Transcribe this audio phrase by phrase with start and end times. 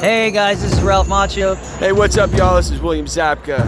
[0.00, 1.56] Hey guys, this is Ralph Macchio.
[1.78, 2.54] Hey, what's up, y'all?
[2.54, 3.58] This is William Zabka.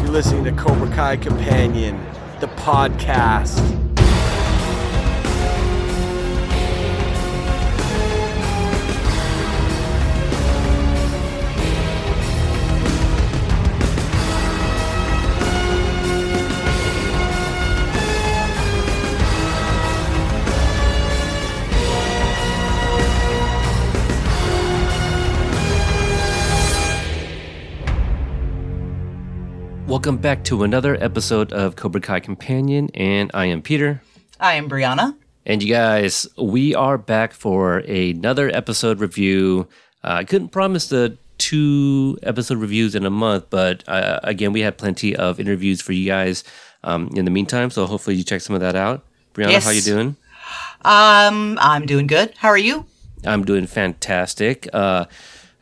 [0.00, 2.00] You're listening to Cobra Kai Companion,
[2.38, 3.81] the podcast.
[30.02, 34.02] Welcome back to another episode of Cobra Kai Companion, and I am Peter.
[34.40, 35.14] I am Brianna.
[35.46, 39.68] And you guys, we are back for another episode review.
[40.02, 44.62] Uh, I couldn't promise the two episode reviews in a month, but uh, again, we
[44.62, 46.42] had plenty of interviews for you guys
[46.82, 47.70] um, in the meantime.
[47.70, 49.04] So hopefully you check some of that out.
[49.34, 49.64] Brianna, Yes.
[49.64, 50.16] how you doing?
[50.84, 52.34] Um, I'm doing good.
[52.38, 52.86] How are you?
[53.24, 54.68] I'm doing fantastic.
[54.72, 55.04] Uh,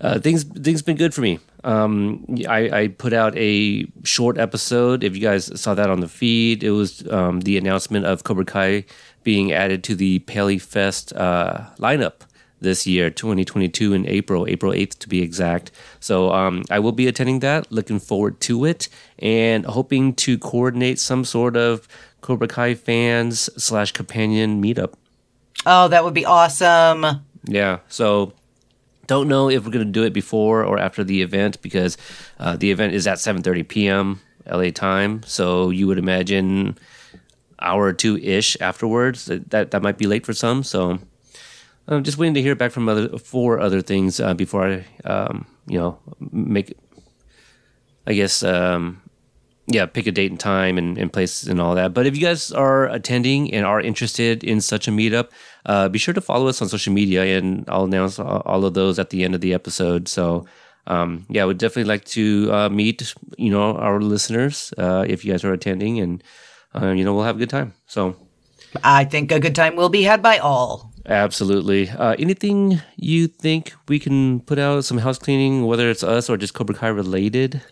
[0.01, 1.41] uh, things things been good for me.
[1.65, 5.05] Um, I, I put out a short episode.
[5.05, 8.45] If you guys saw that on the feed, it was um, the announcement of Cobra
[8.45, 8.85] Kai
[9.23, 12.23] being added to the Paley Fest uh, lineup
[12.61, 15.71] this year, 2022 in April, April 8th to be exact.
[15.99, 17.71] So um, I will be attending that.
[17.73, 21.89] Looking forward to it, and hoping to coordinate some sort of
[22.21, 24.95] Cobra Kai fans slash companion meetup.
[25.67, 27.25] Oh, that would be awesome.
[27.45, 27.81] Yeah.
[27.89, 28.33] So
[29.11, 31.99] don't know if we're going to do it before or after the event because
[32.39, 34.21] uh, the event is at 7:30 p.m.
[34.47, 35.23] LA time.
[35.25, 36.79] So you would imagine
[37.61, 39.27] hour or two ish afterwards.
[39.27, 40.63] That, that might be late for some.
[40.63, 41.01] So
[41.89, 45.45] I'm just waiting to hear back from other four other things uh, before I um,
[45.67, 45.99] you know
[46.31, 46.79] make
[48.07, 49.03] I guess um,
[49.67, 51.95] yeah, pick a date and time and, and place and all that.
[51.95, 55.31] But if you guys are attending and are interested in such a meetup,
[55.67, 58.99] uh, be sure to follow us on social media, and I'll announce all of those
[58.99, 60.09] at the end of the episode.
[60.09, 60.47] So,
[60.87, 65.33] um, yeah, we'd definitely like to uh, meet you know our listeners uh, if you
[65.33, 66.23] guys are attending, and
[66.75, 67.75] uh, you know we'll have a good time.
[67.87, 68.17] So,
[68.83, 70.93] I think a good time will be had by all.
[71.07, 71.91] absolutely.
[71.91, 76.37] Uh, anything you think we can put out some house cleaning, whether it's us or
[76.37, 77.63] just Cobra Kai related?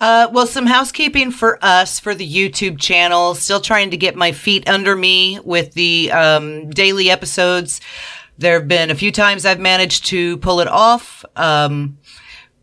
[0.00, 3.34] Uh, well, some housekeeping for us for the YouTube channel.
[3.34, 7.80] Still trying to get my feet under me with the um, daily episodes.
[8.38, 11.98] There have been a few times I've managed to pull it off, um,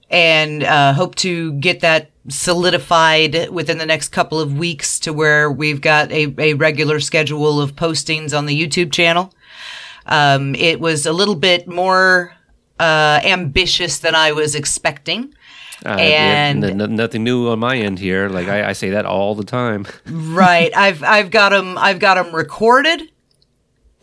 [0.10, 5.52] and uh, hope to get that solidified within the next couple of weeks to where
[5.52, 9.34] we've got a, a regular schedule of postings on the YouTube channel.
[10.06, 12.34] Um, it was a little bit more
[12.80, 15.34] uh, ambitious than I was expecting.
[15.86, 18.28] Uh, And- n- n- nothing new on my end here.
[18.30, 19.86] Like I, I say that all the time.
[20.06, 23.02] right i've i've got them i've got them recorded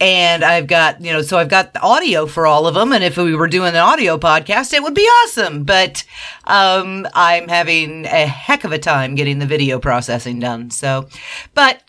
[0.00, 3.04] and i've got you know so i've got the audio for all of them and
[3.04, 6.04] if we were doing an audio podcast it would be awesome but
[6.44, 11.06] um i'm having a heck of a time getting the video processing done so
[11.54, 11.82] but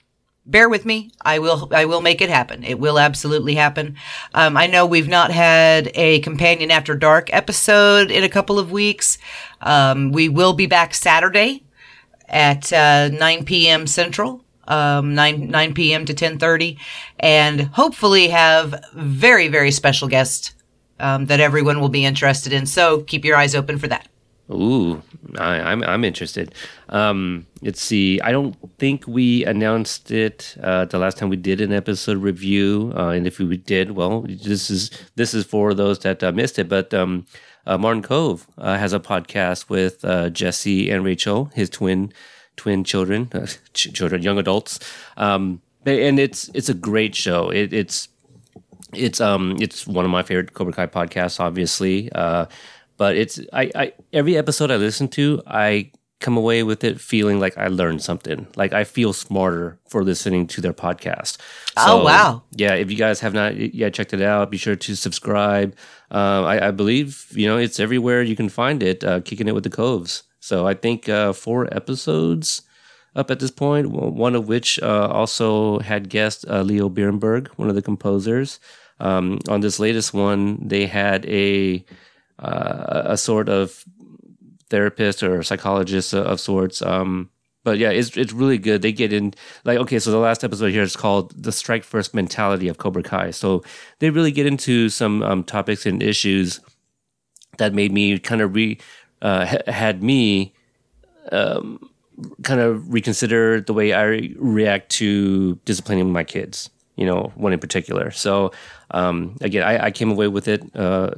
[0.45, 3.95] bear with me i will i will make it happen it will absolutely happen
[4.33, 8.71] um, i know we've not had a companion after dark episode in a couple of
[8.71, 9.17] weeks
[9.61, 11.63] um, we will be back saturday
[12.33, 13.87] at uh, 9 p.m.
[13.87, 16.05] Central, um, 9 9 p.m.
[16.05, 16.77] to 10:30,
[17.19, 20.55] and hopefully have very very special guest
[20.99, 22.65] um, that everyone will be interested in.
[22.65, 24.07] So keep your eyes open for that.
[24.51, 25.01] Ooh,
[25.39, 26.53] I, I'm I'm interested.
[26.89, 28.19] Um, let's see.
[28.21, 32.91] I don't think we announced it uh, the last time we did an episode review,
[32.95, 36.59] uh, and if we did, well, this is this is for those that uh, missed
[36.59, 36.67] it.
[36.67, 37.25] But um,
[37.65, 42.11] uh, Martin Kove uh, has a podcast with uh, Jesse and Rachel, his twin
[42.57, 43.29] twin children,
[43.73, 44.79] ch- children, young adults,
[45.15, 47.49] um, and it's it's a great show.
[47.49, 48.09] It, it's
[48.93, 52.11] it's um it's one of my favorite Cobra Kai podcasts, obviously.
[52.11, 52.45] Uh,
[53.03, 55.91] but it's I, I every episode I listen to, I
[56.21, 58.47] come away with it feeling like I learned something.
[58.55, 61.35] Like I feel smarter for listening to their podcast.
[61.75, 62.43] Oh, wow.
[62.55, 65.75] Yeah, if you guys have not yet checked it out, be sure to subscribe.
[66.11, 69.03] Uh, I, I believe you know it's everywhere you can find it.
[69.03, 70.23] Uh, Kicking it with the Koves.
[70.39, 72.61] So I think uh, four episodes
[73.17, 73.87] up at this point.
[73.91, 78.61] One of which uh, also had guest uh, Leo Birenberg, one of the composers.
[79.01, 81.83] Um, on this latest one, they had a
[82.39, 83.83] uh, a sort of
[84.69, 86.81] therapist or psychologist of sorts.
[86.81, 87.29] Um,
[87.63, 88.81] but yeah, it's it's really good.
[88.81, 89.33] They get in
[89.63, 93.03] like okay, so the last episode here is called the strike first mentality of Cobra
[93.03, 93.31] Kai.
[93.31, 93.63] So
[93.99, 96.59] they really get into some um, topics and issues
[97.57, 98.77] that made me kind of re
[99.21, 100.53] uh, ha- had me
[101.31, 101.79] um,
[102.43, 106.69] kind of reconsider the way I react to disciplining my kids.
[106.97, 108.11] You know, one in particular.
[108.11, 108.51] So
[108.91, 110.63] um, again, I, I came away with it.
[110.75, 111.11] Uh,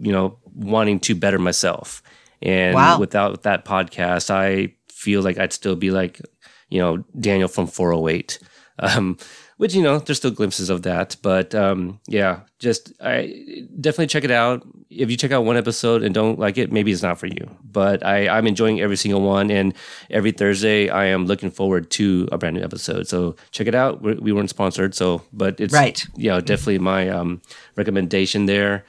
[0.00, 2.02] you know, wanting to better myself.
[2.42, 2.98] And Wow.
[2.98, 6.20] without that podcast, I feel like I'd still be like,
[6.68, 8.38] you know, Daniel from 408.
[8.78, 9.16] Um,
[9.56, 14.22] which you know, there's still glimpses of that, but um, yeah, just I definitely check
[14.24, 14.66] it out.
[14.90, 17.48] If you check out one episode and don't like it, maybe it's not for you.
[17.64, 19.72] But I, I'm enjoying every single one, and
[20.10, 23.08] every Thursday I am looking forward to a brand new episode.
[23.08, 24.02] So check it out.
[24.02, 26.06] We, we weren't sponsored, so but it's Right.
[26.16, 27.40] You know, definitely my um,
[27.76, 28.84] recommendation there.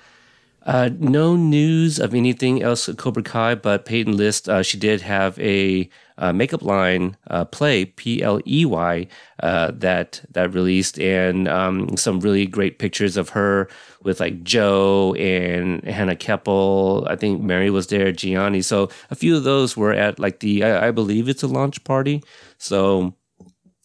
[0.68, 5.00] Uh, no news of anything else at Cobra Kai, but Peyton List, uh, she did
[5.00, 9.08] have a uh, makeup line uh, play P L E Y
[9.42, 13.70] uh, that that released, and um, some really great pictures of her
[14.04, 17.08] with like Joe and Hannah Kepple.
[17.10, 18.62] I think Mary was there, Gianni.
[18.62, 21.82] So a few of those were at like the I, I believe it's a launch
[21.86, 22.22] party.
[22.58, 23.14] So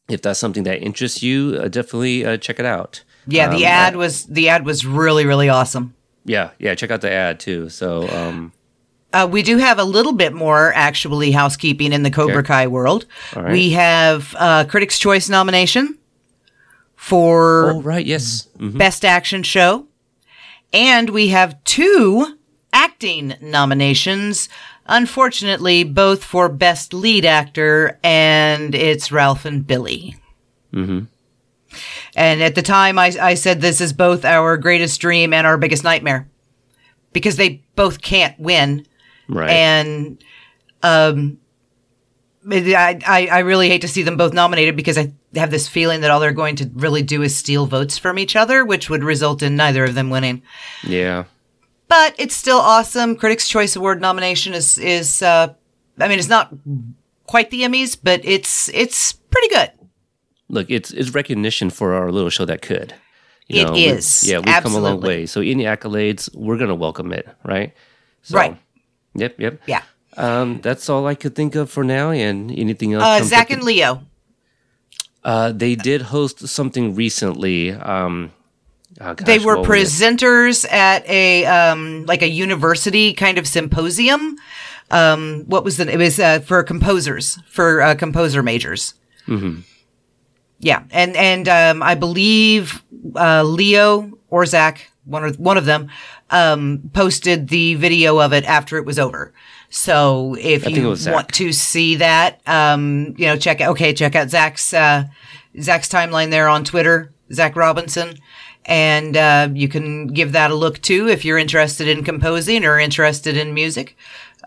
[0.08, 3.04] if that's something that interests you, uh, definitely uh, check it out.
[3.28, 5.94] Yeah, the Um, ad was the ad was really really awesome.
[6.24, 6.74] Yeah, yeah.
[6.74, 7.68] Check out the ad too.
[7.68, 8.52] So, um,
[9.12, 12.46] Uh, we do have a little bit more actually housekeeping in the Cobra Okay.
[12.46, 13.04] Kai world.
[13.36, 13.52] Right.
[13.52, 15.98] We have uh, Critics' Choice nomination
[16.96, 18.78] for oh right, yes, Mhm.
[18.78, 19.86] Best Action Show,
[20.72, 22.38] and we have two
[22.72, 24.48] acting nominations.
[24.86, 30.16] Unfortunately, both for Best Lead Actor, and it's Ralph and Billy.
[30.72, 31.08] Mhm.
[32.14, 35.58] And at the time, I, I said this is both our greatest dream and our
[35.58, 36.28] biggest nightmare
[37.12, 38.86] because they both can't win.
[39.28, 39.50] right.
[39.50, 40.22] And
[40.82, 41.38] um,
[42.50, 46.00] I, I, I really hate to see them both nominated because I have this feeling
[46.00, 49.04] that all they're going to really do is steal votes from each other, which would
[49.04, 50.42] result in neither of them winning.
[50.82, 51.24] yeah,
[51.88, 53.16] But it's still awesome.
[53.16, 55.54] Critics' Choice Award nomination is is uh,
[55.98, 56.52] I mean, it's not
[57.26, 59.70] quite the Emmys, but it's it's pretty good.
[60.52, 62.94] Look, it's it's recognition for our little show that could.
[63.48, 64.22] It we- is.
[64.22, 65.26] Yeah, we've come a long way.
[65.26, 67.74] So any accolades, we're gonna welcome it, right?
[68.22, 68.56] So, Right.
[69.14, 69.40] Yep.
[69.40, 69.62] Yep.
[69.66, 69.82] Yeah.
[70.16, 72.10] Um, that's all I could think of for now.
[72.12, 73.02] And anything else?
[73.04, 74.02] Uh, Zach and Leo.
[75.24, 77.72] Uh, they did host something recently.
[77.72, 78.32] Um,
[79.00, 84.36] oh They were presenters at a um, like a university kind of symposium.
[84.90, 85.90] Um, what was the?
[85.90, 88.94] It was uh, for composers for uh, composer majors.
[90.62, 92.84] Yeah, and and um, I believe
[93.16, 95.90] uh, Leo or Zach, one of one of them,
[96.30, 99.34] um, posted the video of it after it was over.
[99.70, 101.14] So if you Zach.
[101.14, 105.06] want to see that, um, you know, check out okay, check out Zach's uh,
[105.60, 108.14] Zach's timeline there on Twitter, Zach Robinson,
[108.64, 112.78] and uh, you can give that a look too if you're interested in composing or
[112.78, 113.96] interested in music.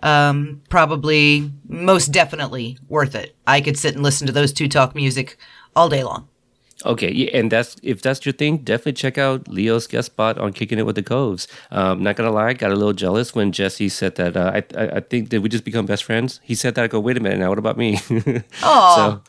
[0.02, 3.36] Um, probably, most definitely worth it.
[3.46, 5.38] I could sit and listen to those two talk music
[5.76, 6.28] all day long.
[6.86, 10.52] Okay, yeah, and that's if that's your thing, definitely check out Leo's guest spot on
[10.52, 11.48] Kicking It with the Koves.
[11.72, 14.36] Um, not gonna lie, got a little jealous when Jesse said that.
[14.36, 16.42] Uh, I, I I think did we just become best friends?
[16.44, 16.84] He said that.
[16.84, 17.98] I go, wait a minute, now what about me?
[18.62, 19.22] Oh, so,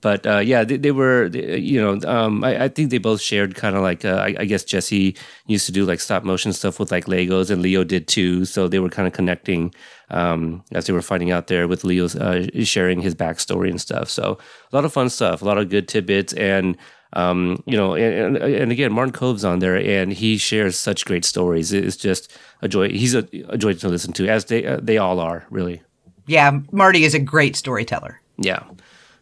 [0.00, 3.20] but uh, yeah, they, they were, they- you know, um, I, I think they both
[3.20, 5.16] shared kind of like, uh, I, I guess Jesse
[5.46, 8.44] used to do like stop motion stuff with like Legos, and Leo did too.
[8.44, 9.74] So they were kind of connecting
[10.10, 14.08] um, as they were fighting out there with Leo uh, sharing his backstory and stuff.
[14.10, 14.38] So
[14.72, 16.76] a lot of fun stuff, a lot of good tidbits, and
[17.12, 21.04] um, you know, and, and, and again, Martin Kove's on there, and he shares such
[21.06, 21.72] great stories.
[21.72, 22.90] It's just a joy.
[22.90, 25.82] He's a, a joy to listen to, as they uh, they all are, really.
[26.26, 28.20] yeah, Marty is a great storyteller.
[28.38, 28.64] Yeah.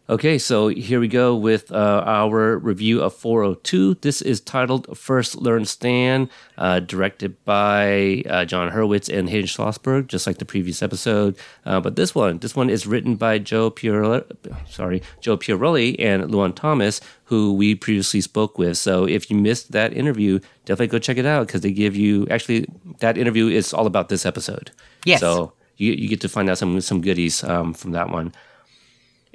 [0.06, 3.94] Okay, so here we go with uh, our review of 402.
[4.02, 10.08] This is titled First Learn Stand, uh, directed by uh, Jon Hurwitz and Hayden Schlossberg,
[10.08, 11.38] just like the previous episode.
[11.64, 14.25] Uh, but this one, this one is written by Joe Piarulli,
[14.68, 18.76] sorry, Joe Piarulli and Luan Thomas, who we previously spoke with.
[18.76, 22.26] So if you missed that interview, definitely go check it out because they give you
[22.28, 22.66] actually
[22.99, 24.70] that interview is all about this episode.
[25.06, 25.20] Yes.
[25.20, 28.34] So you, you get to find out some some goodies um, from that one.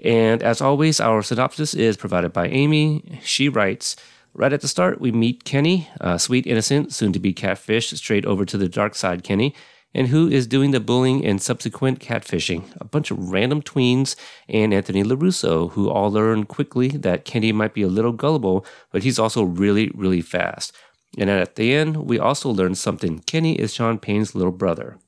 [0.03, 3.19] And as always, our synopsis is provided by Amy.
[3.21, 3.95] She writes
[4.33, 8.25] Right at the start, we meet Kenny, a sweet, innocent, soon to be catfish, straight
[8.25, 9.55] over to the dark side Kenny,
[9.93, 12.63] and who is doing the bullying and subsequent catfishing.
[12.79, 14.15] A bunch of random tweens
[14.47, 19.03] and Anthony LaRusso, who all learn quickly that Kenny might be a little gullible, but
[19.03, 20.73] he's also really, really fast.
[21.17, 24.99] And at the end, we also learn something Kenny is Shawn Payne's little brother.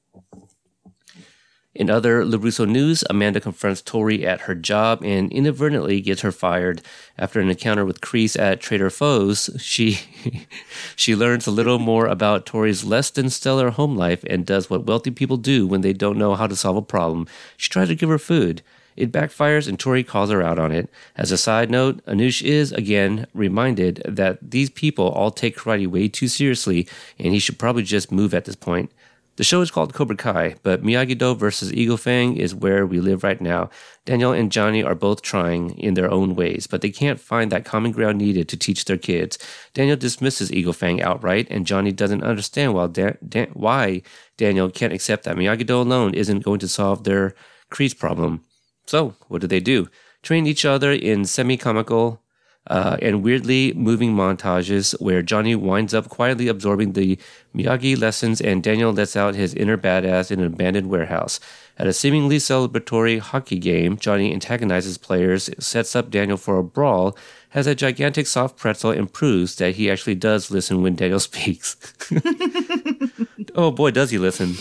[1.81, 6.83] In other LaRusso news, Amanda confronts Tori at her job and inadvertently gets her fired.
[7.17, 9.97] After an encounter with Kreese at Trader Foes, she
[10.95, 14.85] she learns a little more about Tori's less than stellar home life and does what
[14.85, 17.25] wealthy people do when they don't know how to solve a problem.
[17.57, 18.61] She tries to give her food.
[18.95, 20.87] It backfires and Tori calls her out on it.
[21.15, 26.09] As a side note, Anoush is, again, reminded that these people all take karate way
[26.09, 28.91] too seriously and he should probably just move at this point.
[29.37, 33.23] The show is called Cobra Kai, but Miyagi-Do versus Eagle Fang is where we live
[33.23, 33.69] right now.
[34.05, 37.63] Daniel and Johnny are both trying in their own ways, but they can't find that
[37.63, 39.39] common ground needed to teach their kids.
[39.73, 44.01] Daniel dismisses Eagle Fang outright, and Johnny doesn't understand why, Dan- Dan- why
[44.35, 47.33] Daniel can't accept that Miyagi-Do alone isn't going to solve their
[47.71, 48.43] Kreese problem.
[48.85, 49.87] So, what do they do?
[50.21, 52.20] Train each other in semi-comical
[52.67, 57.17] uh, and weirdly moving montages where Johnny winds up quietly absorbing the
[57.55, 61.39] Miyagi lessons and Daniel lets out his inner badass in an abandoned warehouse.
[61.77, 67.17] At a seemingly celebratory hockey game, Johnny antagonizes players, sets up Daniel for a brawl,
[67.49, 71.75] has a gigantic soft pretzel, and proves that he actually does listen when Daniel speaks.
[73.55, 74.55] oh boy, does he listen!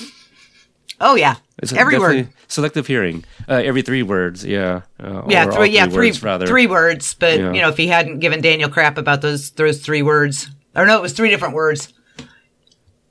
[1.01, 2.29] Oh yeah, It's every word.
[2.49, 3.25] Selective hearing.
[3.49, 4.83] Uh, every three words, yeah.
[5.03, 5.71] Uh, Yeah, all three.
[5.71, 6.09] Yeah, three.
[6.09, 6.47] words, rather.
[6.47, 7.15] Three words.
[7.15, 7.53] But Yeah.
[7.53, 10.97] you know, if he hadn't given Daniel crap about those those three words, or no,
[10.99, 11.93] it was three different words.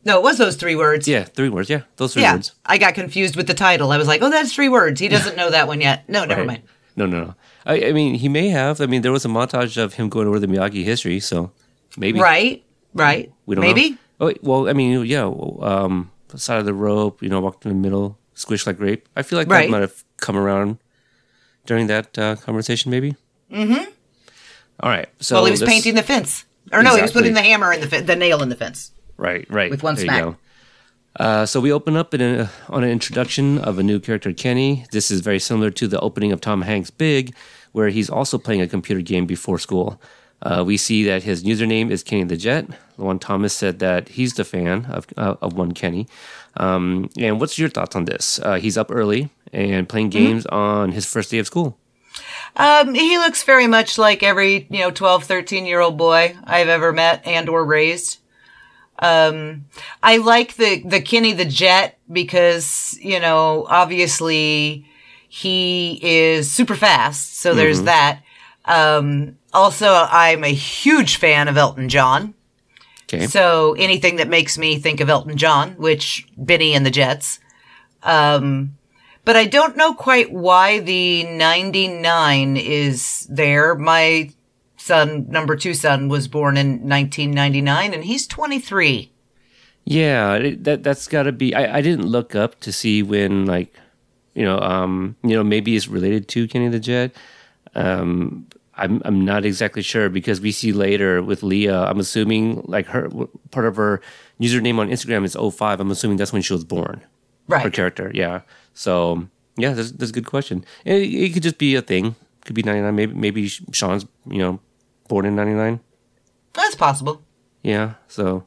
[0.05, 1.07] No, it was those three words.
[1.07, 1.69] Yeah, three words.
[1.69, 2.53] Yeah, those three Yeah, words.
[2.65, 3.91] I got confused with the title.
[3.91, 6.07] I was like, "Oh, that's three words." He doesn't know that one yet.
[6.07, 6.47] No, never Right.
[6.47, 6.61] mind.
[6.95, 7.35] No, no, no.
[7.65, 8.81] I, I mean, he may have.
[8.81, 11.51] I mean, there was a montage of him going over the Miyagi history, so
[11.97, 12.19] maybe.
[12.19, 13.31] Right, right.
[13.45, 13.91] We don't Maybe.
[13.91, 13.97] know.
[14.21, 15.23] Oh, well, I mean, yeah.
[15.61, 19.07] Um, side of the rope, you know, walked in the middle, squished like grape.
[19.15, 19.65] I feel like Right.
[19.67, 20.77] that might have come around
[21.65, 23.15] during that uh, conversation, maybe.
[23.51, 23.89] Mm-hmm.
[24.81, 25.09] All right.
[25.19, 27.73] So well, he was let's- painting the fence, or no, he was putting the hammer
[27.73, 28.91] in the fe- the nail in the fence.
[29.17, 29.69] Right, right.
[29.71, 30.35] With one There smack.
[31.19, 34.85] Uh, so we open up in a, on an introduction of a new character, Kenny.
[34.91, 37.35] This is very similar to the opening of Tom Hanks' Big,
[37.73, 39.99] where he's also playing a computer game before school.
[40.41, 42.65] Uh, we see that his username is Kenny the Jet.
[42.97, 46.07] Luan Thomas said that he's the fan of, uh, of one Kenny.
[46.57, 48.39] Um, and what's your thoughts on this?
[48.39, 50.19] Uh, he's up early and playing Mm-hmm.
[50.25, 51.77] games on his first day of school.
[52.55, 56.67] Um, he looks very much like every, you know, 12, 13 year old boy I've
[56.69, 58.17] ever met and or raised.
[58.99, 59.65] Um,
[60.03, 64.85] I like the, the Kenny the Jet because, you know, obviously
[65.29, 67.37] he is super fast.
[67.37, 68.21] So there's that.
[68.69, 72.35] Um, also I'm a huge fan of Elton John.
[73.11, 73.25] Okay.
[73.25, 77.39] So anything that makes me think of Elton John, which Benny and the Jets.
[78.03, 78.77] Um,
[79.25, 83.75] but I don't know quite why the 99 is there.
[83.75, 84.31] My
[84.77, 89.11] son, number two son, was born in 1999 and he's 23.
[89.85, 91.55] Yeah, that that's got to be.
[91.55, 93.73] I, I didn't look up to see when like,
[94.35, 97.15] you know, um, you know, maybe it's related to Kenny the Jet.
[97.73, 98.45] Um,
[98.79, 101.83] I'm I'm not exactly sure because we see later with Leah.
[101.83, 103.09] I'm assuming like her
[103.51, 104.01] part of her
[104.39, 105.79] username on Instagram is 05.
[105.79, 107.01] I'm assuming that's when she was born.
[107.47, 107.63] Right.
[107.63, 108.41] Her character, yeah.
[108.73, 110.63] So yeah, that's, that's a good question.
[110.85, 112.15] It, it could just be a thing.
[112.45, 112.95] Could be 99.
[112.95, 114.59] Maybe maybe Shawn's you know
[115.07, 115.79] born in 99.
[116.53, 117.21] That's possible.
[117.63, 117.95] Yeah.
[118.07, 118.45] So,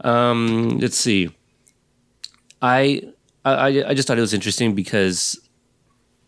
[0.00, 1.30] um, let's see.
[2.62, 3.02] I,
[3.44, 5.38] I I just thought it was interesting because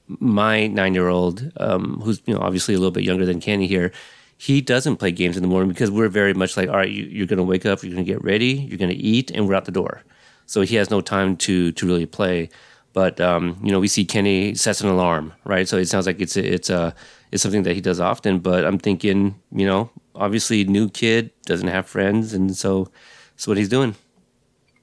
[0.08, 3.66] my nine year old, um, who's you know obviously a little bit younger than Kenny
[3.66, 3.92] here,
[4.36, 7.04] he doesn't play games in the morning because we're very much like, all right, you,
[7.04, 9.48] you're going to wake up, you're going to get ready, you're going to eat, and
[9.48, 10.02] we're out the door.
[10.46, 12.48] So he has no time to to really play.
[12.92, 15.68] But um, you know, we see Kenny sets an alarm, right?
[15.68, 16.94] So it sounds like it's a, it's a
[17.30, 18.38] it's something that he does often.
[18.38, 22.90] But I'm thinking, you know, obviously new kid doesn't have friends, and so
[23.34, 23.94] that's what he's doing.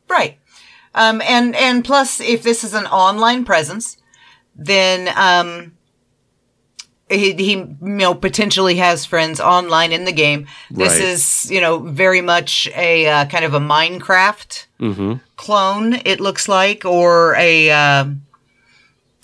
[0.08, 0.38] Right.
[0.96, 3.98] Um, and, and plus, if this is an online presence,
[4.56, 5.74] then, um,
[7.10, 10.48] he, he, you know, potentially has friends online in the game.
[10.72, 11.02] This Right.
[11.02, 15.14] is, you know, very much a, uh, kind of a Minecraft Mm-hmm.
[15.38, 18.22] clone, it looks like, or a, um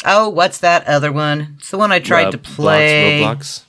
[0.05, 1.55] oh, what's that other one?
[1.59, 3.19] It's the one I tried to play.
[3.19, 3.63] Roblox.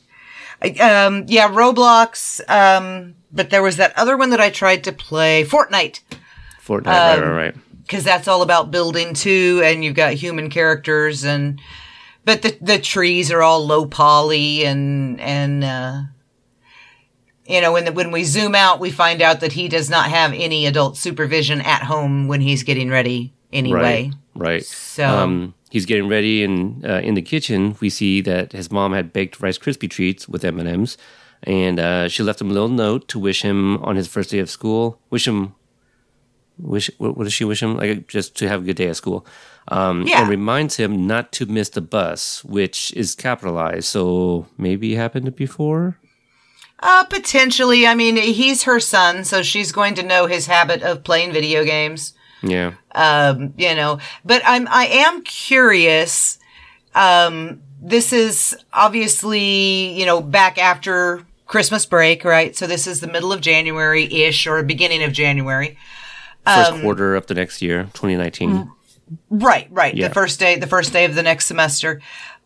[0.81, 2.41] Um, yeah, Roblox.
[2.49, 6.01] Um, but there was that other one that I tried to play, Fortnite.
[6.65, 6.87] Fortnite.
[6.87, 7.55] right, Um, right, right.
[7.93, 11.61] Because that's all about building too, and you've got human characters and
[12.25, 16.03] but the the trees are all low poly and and uh
[17.45, 20.09] you know when the, when we zoom out we find out that he does not
[20.09, 24.13] have any adult supervision at home when he's getting ready anyway Right.
[24.35, 24.65] Right.
[24.65, 28.95] So- um, he's getting ready, and uh, in the kitchen, we see that his mom
[28.95, 30.97] had baked Rice Krispie treats with M and M's,
[31.43, 34.39] and uh, she left him a little note to wish him on his first day
[34.39, 34.99] of school.
[35.11, 35.55] Wish him.
[36.59, 37.77] Wish what, what does she wish him?
[37.77, 39.27] Like just to have a good day at school.
[39.69, 40.21] Um, Yeah.
[40.21, 43.85] And reminds him not to miss the bus, which is capitalized.
[43.87, 45.99] So maybe it happened before.
[46.83, 51.05] uh potentially i mean he's her son so she's going to know his habit of
[51.05, 52.73] playing video games Yeah.
[52.95, 56.39] um, you know, but I'm, I am curious.
[56.95, 62.57] Um, this is obviously, you know, back after Christmas break, right?
[62.57, 65.77] So this is the middle of January ish or beginning of January.
[66.45, 68.71] First quarter of the next year, 2019.
[69.31, 69.95] Right, right.
[69.95, 70.09] Yeah.
[70.09, 72.01] The first day, the first day of the next semester.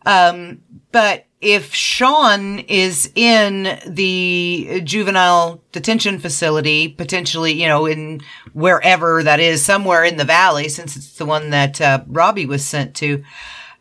[0.05, 0.61] Um,
[0.91, 8.21] but if Shawn is in the juvenile detention facility, potentially, you know, in
[8.53, 12.65] wherever that is, somewhere in the valley, since it's the one that uh, Robbie was
[12.65, 13.23] sent to,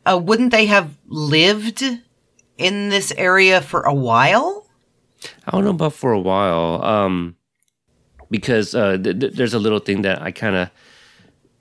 [0.04, 1.82] uh, wouldn't they have lived
[2.58, 4.66] in this area for a while?
[5.46, 7.36] I don't know about for a while, um,
[8.30, 10.70] because uh, th- th- there's a little thing that I kind of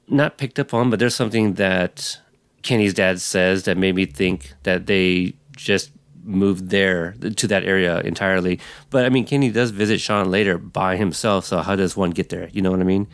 [0.07, 2.19] not picked up on, but there's something that
[2.61, 5.91] Kenny's dad says that made me think that they just
[6.23, 8.59] moved there to that area entirely.
[8.89, 12.29] But I mean, Kenny does visit Shawn later by himself, so how does one get
[12.29, 12.49] there?
[12.51, 13.07] You know what I mean?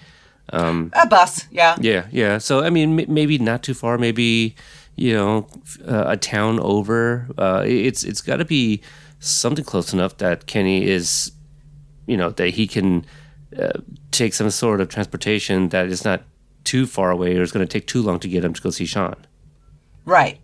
[0.93, 1.75] A bus, yeah.
[1.79, 2.37] Yeah, yeah.
[2.37, 3.97] So I mean, m- maybe not too far.
[3.97, 4.55] Maybe
[4.95, 5.47] you know,
[5.87, 7.27] uh, a town over.
[7.37, 8.81] Uh, it's it's got to be
[9.19, 11.31] something close enough that Kenny is,
[12.05, 13.05] you know, that he can
[13.57, 13.79] uh,
[14.11, 16.23] take some sort of transportation that is not
[16.63, 18.69] too far away or is going to take too long to get him to go
[18.69, 19.15] see Shawn.
[20.05, 20.39] Right.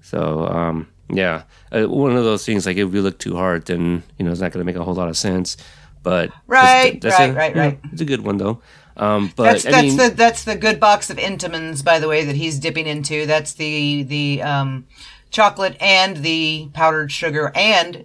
[0.00, 4.02] So um, yeah, uh, one of those things like if we look too hard, then
[4.18, 5.56] you know it's not going to make a whole lot of sense.
[6.02, 7.80] But Right, right, a, right, you know, right.
[7.92, 8.60] it's a good one though.
[8.96, 12.24] Um, but That's that's mean, the that's the good box of Entenmann's, by the way,
[12.24, 13.24] that he's dipping into.
[13.24, 14.86] That's the the um,
[15.30, 18.04] chocolate and the powdered sugar and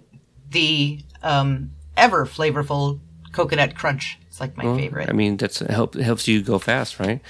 [0.50, 3.00] the um, ever flavorful
[3.38, 4.18] coconut crunch.
[4.26, 5.08] It's like my favorite.
[5.08, 7.20] I mean, that's help helps you go fast, right?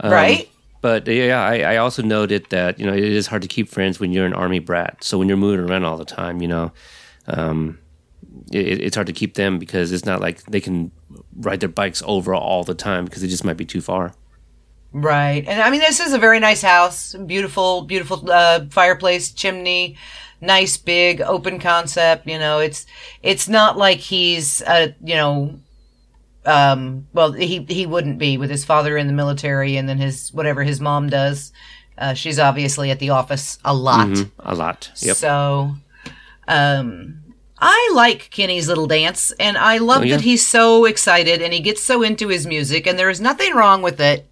[0.00, 0.48] Um, right?
[0.80, 3.98] But yeah, I, I also noted that you know it is hard to keep friends
[3.98, 5.02] when you're an army brat.
[5.02, 6.72] So when you're moving around all the time, you know,
[7.26, 7.78] um,
[8.52, 10.90] it, it's hard to keep them because it's not like they can
[11.36, 14.14] ride their bikes over all the time because it just might be too far.
[14.92, 15.44] Right.
[15.48, 17.14] And I mean, this is a very nice house.
[17.14, 19.96] Beautiful, beautiful uh, fireplace, chimney,
[20.44, 22.26] nice big open concept.
[22.26, 22.86] You know, it's
[23.22, 25.58] it's not like he's uh, you know,
[26.46, 30.32] um, well, he he wouldn't be with his father in the military and then his
[30.32, 31.52] whatever his mom does.
[31.96, 34.08] Uh, she's obviously at the office a lot.
[34.08, 34.90] Mhm, A lot.
[35.00, 35.16] Yep.
[35.16, 35.76] So,
[36.48, 37.20] um,
[37.58, 40.16] I like Kenny's little dance, and I love Oh, yeah.
[40.16, 43.54] that he's so excited and he gets so into his music, and there is nothing
[43.54, 44.26] wrong with it.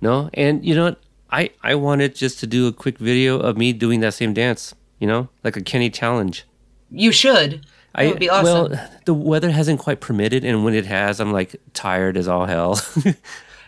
[0.00, 1.00] No, and you know what?
[1.30, 4.74] I I wanted just to do a quick video of me doing that same dance.
[5.00, 6.46] You know, like a Kenny challenge.
[6.90, 7.66] You should.
[7.94, 8.70] That I, would be awesome.
[8.70, 12.46] Well, the weather hasn't quite permitted, and when it has, I'm like tired as all
[12.46, 12.80] hell.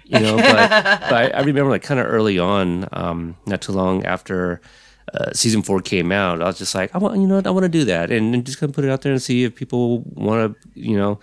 [0.04, 3.72] you know, but, but I, I remember like kind of early on, um, not too
[3.72, 4.60] long after
[5.14, 7.50] uh, season four came out, I was just like, I want, you know, what, I
[7.50, 9.44] want to do that, and, and just kind of put it out there and see
[9.44, 11.18] if people want to, you know,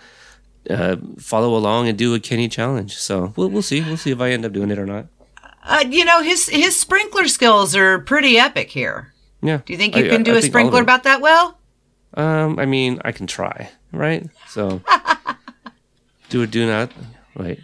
[0.68, 2.96] uh, follow along and do a Kenny challenge.
[2.96, 5.06] So we'll we'll see, we'll see if I end up doing it or not.
[5.64, 9.09] Uh, you know, his his sprinkler skills are pretty epic here.
[9.42, 9.60] Yeah.
[9.64, 11.20] Do you think you I- can do I a think all of sprinkler about that
[11.20, 11.58] well?
[12.14, 14.28] Um, I mean, I can try, right?
[14.48, 14.82] So,
[16.28, 16.90] do or do not.
[17.36, 17.60] Wait.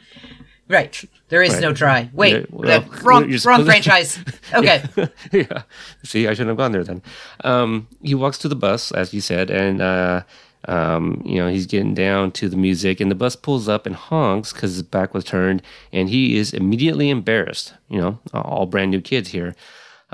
[0.68, 1.04] Right.
[1.28, 1.62] There is Right.
[1.62, 2.10] no try.
[2.12, 4.18] Wait, Yeah, well, uh, wrong, wrong franchise.
[4.54, 4.82] Okay.
[5.32, 5.62] yeah.
[6.04, 7.02] See, I shouldn't have gone there then.
[7.44, 10.22] Um, he walks to the bus, as you said, and uh,
[10.68, 13.94] um, you know he's getting down to the music, and the bus pulls up and
[13.96, 15.62] honks because his back was turned,
[15.92, 17.74] and he is immediately embarrassed.
[17.88, 19.54] You know, all brand new kids here.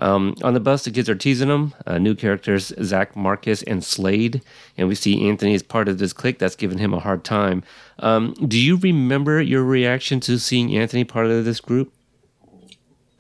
[0.03, 1.75] Um, on the bus, the kids are teasing him.
[1.87, 4.43] Uh, new characters, Zach, Marcus, and Slade.
[4.77, 7.63] And we see Anthony as part of this clique that's giving him a hard time.
[8.01, 11.93] Um, do you remember your reaction to seeing Anthony part of this group?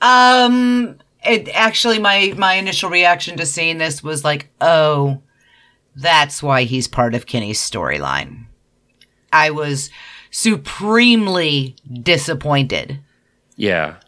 [0.00, 5.22] Um, it actually my my initial reaction to seeing this was like, oh,
[5.94, 8.46] that's why he's part of Kenny's storyline.
[9.32, 9.88] I was
[10.32, 12.98] supremely disappointed.
[13.54, 13.98] Yeah.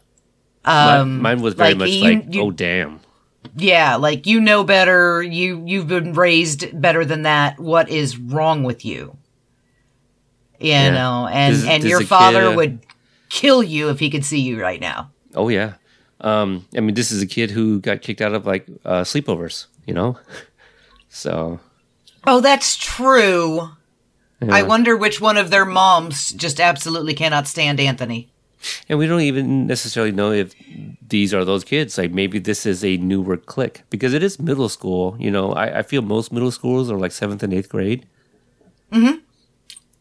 [0.65, 2.99] Um, mine was very like, much you- like, you- oh, damn.
[3.55, 5.21] yeah, like you know better.
[5.21, 7.59] You you've been raised better than that.
[7.59, 9.17] What is wrong with you?
[10.59, 12.79] You know, and Does- and does your the kid, father uh, would
[13.29, 15.11] kill you if he could see you right now.
[15.35, 15.73] Oh yeah.
[16.21, 19.67] Um, I mean, this is a kid who got kicked out of like uh, sleepovers,
[19.85, 20.17] you know.
[21.09, 21.61] So
[22.27, 23.69] Oh, that's true.
[24.41, 28.33] I wonder which one of their moms just absolutely cannot stand Anthony.
[28.89, 30.53] And we don't even necessarily know if
[31.07, 31.97] these are those kids.
[31.97, 35.15] Like maybe this is a newer clique because it is middle school.
[35.19, 38.05] You know, I, I feel most middle schools are like seventh and eighth grade.
[38.91, 39.11] Hmm.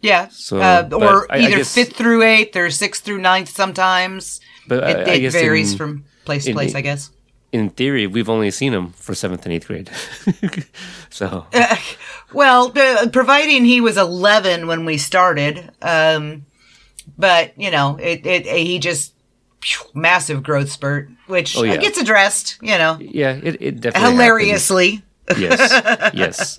[0.00, 3.48] Yeah, So, uh, or I- I either guess- fifth through eighth or sixth through ninth.
[3.48, 6.74] Sometimes But I- it, I it guess varies in- from place to in- place.
[6.74, 7.10] I guess.
[7.52, 9.88] In theory, we've only seen them for seventh and eighth grade.
[11.10, 11.46] so
[12.34, 16.44] Well, uh, providing he was 11 when we started, um,
[17.18, 19.14] but you know, it, it, he just
[19.60, 21.76] phew, massive growth spurt, which Oh, yeah.
[21.76, 25.02] gets addressed, you know, yeah, it, it definitely hilariously.
[25.38, 26.58] Yes, yes.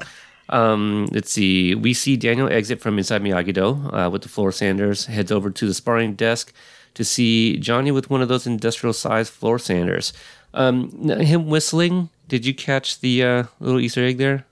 [0.49, 1.75] Um, let's see.
[1.75, 5.49] We see Daniel exit from inside Miyagi Do uh, with the floor sanders, heads over
[5.49, 6.53] to the sparring desk
[6.93, 10.13] to see Johnny with one of those industrial sized floor sanders.
[10.53, 12.09] Um, him whistling.
[12.27, 14.45] Did you catch the uh, little Easter egg there?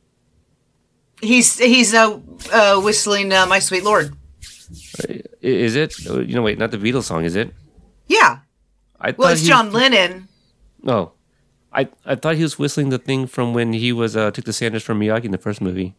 [1.21, 2.19] He's he's uh,
[2.51, 4.15] uh whistling uh, "My Sweet Lord."
[5.41, 5.99] Is it?
[6.05, 7.53] You know, wait, not the Beatles song, is it?
[8.07, 8.39] Yeah.
[8.99, 10.27] I Well, thought it's John Lennon.
[10.87, 11.11] Oh,
[11.71, 14.53] I I thought he was whistling the thing from when he was uh, took the
[14.53, 15.95] Sanders from Miyagi in the first movie.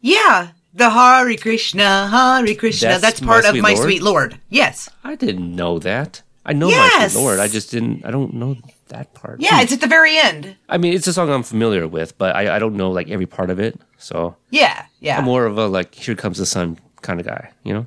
[0.00, 2.88] Yeah, the Hare Krishna, Hare Krishna.
[2.88, 3.82] That's That's, My part of Sweet My Lord?
[3.84, 4.40] Sweet Lord.
[4.48, 4.88] Yes.
[5.04, 6.22] I didn't know that.
[6.46, 7.38] I know my Sweet Lord.
[7.40, 8.04] I just didn't.
[8.06, 8.56] I don't know
[8.88, 9.40] that part.
[9.40, 10.56] Yeah, it's at the very end.
[10.68, 13.26] I mean, it's a song I'm familiar with, but I, I don't know like every
[13.26, 13.78] part of it.
[13.98, 15.18] So Yeah, yeah.
[15.18, 17.50] I'm more of a like "Here Comes the Sun" kind of guy.
[17.64, 17.86] You know?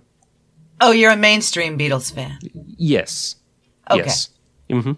[0.82, 2.38] Oh, you're a mainstream Beatles fan.
[2.78, 3.36] Yes.
[3.90, 4.02] Okay.
[4.04, 4.30] Yes.
[4.70, 4.94] hmm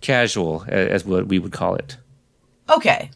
[0.00, 1.98] Casual, as what we would call it.
[2.70, 3.10] Okay.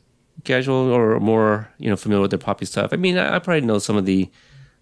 [0.45, 2.93] Casual or more, you know, familiar with their poppy stuff.
[2.93, 4.31] I mean, I, I probably know some of the,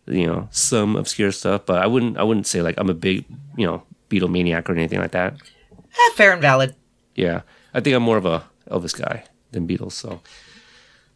[0.06, 2.18] you know, some obscure stuff, but I wouldn't.
[2.18, 3.24] I wouldn't say like I'm a big,
[3.56, 5.34] you know, Beatle maniac or anything like that.
[5.72, 6.74] Eh, fair and valid.
[7.14, 9.92] Yeah, I think I'm more of a Elvis guy than Beatles.
[9.92, 10.20] So,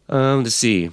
[0.09, 0.91] um, let's see.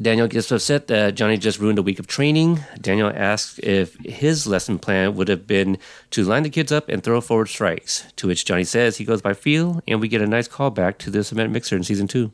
[0.00, 2.60] Daniel gets upset that Johnny just ruined a week of training.
[2.80, 5.78] Daniel asks if his lesson plan would have been
[6.10, 8.04] to line the kids up and throw forward strikes.
[8.16, 11.10] To which Johnny says he goes by feel, and we get a nice callback to
[11.10, 12.32] the cement mixer in season two.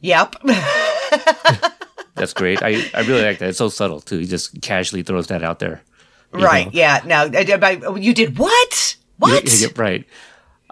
[0.00, 0.36] Yep.
[2.14, 2.62] That's great.
[2.62, 3.50] I, I really like that.
[3.50, 4.18] It's so subtle too.
[4.18, 5.82] He just casually throws that out there.
[6.32, 6.66] right.
[6.66, 6.72] know.
[6.72, 7.00] Yeah.
[7.04, 8.96] Now, uh, I- you did what?
[9.18, 9.44] What?
[9.44, 10.04] Yeah, yeah, right.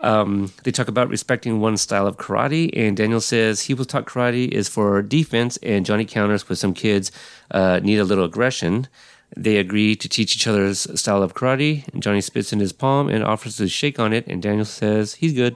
[0.02, 4.06] Um, they talk about respecting one style of karate, and Daniel says he was taught
[4.06, 7.12] karate is for defense, and Johnny counters with some kids
[7.50, 8.88] uh, need a little aggression.
[9.36, 13.08] They agree to teach each other's style of karate, and Johnny spits in his palm
[13.08, 15.54] and offers to shake on it, and Daniel says he's good.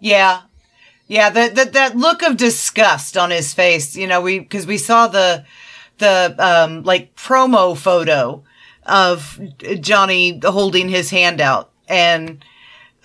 [0.00, 0.42] Yeah.
[1.08, 4.76] Yeah, that that that look of disgust on his face, you know, we because we
[4.76, 5.44] saw the
[5.98, 8.42] the um like promo photo
[8.84, 9.40] of
[9.80, 12.44] Johnny holding his hand out and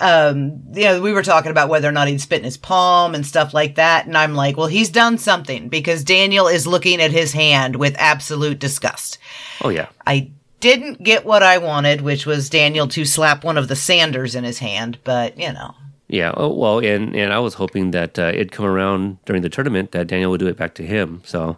[0.02, 3.14] um you know, we were talking about whether or not he'd spit in his palm
[3.16, 7.00] and stuff like that and I'm like, well, he's done something because Daniel is looking
[7.02, 9.18] at his hand with absolute disgust.
[9.64, 13.68] Oh yeah, I didn't get what I wanted, which was Daniel to slap one of
[13.68, 15.74] the Sanders in his hand, but you know.
[16.08, 16.34] yeah.
[16.36, 19.92] Oh well, and and I was hoping that uh, it'd come around during the tournament
[19.92, 21.22] that Daniel would do it back to him.
[21.26, 21.58] So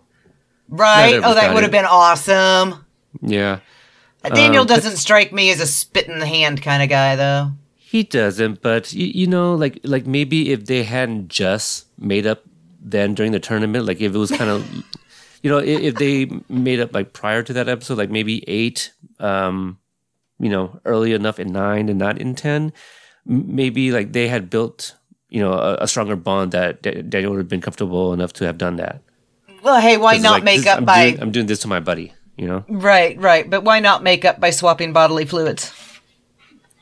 [0.69, 1.21] Right?
[1.23, 2.86] Oh, that would have been awesome.
[3.21, 3.60] yeah,
[4.23, 7.51] Daniel Um, doesn't strike me as a spit in the hand kind of guy, though.
[7.93, 12.41] He doesn't, but you, you know, like like maybe if they hadn't just made up
[12.82, 14.65] then during the tournament, like if it was kind of,
[15.43, 18.91] you know, if, if they made up like prior to that episode, like maybe eight,
[19.19, 19.77] um,
[20.39, 22.73] you know, early enough in nine and not in ten,
[23.27, 24.95] maybe like they had built,
[25.29, 28.45] you know, a, a stronger bond that Da- Daniel would have been comfortable enough to
[28.45, 29.01] have done that.
[29.62, 31.67] Well, hey, why not like, make this- up I'm by Doing, I'm doing this to
[31.67, 32.65] my buddy, you know.
[32.67, 33.47] right, right?
[33.47, 35.71] But why not make up by swapping bodily fluids?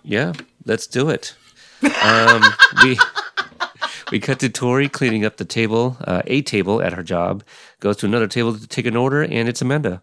[0.04, 0.32] Yeah,
[0.66, 1.36] let's do it.
[2.04, 2.44] Um,
[2.84, 2.98] we
[4.12, 7.44] we cut to Tori cleaning up the table, uh, a table at her job.
[7.80, 10.02] Goes to another table to take an order, and it's Amanda.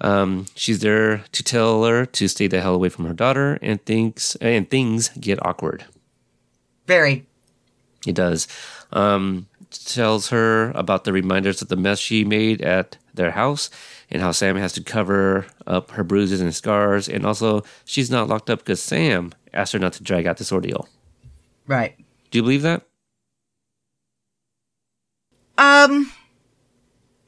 [0.00, 3.84] Um, she's there to tell her to stay the hell away from her daughter, and
[3.84, 5.86] thinks and things get awkward.
[6.86, 7.26] Very.
[8.06, 8.46] It does.
[8.92, 13.70] Um, tells her about the reminders of the mess she made at their house
[14.10, 17.08] and how Sam has to cover up her bruises and scars.
[17.08, 20.52] And also, she's not locked up because Sam asked her not to drag out this
[20.52, 20.88] ordeal.
[21.66, 21.96] Right.
[22.30, 22.82] Do you believe that?
[25.56, 26.12] Um.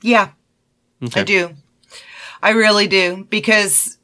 [0.03, 0.31] Yeah,
[1.03, 1.21] Okay.
[1.21, 1.51] I do.
[2.43, 3.99] I really do because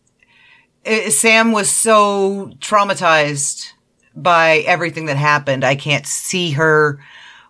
[0.84, 3.68] uh, Sam was so traumatized
[4.14, 5.64] by everything that happened.
[5.64, 7.00] I can't see her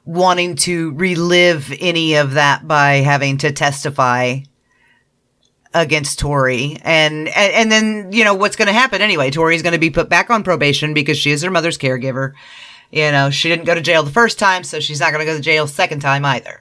[0.05, 4.41] wanting to relive any of that by having to testify
[5.81, 6.79] against Tori.
[6.83, 9.31] And and, and then, you know, what's going to happen anyway?
[9.31, 12.33] Tori's going to be put back on probation because she is her mother's caregiver.
[12.91, 15.31] You know, she didn't go to jail the first time, so she's not going to
[15.31, 16.61] go to jail second time either.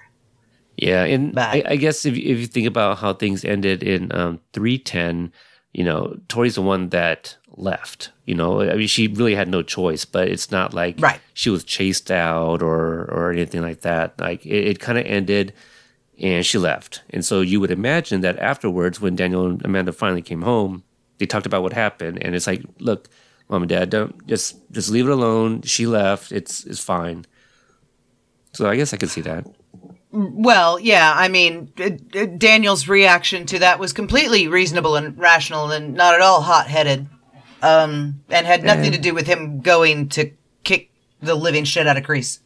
[0.77, 4.39] Yeah, and I, I guess if if you think about how things ended in um,
[4.51, 5.31] three ten,
[5.71, 8.11] you know, Tori's the one that left.
[8.25, 10.03] You know, I mean, she really had no choice.
[10.03, 11.21] But it's not like Right.
[11.33, 14.19] she was chased out or or anything like that.
[14.19, 15.53] Like it, it kind of ended,
[16.19, 17.03] and she left.
[17.09, 20.83] And so you would imagine that afterwards, when Daniel and Amanda finally came home,
[21.17, 23.09] they talked about what happened, and it's like, look,
[23.49, 25.61] mom and dad, don't just just leave it alone.
[25.61, 26.31] She left.
[26.31, 27.25] It's it's fine.
[28.53, 29.45] So I guess I could see that.
[30.11, 35.71] Well, yeah, I mean, uh, uh, Daniel's reaction to that was completely reasonable and rational
[35.71, 37.09] and not at all hot headed.
[37.61, 40.31] Um, and had nothing to do with him going to
[40.63, 42.39] kick the living shit out of Kreese.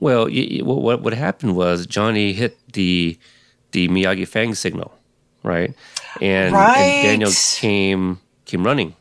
[0.00, 3.18] Well, y y- what what what happened was Johnny hit the
[3.72, 4.92] the Miyagi Fang signal,
[5.42, 5.74] right?
[6.20, 6.78] And, Right.
[6.78, 8.94] and Daniel came came running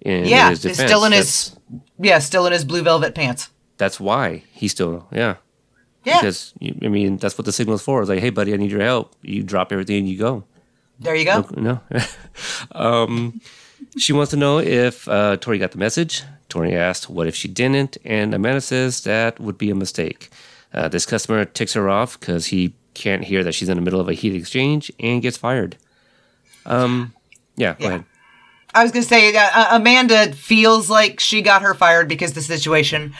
[0.00, 0.88] in Yeah, his defense.
[0.90, 1.56] still in That's- his
[1.98, 3.48] yeah, still in his blue velvet pants.
[3.78, 5.36] That's why he's still yeah.
[6.04, 8.00] Yeah, Because I mean that's what the signal's for.
[8.00, 9.14] It's like, hey buddy, I need your help.
[9.22, 10.44] You drop everything and you go.
[10.98, 11.46] there you go.
[11.56, 11.80] No.
[12.72, 13.40] um,
[13.98, 16.22] she wants to know if uh, Tori got the message.
[16.50, 17.96] Tori asked, what if she didn't?
[18.04, 20.28] And Amanda says that would be a mistake.
[20.74, 24.00] Uh, this customer ticks her off because he can't hear that she's in the middle
[24.00, 25.76] of a heat exchange and gets fired.
[26.66, 27.14] Um,
[27.56, 27.88] yeah, go Yeah.
[27.88, 28.04] ahead.
[28.72, 32.34] I was going to say uh, uh, Amanda feels like she got her fired because
[32.34, 33.14] the situation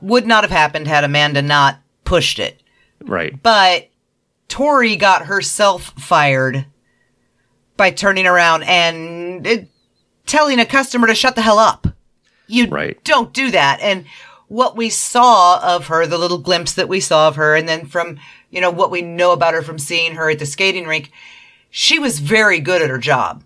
[0.00, 2.62] would not have happened had Amanda not pushed it.
[3.02, 3.42] Right.
[3.42, 3.90] But
[4.48, 6.64] Tori got herself fired
[7.76, 9.56] by turning around and uh,
[10.26, 11.86] telling a customer to shut the hell up.
[12.46, 13.02] You Right.
[13.04, 13.80] don't do that.
[13.80, 14.04] And
[14.48, 17.86] what we saw of her, the little glimpse that we saw of her, and then
[17.86, 18.18] from,
[18.50, 21.10] you know, what we know about her from seeing her at the skating rink,
[21.70, 23.42] she was very good at her job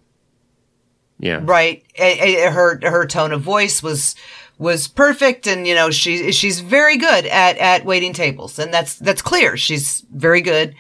[1.18, 1.40] Yeah.
[1.42, 4.14] right her her tone of voice was
[4.58, 8.96] was perfect and you know she she's very good at at waiting tables and that's
[8.96, 10.74] that's clear she's very good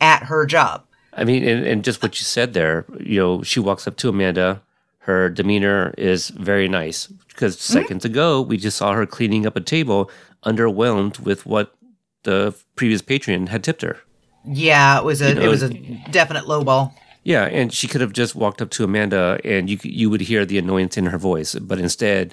[0.00, 3.58] at her job I mean, and, and just what you said there, you know, she
[3.58, 4.62] walks up to Amanda.
[5.10, 9.60] Her demeanor is very nice because seconds ago we just saw her cleaning up a
[9.60, 10.08] table,
[10.44, 11.74] underwhelmed with what
[12.22, 13.96] the previous patron had tipped her.
[14.44, 15.70] yeah it was a know, it was a
[16.18, 16.84] definite low ball
[17.24, 20.42] Yeah, and she could have just walked up to Amanda, and you you would hear
[20.46, 22.24] the annoyance in her voice, but instead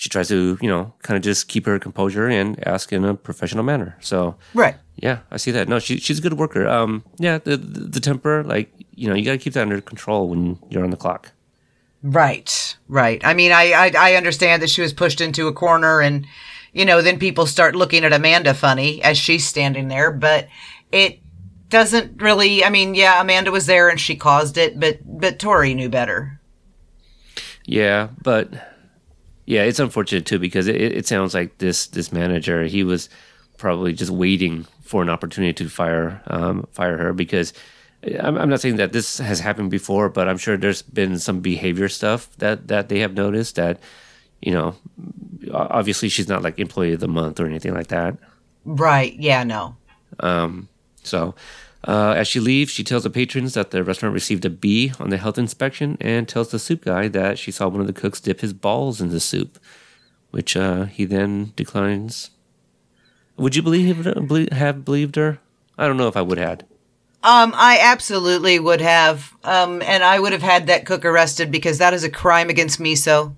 [0.00, 3.14] she tries to you know kind of just keep her composure and ask in a
[3.28, 3.90] professional manner.
[4.00, 4.16] So
[4.64, 5.68] right yeah, I see that.
[5.68, 6.64] No, she she's a good worker.
[6.78, 8.68] Um, yeah, the the, the temper, like
[9.00, 11.22] you know, you got to keep that under control when you're on the clock.
[12.12, 13.24] Right right.
[13.24, 16.26] I mean I, I i understand that she was pushed into a corner and
[16.72, 20.48] you know then people start looking at amanda funny as she's standing there but
[20.92, 21.20] it
[21.68, 25.74] doesn't really i mean yeah amanda was there and she caused it but but tori
[25.74, 26.40] knew better.
[27.66, 28.48] Yeah, but
[29.44, 33.08] yeah, it's unfortunate too because it, it sounds like this this manager he was
[33.58, 37.52] probably just waiting for an opportunity to fire um, fire her because
[38.20, 41.40] I'm, I'm not saying that this has happened before, but I'm sure there's been some
[41.40, 43.80] behavior stuff that that they have noticed that
[44.40, 44.76] you know
[45.52, 48.16] obviously she's not like employee of the month or anything like that.
[48.64, 49.76] right yeah no
[51.06, 51.34] So,
[51.84, 55.10] uh, as she leaves, she tells the patrons that the restaurant received a B on
[55.10, 58.20] the health inspection and tells the soup guy that she saw one of the cooks
[58.20, 59.58] dip his balls in the soup,
[60.32, 62.30] which uh, he then declines.
[63.36, 64.04] Would you believe
[64.52, 65.38] have believed her?
[65.78, 66.62] I don't know if I would have.
[67.22, 69.34] Um, I absolutely would have.
[69.42, 72.78] Um, and I would have had that cook arrested because that is a crime against
[72.78, 73.34] miso.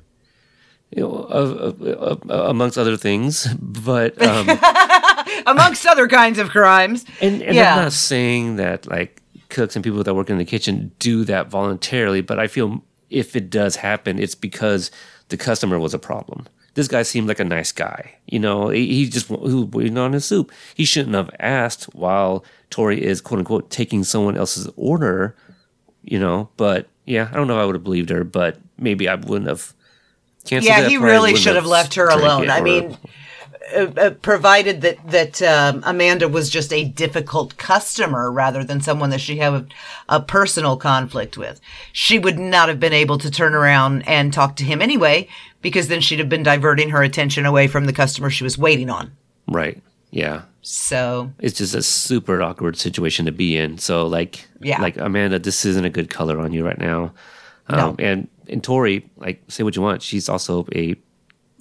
[0.91, 4.49] You know, uh, uh, uh, amongst other things, but um,
[5.47, 7.05] Amongst other kinds of crimes.
[7.21, 7.77] And, and Yeah.
[7.77, 11.49] I'm not saying that like cooks and people that work in the kitchen do that
[11.49, 14.91] voluntarily, but I feel if it does happen, it's because
[15.29, 16.47] the customer was a problem.
[16.79, 18.15] This guy seemed like a nice guy.
[18.27, 20.53] You know, he, just he was waiting on his soup.
[20.77, 25.35] He shouldn't have asked while Tori is quote unquote taking someone else's order.
[26.05, 29.09] You know, but yeah, I don't know if I would have believed her, but maybe
[29.09, 29.75] I wouldn't have.
[30.45, 30.89] Canceled Yeah.
[30.89, 32.49] He really should have left her alone.
[32.49, 32.97] I mean,
[33.75, 39.11] uh, uh, provided that that um, Amanda was just a difficult customer rather than someone
[39.11, 39.67] that she had a,
[40.09, 41.61] a personal conflict with,
[41.93, 45.29] she would not have been able to turn around and talk to him anyway,
[45.63, 48.91] because then she'd have been diverting her attention away from the customer she was waiting
[48.91, 49.13] on.
[49.47, 49.83] right.
[50.11, 53.77] Yeah, So it's just a super awkward situation to be in.
[53.77, 54.81] So like, Yeah.
[54.81, 57.13] like Amanda, this isn't a good color on you right now.
[57.69, 57.97] Um, No.
[57.99, 60.95] And and Tori, like, say what you want, she's also a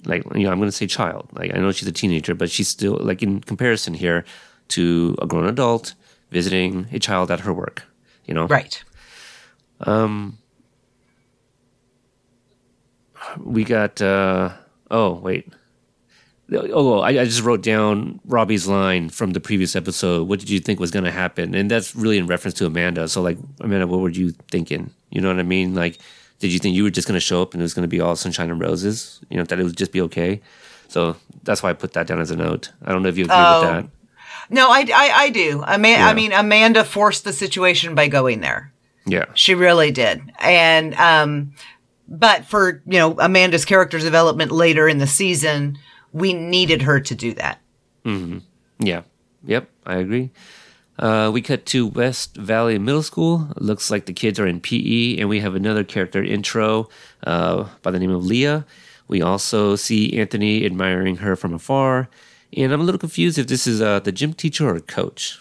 [0.06, 1.28] like you know I'm going to say child.
[1.32, 4.24] Like I know she's a teenager, but she's still like in comparison here
[4.68, 5.92] to a grown adult
[6.30, 7.84] visiting a child at her work.
[8.24, 8.82] You know, right.
[13.36, 14.50] We got uh
[14.90, 15.52] oh wait.
[16.50, 20.26] Oh I, I just wrote down robbie's line from the previous episode.
[20.28, 21.54] What did you think was going to happen?
[21.54, 23.06] And that's really in reference to amanda.
[23.08, 24.90] So like amanda what were you thinking?
[25.10, 25.74] You know what i mean?
[25.74, 25.98] Like
[26.38, 27.88] did you think you were just going to show up and it was going to
[27.88, 29.20] be all sunshine and roses?
[29.28, 30.40] You know that it would just be okay?
[30.88, 32.70] So that's why i put that down as a note.
[32.82, 33.60] I don't know if you agree Oh.
[33.60, 33.90] with that.
[34.50, 35.62] No, I, I, I do.
[35.66, 36.06] Ama- Yeah.
[36.08, 38.72] I mean, Amanda forced the situation by going there.
[39.04, 39.26] yeah.
[39.34, 40.22] She really did.
[40.40, 41.52] And, um,
[42.08, 45.78] but for, you know, Amanda's character development later in the season,
[46.12, 47.60] we needed her to do that.
[48.78, 49.02] Yeah.
[49.44, 50.30] Yep, I agree.
[50.98, 53.48] Uh, we cut to West Valley Middle School.
[53.56, 56.88] Looks like the kids are in PE, and we have another character intro
[57.24, 58.66] uh, by the name of Leah.
[59.06, 62.08] We also see Anthony admiring her from afar,
[62.56, 65.40] and I'm a little confused if this is uh, the gym teacher or coach.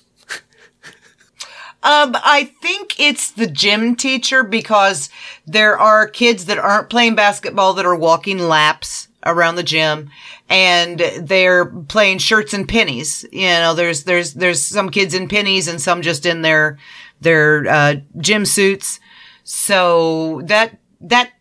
[1.87, 5.09] Um, I think it's the gym teacher because
[5.45, 10.09] there are kids that aren't playing basketball that are walking laps around the gym
[10.49, 13.23] and they're playing shirts and pennies.
[13.31, 16.77] You know, there's, there's, there's some kids in pennies and some just in their,
[17.21, 18.99] their, uh, gym suits.
[19.45, 21.31] So that, that,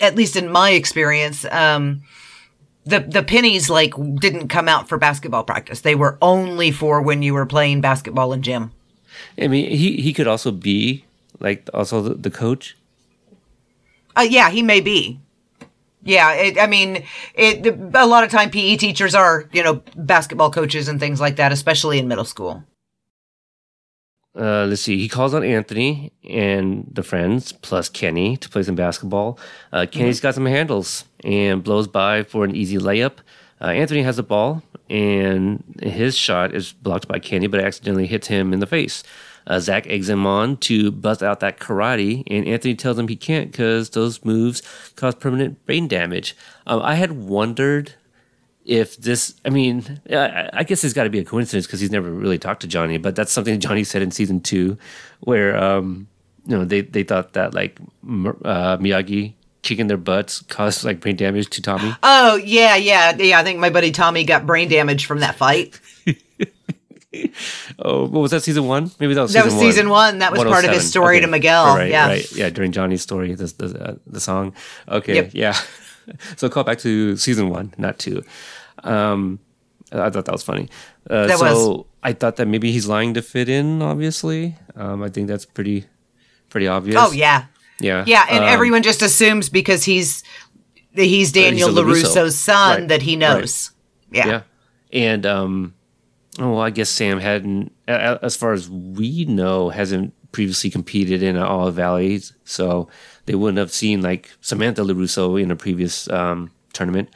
[0.00, 2.02] at least in my experience, um,
[2.86, 5.80] the the pennies like didn't come out for basketball practice.
[5.80, 8.72] They were only for when you were playing basketball in gym.
[9.38, 11.04] I mean, he he could also be
[11.40, 12.76] like also the, the coach.
[14.16, 15.20] Uh, yeah, he may be.
[16.02, 17.04] Yeah, it, I mean,
[17.34, 21.36] it, a lot of time PE teachers are, you know, basketball coaches and things like
[21.36, 22.64] that, especially in middle school.
[24.38, 24.98] Uh, let's see.
[24.98, 29.38] He calls on Anthony and the friends plus Kenny to play some basketball.
[29.72, 33.18] Uh, Kenny's got some handles and blows by for an easy layup.
[33.60, 38.28] Uh, Anthony has the ball and his shot is blocked by Kenny, but accidentally hits
[38.28, 39.02] him in the face.
[39.46, 43.16] Uh, Zach eggs him on to bust out that karate, and Anthony tells him he
[43.16, 44.62] can't because those moves
[44.94, 46.36] cause permanent brain damage.
[46.66, 47.94] Um, I had wondered
[48.66, 51.90] if this, I mean, I, I guess it's got to be a coincidence because he's
[51.90, 54.76] never really talked to Johnny, but that's something Johnny said in season two,
[55.20, 56.08] where um,
[56.46, 59.32] you know they they thought that like uh, Miyagi
[59.68, 61.94] kicking their butts caused like brain damage to Tommy.
[62.02, 63.38] Oh yeah, yeah, yeah.
[63.38, 65.78] I think my buddy Tommy got brain damage from that fight.
[67.78, 68.42] oh, what was that?
[68.42, 68.90] Season one?
[68.98, 70.18] Maybe that was that season was season one.
[70.18, 71.26] That was part of his story Okay.
[71.26, 71.76] to Miguel.
[71.76, 72.06] Right, yeah.
[72.08, 72.50] right, yeah.
[72.50, 74.54] During Johnny's story, the the, uh, the song.
[74.88, 75.30] Okay, Yep.
[75.34, 75.56] yeah.
[76.36, 78.24] so call back to season one, not two.
[78.82, 79.38] Um,
[79.92, 80.68] I thought that was funny.
[81.08, 81.86] Uh, That so was.
[82.02, 83.82] I thought that maybe he's lying to fit in.
[83.82, 85.84] Obviously, um, I think that's pretty
[86.48, 86.96] pretty obvious.
[86.98, 87.46] Oh yeah,
[87.80, 90.22] yeah, yeah, and Um, everyone just assumes because he's
[90.94, 92.04] he's Daniel a LaRusso.
[92.04, 93.70] Larusso's son Right, that he knows.
[94.10, 94.26] Yeah.
[94.26, 94.42] yeah
[94.90, 95.74] and um
[96.38, 101.36] oh well, i guess sam hadn't as far as we know hasn't previously competed in
[101.36, 102.88] all valley so
[103.26, 107.10] they wouldn't have seen like samantha larusso in a previous um tournament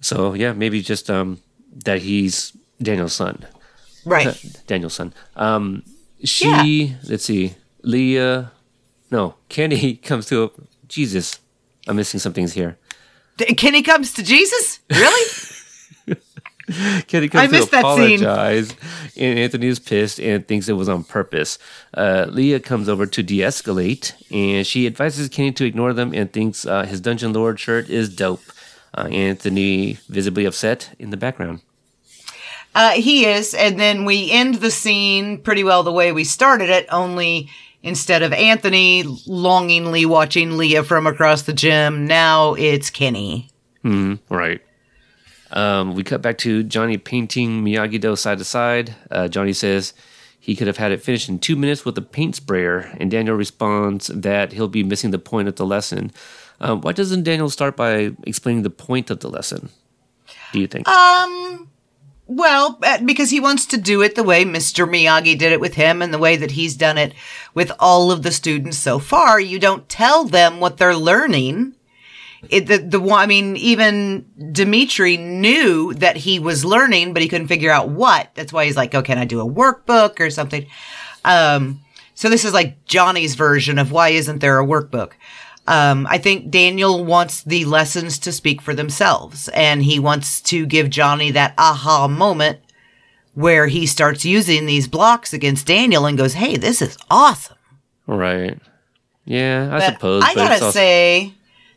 [0.00, 1.38] so yeah maybe just um
[1.84, 3.44] that he's daniel's son
[4.04, 4.34] right.
[4.66, 5.84] daniel's son um
[6.24, 8.50] she let's see leah
[9.10, 10.50] no kenny comes to a
[10.88, 11.38] jesus
[11.88, 12.78] i'm missing some things here
[13.56, 14.80] Kenny comes to Jesus.
[14.90, 15.30] Really?
[17.08, 18.22] Kenny comes I to missed that scene.
[18.22, 18.74] apologize,
[19.16, 21.58] and Anthony is pissed and thinks it was on purpose.
[21.94, 26.64] Uh, Leah comes over to de-escalate, and she advises Kenny to ignore them and thinks
[26.64, 28.42] uh, his Dungeon Lord shirt is dope.
[28.96, 31.60] Uh, Anthony visibly upset in the background.
[32.74, 36.70] Uh, he is, and then we end the scene pretty well the way we started
[36.70, 36.86] it.
[36.90, 37.48] Only
[37.82, 43.50] instead of Anthony longingly watching Leah from across the gym, now it's Kenny.
[44.28, 44.60] Right.
[45.52, 48.94] Um, we cut back to Johnny painting Miyagi Do side to side.
[49.10, 49.94] Uh, Johnny says
[50.38, 53.36] he could have had it finished in two minutes with a paint sprayer, and Daniel
[53.36, 56.12] responds that he'll be missing the point of the lesson.
[56.60, 59.70] Um, why doesn't Daniel start by explaining the point of the lesson?
[60.52, 60.86] Do you think?
[60.86, 61.69] Um,
[62.32, 64.88] well, uh, because he wants to do it the way Mr.
[64.88, 67.12] Miyagi did it with him and the way that he's done it
[67.54, 69.40] with all of the students so far.
[69.40, 71.74] You don't tell them what they're learning.
[72.48, 77.48] It, the, the I mean, even Demetri knew that he was learning, but he couldn't
[77.48, 78.30] figure out what.
[78.36, 80.66] That's why he's like, oh, can I do a workbook or something?
[81.24, 81.80] Um,
[82.14, 85.14] so this is like Johnny's version of why isn't there a workbook?
[85.70, 90.66] Um, I think Daniel wants the lessons to speak for themselves, and he wants to
[90.66, 92.58] give Johnny that aha moment
[93.34, 97.56] where he starts using these blocks against Daniel and goes, "Hey, this is awesome."
[98.06, 98.58] right.
[99.24, 100.22] Yeah, I But suppose.
[100.26, 101.34] I gotta also- say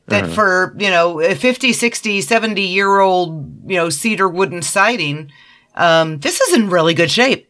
[0.08, 5.30] that for you know a 50, 60, 70 year old you know cedar wooden siding,
[5.76, 7.48] um, this is in really good shape.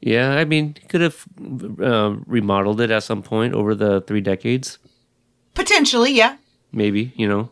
[0.00, 1.24] yeah, I mean, could have
[1.82, 4.78] uh, remodeled it at some point over the three decades,
[5.54, 6.36] Potentially, yeah,
[6.72, 7.12] maybe.
[7.16, 7.50] You know,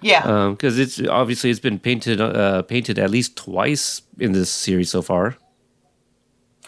[0.00, 0.50] yeah.
[0.50, 5.02] because it's obviously it's been painted uh, painted at least twice in this series so
[5.02, 5.36] far.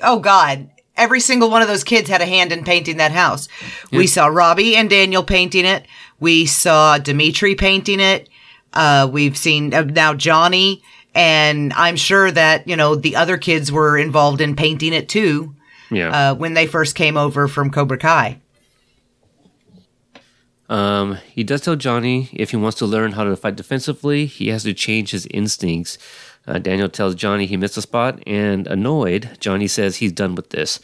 [0.03, 0.71] Oh God.
[0.97, 3.49] Every single one of those kids had a hand in painting that house.
[3.91, 5.87] We saw Robbie and Daniel painting it.
[6.21, 8.29] We saw Demetri painting it.
[8.73, 13.73] Uh, we've seen uh, now Johnny, and I'm sure that, you know, the other kids
[13.73, 15.57] were involved in painting it too,
[15.91, 16.31] Yeah.
[16.31, 18.41] uh, when they first came over from Cobra Kai.
[20.69, 24.49] Um, he does tell Johnny if he wants to learn how to fight defensively, he
[24.49, 25.99] has to change his instincts.
[26.47, 30.51] Uh, Daniel tells Johnny he missed a spot, and annoyed, Johnny says he's done with
[30.51, 30.81] this.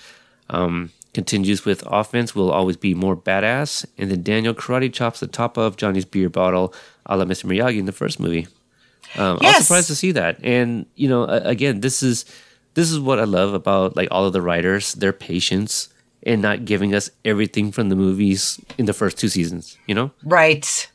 [0.49, 5.27] Um, continues with offense will always be more badass, and then Daniel karate chops the
[5.27, 6.75] top of Johnny's beer bottle,
[7.07, 7.45] a la Mr.
[7.45, 8.49] Miyagi in the first movie.
[9.17, 12.25] Um, I was surprised to see that, and you know, again, this is
[12.75, 15.89] this is what I love about like all of the writers, their patience
[16.23, 20.11] and not giving us everything from the movies in the first two seasons, you know?
[20.25, 20.91] Right.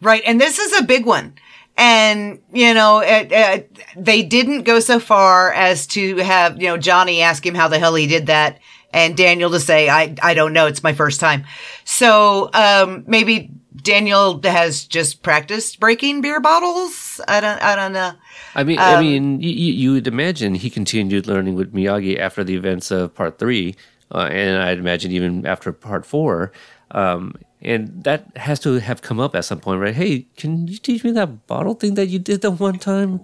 [0.00, 0.22] Right.
[0.26, 1.34] And this is a big one.
[1.76, 6.76] And, you know, it, it, they didn't go so far as to have, you know,
[6.76, 8.60] Johnny ask him how the hell he did that
[8.92, 10.66] and Daniel to say, I, I don't know.
[10.66, 11.44] It's my first time.
[11.84, 17.20] So, um, maybe Daniel has just practiced breaking beer bottles.
[17.26, 18.12] I don't, I don't know.
[18.54, 22.44] I mean, um, I mean, you, you would imagine he continued learning with Miyagi after
[22.44, 23.76] the events of part three,
[24.12, 26.52] uh, and I'd imagine even after part four.
[26.90, 29.94] Um, and that has to have come up at some point, right?
[29.94, 33.20] Hey, can you teach me that bottle thing that you did that one time,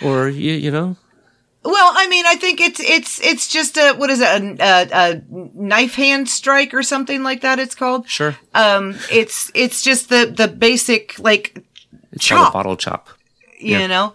[0.00, 0.96] or you, you know?
[1.64, 4.88] Well, I mean, I think it's it's it's just a what is it a, a,
[4.92, 7.58] a, knife hand strike or something like that.
[7.58, 8.08] It's called.
[8.08, 8.36] Sure.
[8.54, 11.58] Um, it's it's just the the basic like
[12.12, 12.52] it's chop.
[12.52, 13.08] bottle chop.
[13.58, 13.86] You Yeah.
[13.88, 14.14] know,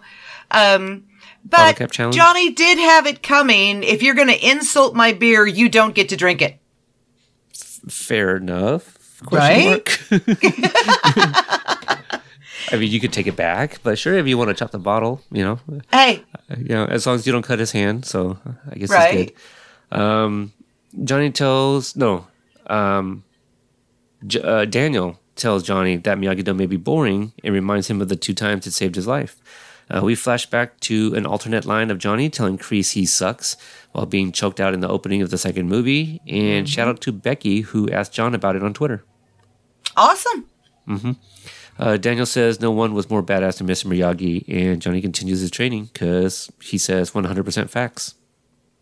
[0.50, 1.04] um,
[1.44, 1.76] but?
[2.12, 3.82] Johnny did have it coming.
[3.82, 6.58] If you're going to insult my beer, you don't get to drink it.
[7.88, 9.20] Fair enough.
[9.30, 9.66] Right?
[9.66, 9.98] Mark.
[12.70, 14.78] I mean, you could take it back, but sure, if you want to chop the
[14.78, 15.58] bottle, you know,
[15.92, 16.22] Hey,
[16.56, 18.04] you know, as long as you don't cut his hand.
[18.06, 18.38] So
[18.70, 19.14] I guess Right.
[19.30, 19.32] it's
[19.90, 20.00] good.
[20.00, 20.52] Um,
[21.04, 22.26] Johnny tells no.
[22.68, 23.24] Um,
[24.26, 28.16] J- uh, Daniel tells Johnny that Miyagi-Do may be boring and reminds him of the
[28.16, 29.36] two times it saved his life.
[29.92, 33.56] Uh, we flash back to an alternate line of Johnny telling Kreese he sucks
[33.92, 36.20] while being choked out in the opening of the second movie.
[36.26, 39.04] And shout out to Becky who asked Jon about it on Twitter.
[39.96, 40.46] awesome.
[41.78, 43.86] Uh, Daniel says no one was more badass than Mr.
[43.86, 48.14] Miyagi, and Johnny continues his training because he says 100% facts.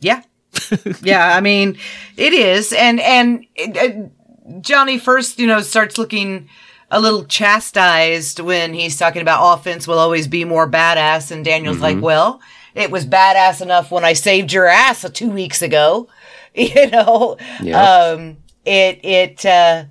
[0.01, 0.23] Yeah.
[1.03, 1.79] yeah, I mean,
[2.17, 2.73] it is.
[2.73, 3.47] And and
[3.77, 6.49] uh, Johnny first, you know, starts looking
[6.91, 11.81] a little chastised when he's talking about offense will always be more badass and Daniel's
[11.81, 12.41] like, "Well,
[12.75, 16.09] it was badass enough when I saved your ass 2 weeks ago."
[16.53, 17.37] You know.
[17.63, 17.81] Yeah.
[17.81, 19.85] Um it it uh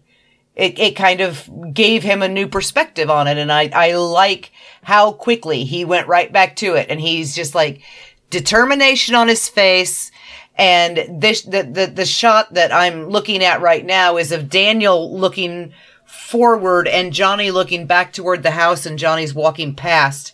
[0.60, 3.38] it, it kind of gave him a new perspective on it.
[3.38, 4.52] And I, I like
[4.84, 6.88] how quickly he went right back to it.
[6.90, 7.82] And he's just like
[8.30, 10.12] determination on his face.
[10.58, 15.18] And this, the, the, the shot that I'm looking at right now is of Daniel
[15.18, 15.72] looking
[16.10, 20.34] forward and Johnny looking back toward the house and Johnny's walking past.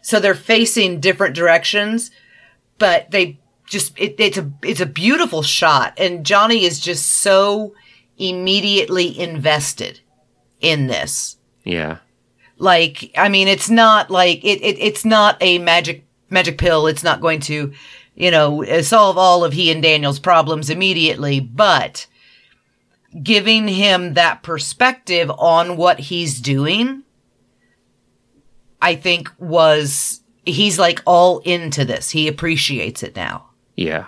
[0.00, 2.10] So they're facing different directions,
[2.78, 5.94] but they just, it, it's a, it's a beautiful shot.
[5.98, 7.74] And Johnny is just so
[8.16, 10.00] immediately invested
[10.60, 11.36] in this.
[11.64, 11.98] Yeah.
[12.58, 16.86] Like, I mean, it's not like it, it it's not a magic magic pill.
[16.86, 17.72] It's not going to,
[18.14, 22.06] you know, solve all of he and Daniel's problems immediately, but
[23.22, 27.02] giving him that perspective on what he's doing,
[28.80, 32.10] I think was he's like all into this.
[32.10, 33.48] He appreciates it now.
[33.76, 34.06] Yeah.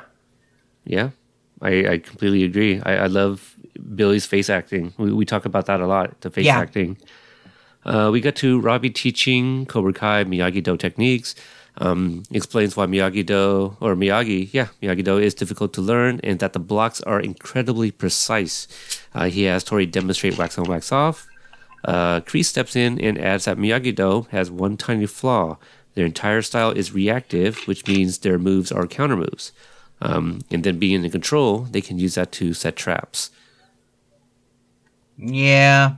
[0.84, 1.10] Yeah.
[1.60, 2.80] I, I completely agree.
[2.84, 3.56] I, I love
[3.94, 4.92] Billy's face acting.
[4.98, 6.58] We, we talk about that a lot, the face Yeah.
[6.58, 6.96] acting.
[7.84, 11.34] Uh, we got to Robbie teaching Cobra Kai Miyagi Do techniques.
[11.80, 16.40] Um, explains why Miyagi Do or Miyagi, yeah, Miyagi Do is difficult to learn and
[16.40, 18.66] that the blocks are incredibly precise.
[19.14, 21.28] Uh, he has Tori demonstrate wax on, wax off.
[21.84, 25.56] Uh, Kreese steps in and adds that Miyagi Do has one tiny flaw.
[25.94, 29.52] Their entire style is reactive, which means their moves are counter moves.
[30.00, 33.30] Um, and then being in control, they can use that to set traps.
[35.16, 35.96] Yeah.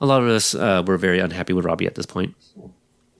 [0.00, 2.34] A lot of us uh, were very unhappy with Robbie at this point.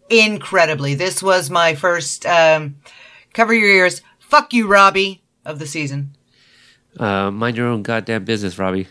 [0.08, 0.94] Incredibly.
[0.94, 2.76] This was my first um,
[3.32, 4.02] cover your ears.
[4.18, 6.16] Fuck you, Robbie of the season.
[6.98, 8.88] Uh, mind your own goddamn business, Robbie.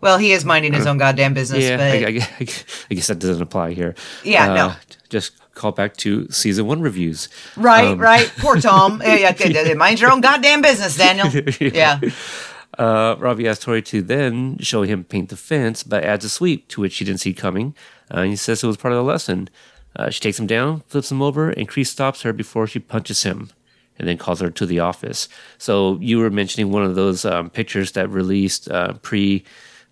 [0.00, 2.46] Well, he is minding his own goddamn business, Yeah, but I, I,
[2.90, 3.94] I, guess that doesn't apply here.
[4.22, 4.74] Yeah, Uh, no.
[5.08, 7.30] Just call back to season one reviews.
[7.56, 8.30] right, um, right.
[8.38, 9.00] Poor Tom.
[9.02, 11.28] yeah, yeah, mind your own goddamn business, Daniel.
[11.60, 12.00] Yeah,
[12.78, 16.68] Uh, Robbie asks Tori to then show him paint the fence, but adds a sweep
[16.68, 17.74] to which she didn't see coming.
[18.12, 19.48] Uh, and he says it was part of the lesson.
[19.96, 23.22] Uh, she takes him down, flips him over, and Kreese stops her before she punches
[23.22, 23.50] him,
[23.98, 25.28] and then calls her to the office.
[25.58, 29.44] So you were mentioning one of those um, pictures that released uh, pre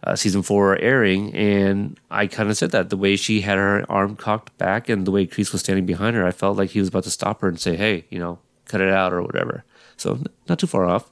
[0.04, 3.84] uh, season four airing, and I kind of said that the way she had her
[3.88, 6.80] arm cocked back and the way Kreese was standing behind her, I felt like he
[6.80, 9.62] was about to stop her and say, "Hey, you know, cut it out" or whatever.
[9.96, 11.08] So n- not too far off.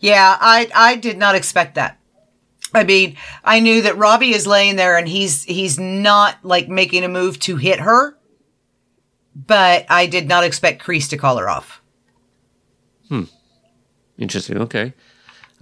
[0.00, 0.38] yeah.
[0.40, 1.98] I I did not expect that.
[2.74, 7.04] I mean, I knew that Robbie is laying there and he's he's not like making
[7.04, 8.16] a move to hit her,
[9.34, 11.80] but I did not expect Kreese to call her off.
[13.08, 13.24] Hmm.
[14.18, 14.58] Interesting.
[14.58, 14.94] Okay.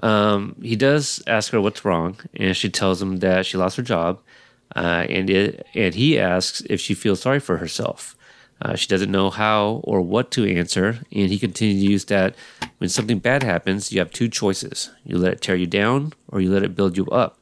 [0.03, 3.83] Um, he does ask her what's wrong, and she tells him that she lost her
[3.83, 4.21] job,
[4.75, 8.17] uh, and it, and he asks if she feels sorry for herself.
[8.63, 12.35] Uh, she doesn't know how or what to answer, and he continues to use that
[12.79, 16.41] when something bad happens, you have two choices: you let it tear you down, or
[16.41, 17.39] you let it build you up.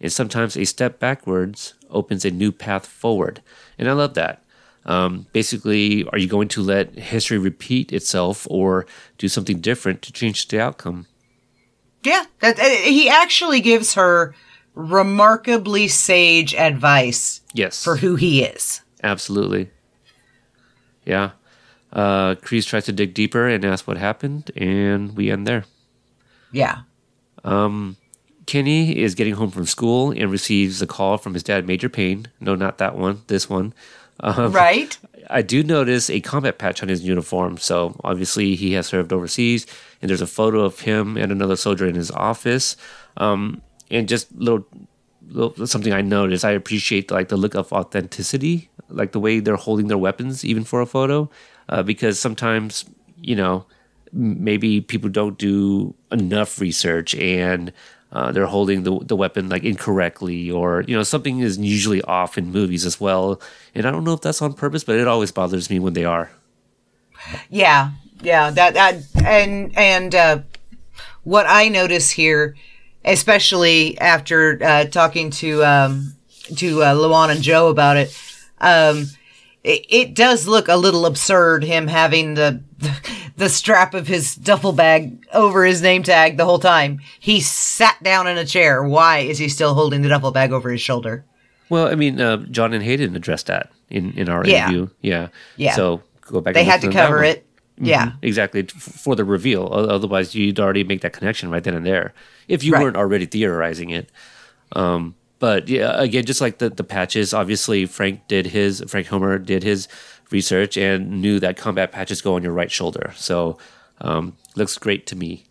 [0.00, 3.42] And sometimes a step backwards opens a new path forward.
[3.78, 4.42] And I love that.
[4.86, 8.86] Um, basically, are you going to let history repeat itself, or
[9.18, 11.06] do something different to change the outcome?
[12.02, 14.34] Yeah, that he actually gives her
[14.74, 18.80] remarkably sage advice Yes, for who he is.
[19.02, 19.68] absolutely.
[21.04, 21.32] Yeah.
[21.92, 25.64] Uh, Kreese tries to dig deeper and ask what happened, and we end there.
[26.52, 26.82] Yeah.
[27.44, 27.96] Um,
[28.46, 32.28] Kenny is getting home from school and receives a call from his dad, Major Payne.
[32.40, 33.22] No, not that one.
[33.26, 33.74] This one.
[34.20, 34.96] Um, Right?
[35.30, 39.66] I do notice a combat patch on his uniform, so obviously he has served overseas.
[40.02, 42.76] And there's a photo of him and another soldier in his office.
[43.16, 44.66] Um, and just little,
[45.28, 46.44] little something I noticed.
[46.44, 50.64] I appreciate like the look of authenticity, like the way they're holding their weapons, even
[50.64, 51.30] for a photo,
[51.68, 52.84] uh, because sometimes
[53.22, 53.66] you know
[54.12, 57.72] maybe people don't do enough research and
[58.12, 62.36] uh, they're holding the, the weapon like incorrectly or you know something is usually off
[62.36, 63.40] in movies as well
[63.74, 66.04] and i don't know if that's on purpose but it always bothers me when they
[66.04, 66.30] are
[67.48, 67.90] Yeah.
[68.22, 68.50] Yeah.
[68.50, 70.38] That, that, and, and, uh,
[71.22, 72.56] what I notice here,
[73.04, 76.14] especially after, uh, talking to, um,
[76.56, 78.16] to, uh, Luan and Joe about it,
[78.60, 79.06] um,
[79.64, 82.62] it, it does look a little absurd him having the,
[83.36, 87.00] the strap of his duffel bag over his name tag the whole time.
[87.18, 88.82] He sat down in a chair.
[88.82, 91.24] Why is he still holding the duffel bag over his shoulder?
[91.68, 94.64] well i mean uh, jon and hayden addressed that in, in our Yeah.
[94.68, 95.74] interview yeah Yeah.
[95.76, 96.64] so go back to that.
[96.64, 97.46] They had to cover it.
[97.78, 98.12] Yeah.
[98.22, 102.12] exactly for the reveal otherwise you'd already make that connection right then and there
[102.48, 102.82] if you Right.
[102.82, 104.10] weren't already theorizing it
[104.72, 109.36] um, but yeah again just like the, the patches obviously frank did his frank homer
[109.38, 109.88] did his
[110.30, 113.12] research and knew that combat patches go on your right shoulder.
[113.16, 113.58] So
[114.00, 115.44] um, looks great to me.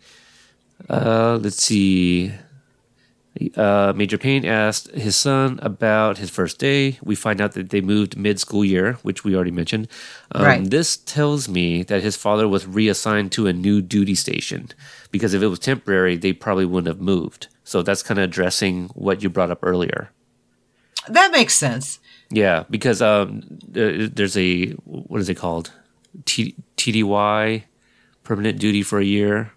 [0.88, 2.32] Uh, let's see
[3.56, 6.98] uh, Major Payne asked his son about his first day.
[7.02, 9.88] We find out that they moved mid school year, which we already mentioned.
[10.32, 10.70] Um, Right.
[10.70, 14.70] This tells me that his father was reassigned to a new duty station
[15.10, 17.48] because if it was temporary, they probably wouldn't have moved.
[17.64, 20.10] So that's kind of addressing what you brought up earlier.
[21.08, 21.98] That makes sense.
[22.30, 25.72] Yeah, because um, there's a what is it called?
[26.24, 27.62] T- TDY,
[28.24, 29.52] permanent duty for a year,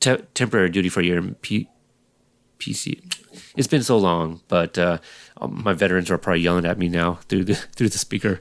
[0.00, 1.22] Te- temporary duty for a year.
[1.42, 1.68] P-
[2.58, 3.02] PC.
[3.56, 4.98] It's been so long, but uh,
[5.48, 8.40] my veterans are probably yelling at me now through the through the speaker.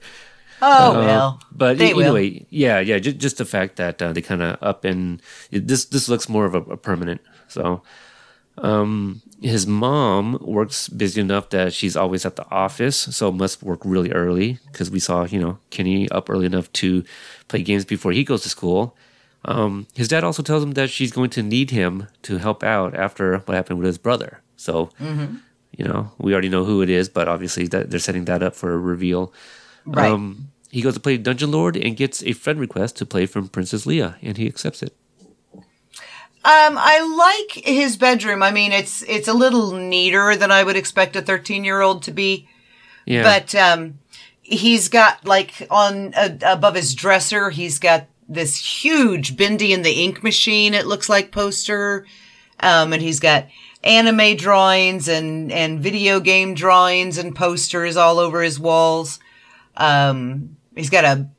[0.61, 1.41] Oh, well.
[1.51, 2.15] But they e- will.
[2.15, 5.85] anyway, yeah, yeah, just, just the fact that uh, they kind of up and this
[5.85, 7.21] this looks more of a, a permanent.
[7.49, 7.81] So,
[8.59, 13.81] um, his mom works busy enough that she's always at the office, so must work
[13.83, 17.03] really early because we saw you know Kenny up early enough to
[17.49, 18.95] play games before he goes to school.
[19.45, 22.95] Um, his dad also tells him that she's going to need him to help out
[22.95, 24.41] after what happened with his brother.
[24.55, 25.35] So, Mm-hmm.
[25.77, 28.55] you know, we already know who it is, but obviously that they're setting that up
[28.55, 29.33] for a reveal.
[29.85, 30.09] Right.
[30.11, 33.47] Um, he goes to play Dungeon Lord and gets a friend request to play from
[33.49, 34.95] Princess Leia, and he accepts it.
[36.45, 36.99] Um, I
[37.47, 38.43] like his bedroom.
[38.43, 42.03] I mean, it's it's a little neater than I would expect a 13 year old
[42.03, 42.49] to be.
[43.05, 43.99] Yeah, But um,
[44.41, 50.03] he's got like on uh, above his dresser, he's got this huge Bendy and the
[50.03, 50.73] Ink Machine.
[50.73, 52.05] It looks like poster,
[52.59, 53.47] um, and he's got
[53.83, 59.19] anime drawings and and video game drawings and posters all over his walls.
[59.75, 61.29] Um, he's got a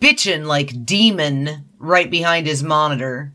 [0.00, 3.34] bitchin' like demon right behind his monitor.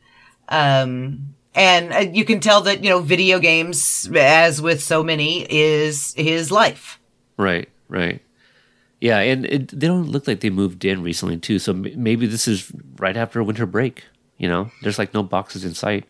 [0.49, 5.45] Um, and uh, you can tell that, you know, video games, as with so many,
[5.49, 6.99] is his life.
[7.38, 8.22] right, right.
[9.06, 11.60] Yeah, and it, they don't look like they moved in recently too.
[11.60, 14.03] So maybe this is right after winter break.
[14.39, 16.06] You know, there's like no boxes in sight.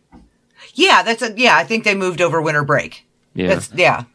[0.75, 3.05] Yeah, that's a, yeah, I think they moved over winter break.
[3.33, 3.49] Yeah.
[3.49, 4.05] That's, yeah.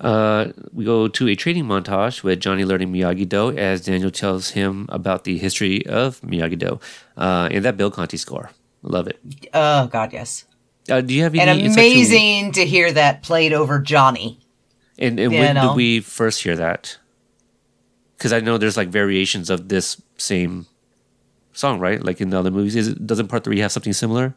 [0.00, 4.52] Uh, we go to a training montage with Johnny learning Miyagi Do as Daniel tells
[4.52, 6.80] him about the history of Miyagi Do
[7.18, 8.50] uh, and that Bill Conti score.
[8.80, 9.18] Love it.
[9.52, 10.46] Oh, God, yes.
[10.88, 14.40] Uh, do you have any And insight to- amazing to hear that played over Johnny.
[14.98, 15.68] And, and when know.
[15.68, 16.96] did we first hear that?
[18.16, 20.66] Because I know there's like variations of this same
[21.52, 22.02] song, right?
[22.02, 24.34] Like in the other movies, is it, doesn't Part Three have something similar,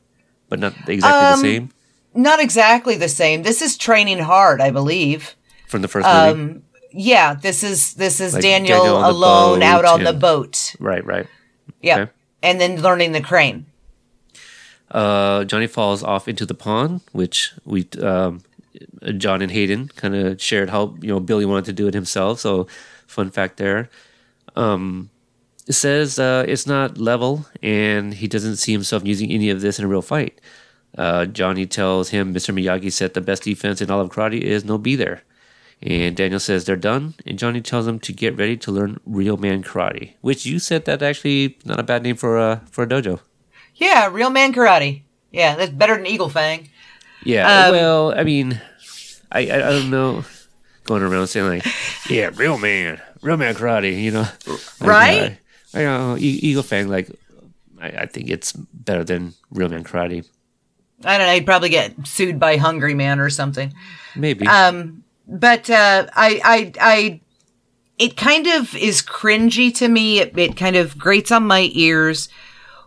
[0.49, 1.69] but not exactly the Um, same
[2.13, 3.43] Not exactly the same.
[3.43, 5.35] This is training hard, I believe.
[5.67, 6.17] from the first movie?
[6.17, 10.03] Um, yeah, this is this is Like Daniel, Daniel on the alone out boat on
[10.03, 10.75] the boat.
[10.79, 11.27] right, right.
[11.81, 11.99] Yeah.
[11.99, 12.11] Okay.
[12.41, 13.65] And then learning the crane.
[14.91, 18.41] Uh, Johnny falls off into the pond, which we um,
[19.17, 22.39] Jon and Hayden kind of shared how you know Billy wanted to do it himself.
[22.39, 22.65] So
[23.09, 23.89] fun fact there.
[24.55, 25.09] Um,
[25.67, 29.77] it says uh, it's not level, and he doesn't see himself using any of this
[29.79, 30.39] in a real fight.
[30.97, 32.53] Uh, Johnny tells him Mr.
[32.53, 35.21] Miyagi said the best defense in all of karate is no be there.
[35.81, 39.37] And Daniel says they're done, and Johnny tells him to get ready to learn real
[39.37, 42.87] man karate, which you said that actually not a bad name for a for a
[42.87, 43.21] dojo.
[43.75, 45.03] Yeah, real man karate.
[45.31, 46.67] Yeah, that's better than Eagle Fang.
[47.23, 48.59] Yeah, Um, well, I mean,
[49.31, 50.25] I, I I don't know,
[50.89, 51.65] going around saying like,
[52.09, 55.37] yeah, real man, real man karate, you know, Like, Right?
[55.73, 57.09] uh, I know Eagle Fang, like,
[57.79, 60.25] I, I think it's better than real man karate,
[61.05, 61.33] I don't know.
[61.33, 63.73] He'd probably get sued by Hungry Man or something.
[64.17, 64.45] maybe.
[64.47, 67.21] Um, but uh, I, I, I,
[67.99, 70.19] it kind of is cringy to me.
[70.19, 72.27] It, it kind of grates on my ears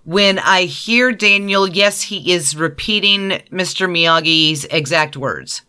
[0.05, 1.67] when I hear Daniel.
[1.69, 3.89] Yes, he is repeating Mr.
[3.89, 5.63] Miyagi's exact words.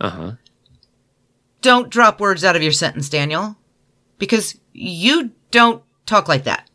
[0.00, 0.32] uh huh.
[1.62, 3.56] Don't drop words out of your sentence, Daniel,
[4.18, 6.68] because you don't talk like that.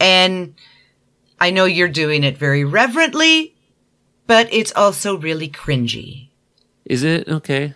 [0.00, 0.54] And
[1.40, 3.54] I know you're doing it very reverently,
[4.26, 6.28] but it's also really cringy.
[6.84, 7.74] Is it okay?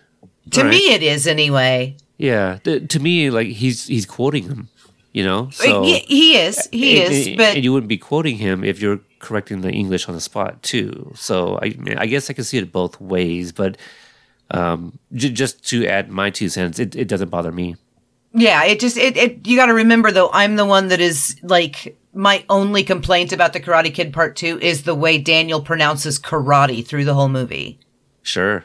[0.53, 0.71] To right.
[0.71, 1.97] me, it is anyway.
[2.17, 2.59] Yeah.
[2.65, 4.69] Th- to me, like he's he's quoting him,
[5.13, 5.49] you know.
[5.49, 8.37] Uh, so he, he is, he and- is, and- but and you wouldn't be quoting
[8.39, 11.13] him if you're correcting the English on the spot too.
[11.15, 13.77] So I I guess I can see it both ways, but
[14.51, 17.77] um, j- just to add my two cents, it, it doesn't bother me.
[18.33, 20.31] yeah, it just it, it you got to remember though.
[20.33, 24.59] I'm the one that is like my only complaint about the Karate Kid Part Two
[24.61, 27.79] is the way Daniel pronounces karate through the whole movie.
[28.23, 28.65] Sure.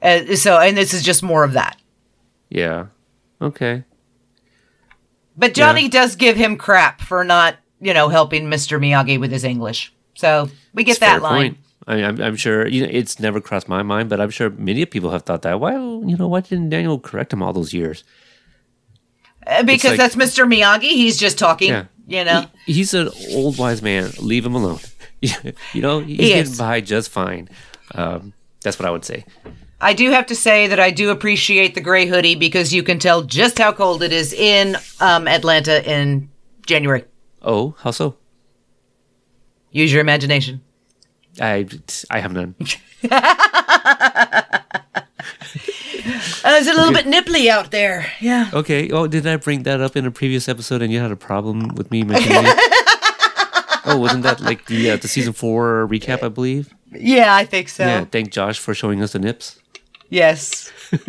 [0.00, 1.76] Uh, so, and this is just more of that.
[2.48, 2.86] Yeah.
[3.40, 3.84] Okay.
[5.36, 5.88] But Johnny Yeah.
[5.88, 8.78] does give him crap for not, you know, helping Mr.
[8.80, 9.92] Miyagi with his English.
[10.14, 11.52] So we get It's that line.
[11.52, 11.58] point.
[11.86, 14.84] I, I'm, I'm sure you know it's never crossed my mind, but I'm sure many
[14.86, 15.58] people have thought that.
[15.60, 18.04] Why, you know, why didn't Daniel correct him all those years?
[19.46, 20.46] Uh, because like- that's Mr.
[20.46, 20.82] Miyagi.
[20.82, 21.84] He's just talking, Yeah.
[22.06, 22.46] you know.
[22.66, 24.10] He- he's an old wise man.
[24.20, 24.78] Leave him alone.
[25.20, 27.48] you know, he's He getting by just fine.
[27.94, 29.24] Um, that's what I would say.
[29.80, 33.00] I do have to say that I do appreciate the gray hoodie because you can
[33.00, 36.30] tell just how cold it is in um, Atlanta in
[36.66, 37.04] January.
[37.42, 38.16] Oh, how so?
[39.72, 40.60] Use your imagination.
[41.40, 41.66] I
[42.10, 42.54] I have none.
[46.44, 48.10] Uh, it's a little bit nipply out there.
[48.20, 48.50] Yeah.
[48.52, 48.90] Okay.
[48.90, 51.68] Oh, did I bring that up in a previous episode and you had a problem
[51.76, 52.58] with me mentioning it?
[53.84, 56.22] Oh, wasn't that like the uh, the season four recap?
[56.22, 56.72] I believe.
[56.92, 57.84] Yeah, I think so.
[57.84, 58.04] Yeah.
[58.04, 59.58] Thank Josh for showing us the nips.
[60.08, 60.70] Yes.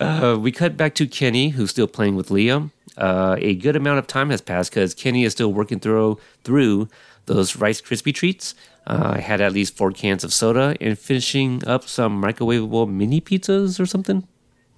[0.00, 2.70] Uh, we cut back to Kenny, who's still playing with Liam.
[3.02, 6.88] Uh, a good amount of time has passed because Kenny is still working through through
[7.26, 8.54] those Rice Krispie treats.
[8.86, 13.20] Uh, I had at least four cans of soda and finishing up some microwavable mini
[13.20, 14.26] pizzas or something.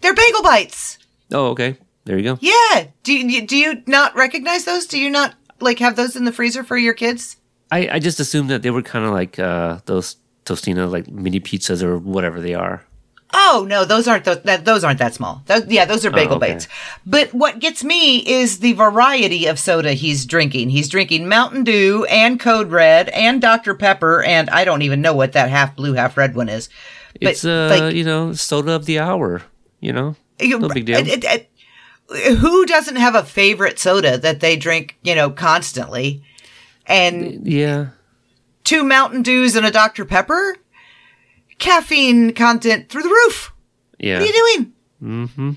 [0.00, 0.98] They're bagel bites.
[1.32, 1.76] Oh, okay.
[2.04, 2.38] There you go.
[2.40, 2.86] Yeah.
[3.02, 4.86] Do you, do you not recognize those?
[4.86, 7.36] Do you not like have those in the freezer for your kids?
[7.70, 11.40] I, I just assumed that they were kind of like uh, those Totino's, like mini
[11.40, 12.84] pizzas or whatever they are.
[13.36, 14.40] Oh no, those aren't those.
[14.42, 15.42] That, those aren't that small.
[15.46, 16.52] Those, yeah, those are bagel Oh, okay.
[16.52, 16.68] bites.
[17.04, 20.70] But what gets me is the variety of soda he's drinking.
[20.70, 25.14] He's drinking Mountain Dew and Code Red and Dr Pepper, and I don't even know
[25.14, 26.68] what that half blue, half red one is.
[27.20, 29.42] But, It's uh, like- you know, soda of the hour.
[29.80, 30.98] You know, no big deal.
[30.98, 31.50] It- it- it-
[32.38, 36.22] who doesn't have a favorite soda that they drink, you know, constantly?
[36.86, 37.86] And yeah.
[38.62, 40.56] two Mountain Dews and a Dr Pepper,
[41.58, 43.52] caffeine content through the roof.
[43.98, 44.20] Yeah.
[44.20, 44.72] What are you doing?
[45.02, 45.50] Mm-hmm.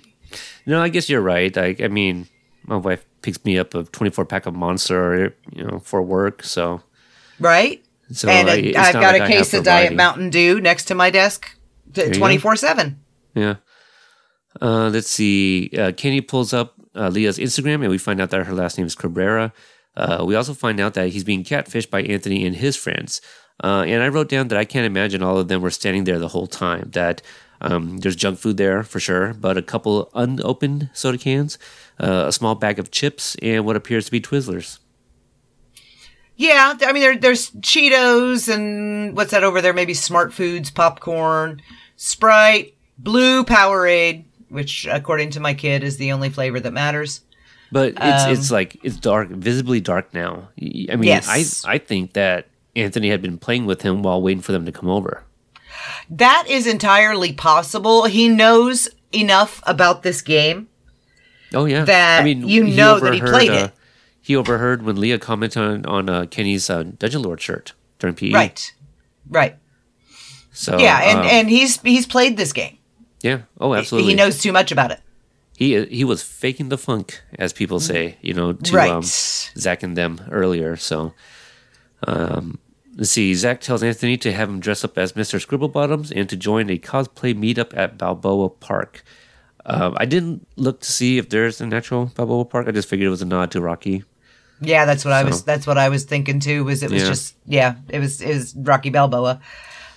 [0.65, 1.55] No, I guess you're right.
[1.57, 2.27] I, I mean,
[2.65, 6.43] my wife picks me up a 24 pack of Monster, you know, for work.
[6.43, 6.81] So,
[7.39, 7.83] Right?
[8.11, 9.93] so and I- I've got like a case of Diet.
[9.95, 11.57] Mountain Dew next to my desk,
[11.93, 12.99] twenty four seven.
[13.35, 13.55] Yeah.
[14.61, 15.69] Uh, let's see.
[15.77, 18.87] Uh, Kenny pulls up uh, Leah's Instagram, and we find out that her last name
[18.87, 19.53] is Cabrera.
[19.95, 23.21] Uh, we also find out that he's being catfished by Anthony and his friends.
[23.63, 26.19] Uh, and I wrote down that I can't imagine all of them were standing there
[26.19, 26.89] the whole time.
[26.93, 27.21] That
[27.61, 31.57] um, there's junk food there for sure, but a couple unopened soda cans,
[31.99, 34.79] uh, a small bag of chips, and what appears to be Twizzlers.
[36.35, 39.73] Yeah, I mean there, there's Cheetos and what's that over there?
[39.73, 41.63] Maybe Smart Foods, popcorn,
[41.95, 47.21] Sprite, Blue Powerade, which according to my kid is the only flavor that matters.
[47.71, 50.49] But it's Um, it's like it's dark, visibly dark now.
[50.61, 51.65] I mean, Yes.
[51.65, 52.45] I I think that
[52.77, 55.23] Anthony had been playing with him while waiting for them to come over.
[56.09, 58.05] That is entirely possible.
[58.05, 60.67] He knows enough about this game.
[61.53, 63.63] Oh yeah, that I mean, you know that he played it.
[63.63, 63.69] Uh,
[64.21, 68.31] he overheard when Leah commented on on uh, Kenny's uh, Dungeon Lord shirt during PE.
[68.31, 68.73] Right.
[69.29, 69.55] Right.
[70.51, 72.77] So yeah, and um, and he's he's played this game.
[73.21, 73.41] yeah.
[73.59, 74.11] Oh, absolutely.
[74.11, 74.99] He knows too much about it.
[75.55, 78.91] he he was faking the funk, as people say, you know, to Right.
[78.91, 80.75] um, Zach and them earlier.
[80.75, 81.13] So,
[82.05, 82.59] um,
[82.97, 83.33] let's see.
[83.35, 86.77] Zach tells Anthony to have him dress up as Mister Scribblebottoms and to join a
[86.77, 89.03] cosplay meetup at Balboa Park.
[89.65, 92.67] Um, I didn't look to see if there's an actual Balboa Park.
[92.67, 94.03] I just figured it was a nod to Rocky.
[94.59, 95.43] Yeah, that's what I was.
[95.43, 96.63] That's what I was thinking too.
[96.63, 97.07] Was it was Yeah.
[97.07, 99.39] just yeah, it was it was Rocky Balboa.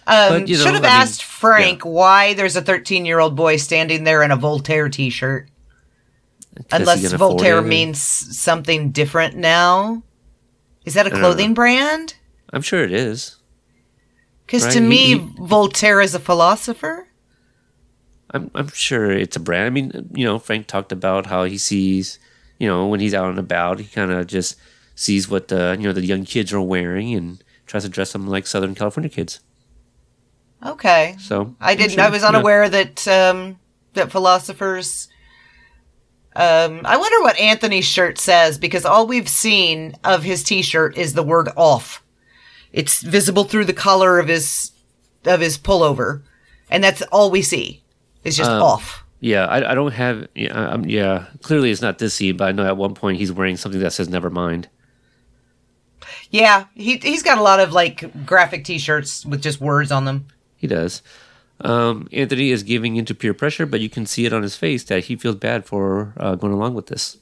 [0.06, 3.20] Um, But, you know, should have I mean, asked Frank why there's a 13 year
[3.20, 5.48] old boy standing there in a Voltaire T-shirt.
[6.72, 10.02] Unless Voltaire means something different now.
[10.84, 12.14] Is that a clothing brand?
[12.52, 13.36] I'm sure it is.
[14.46, 17.06] Because Right, to me, he- Voltaire is a philosopher.
[18.32, 19.66] I'm I'm sure it's a brand.
[19.66, 22.18] I mean, you know, Frank talked about how he sees,
[22.58, 24.56] you know, when he's out and about, he kind of just
[24.94, 28.26] sees what the you know the young kids are wearing and tries to dress them
[28.28, 29.40] like Southern California kids.
[30.64, 31.92] Okay, So I I'm didn't.
[31.92, 33.58] sure, I was unaware that um,
[33.94, 35.08] that philosophers.
[36.36, 41.14] Um, I wonder what Anthony's shirt says because all we've seen of his T-shirt is
[41.14, 42.04] the word "off."
[42.72, 44.72] It's visible through the collar of his
[45.24, 46.22] of his pullover,
[46.70, 47.82] and that's all we see.
[48.24, 49.04] It's just Um, off.
[49.20, 50.28] Yeah, I, I don't have.
[50.34, 53.32] Yeah, um, yeah, clearly it's not this scene, but I know at one point he's
[53.32, 54.68] wearing something that says "Never mind."
[56.30, 60.26] Yeah, he he's got a lot of like graphic T-shirts with just words on them.
[60.56, 61.02] He does.
[61.60, 64.84] Um, Anthony is giving into peer pressure, but you can see it on his face
[64.84, 67.18] that he feels bad for uh, going along with this.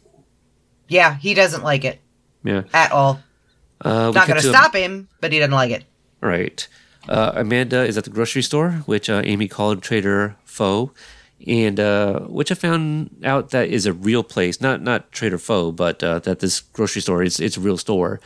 [0.87, 2.01] Yeah, he doesn't like it
[2.45, 3.21] Yeah, at all.
[3.85, 5.85] Uh, we Not going to to- stop him, but he doesn't like it.
[6.21, 6.67] Right.
[7.09, 10.91] Uh, Amanda is at the grocery store, which uh, Amy called Trader Foe,
[11.47, 15.73] and uh, which I found out that is a real place, not not Trader Foe,
[15.73, 18.21] but uh, that this grocery store is it's a real store.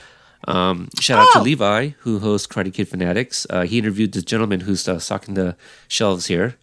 [0.49, 1.43] Um, shout out to Oh.
[1.43, 3.47] Levi, who hosts Karate Kid Fanatics.
[3.49, 5.55] Uh, he interviewed this gentleman who's uh, stocking the
[5.87, 6.57] shelves here.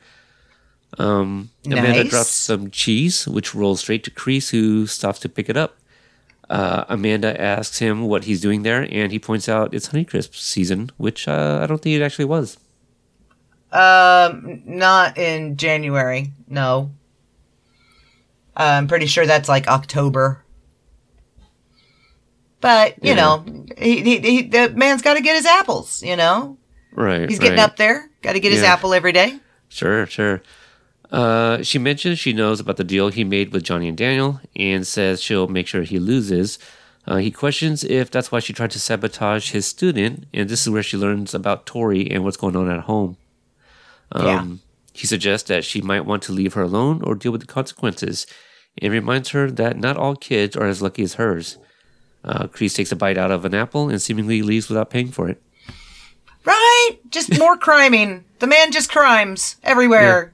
[0.98, 5.56] Um, Amanda drops some cheese, which rolls straight to Kreese, who stops to pick it
[5.56, 5.78] up.
[6.50, 10.90] Uh, Amanda asks him what he's doing there, and he points out it's Honeycrisp season,
[10.98, 12.58] which uh, I don't think it actually was.
[13.72, 16.32] Um, not in January.
[16.48, 16.92] No.
[18.58, 20.44] I'm pretty sure that's like October.
[22.62, 23.16] But you Yeah.
[23.16, 26.02] know, he, he, he the man's got to get his apples.
[26.04, 26.58] You know,
[26.94, 27.30] Right.
[27.30, 27.64] he's getting right.
[27.70, 28.10] up there.
[28.22, 29.40] Got to get his apple every day.
[29.70, 30.42] Sure, sure.
[31.12, 34.86] Uh, she mentions she knows about the deal he made with Johnny and Daniel and
[34.86, 36.60] says she'll make sure he loses.
[37.08, 40.70] Uh, he questions if that's why she tried to sabotage his student, and this is
[40.70, 43.18] where she learns about Tori and what's going on at home.
[44.12, 44.46] Um, Yeah.
[44.94, 48.28] He suggests that she might want to leave her alone or deal with the consequences,
[48.82, 51.58] and reminds her that not all kids are as lucky as hers.
[52.24, 55.30] Uh, Kreese takes a bite out of an apple and seemingly leaves without paying for
[55.30, 55.42] it.
[56.44, 56.98] Right?
[57.10, 58.26] Just more criming.
[58.40, 60.34] The man just crimes everywhere.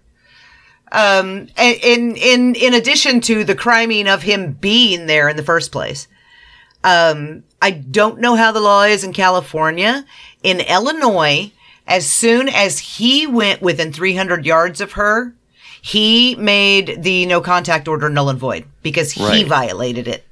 [0.95, 5.71] Um, in in in addition to the criming of him being there in the first
[5.71, 6.07] place.
[6.83, 10.05] Um, I don't know how the law is in California.
[10.43, 11.51] In Illinois,
[11.87, 15.33] as soon as he went within 300 yards of her,
[15.81, 19.47] he made the no contact order null and void because he Right.
[19.47, 20.23] violated it.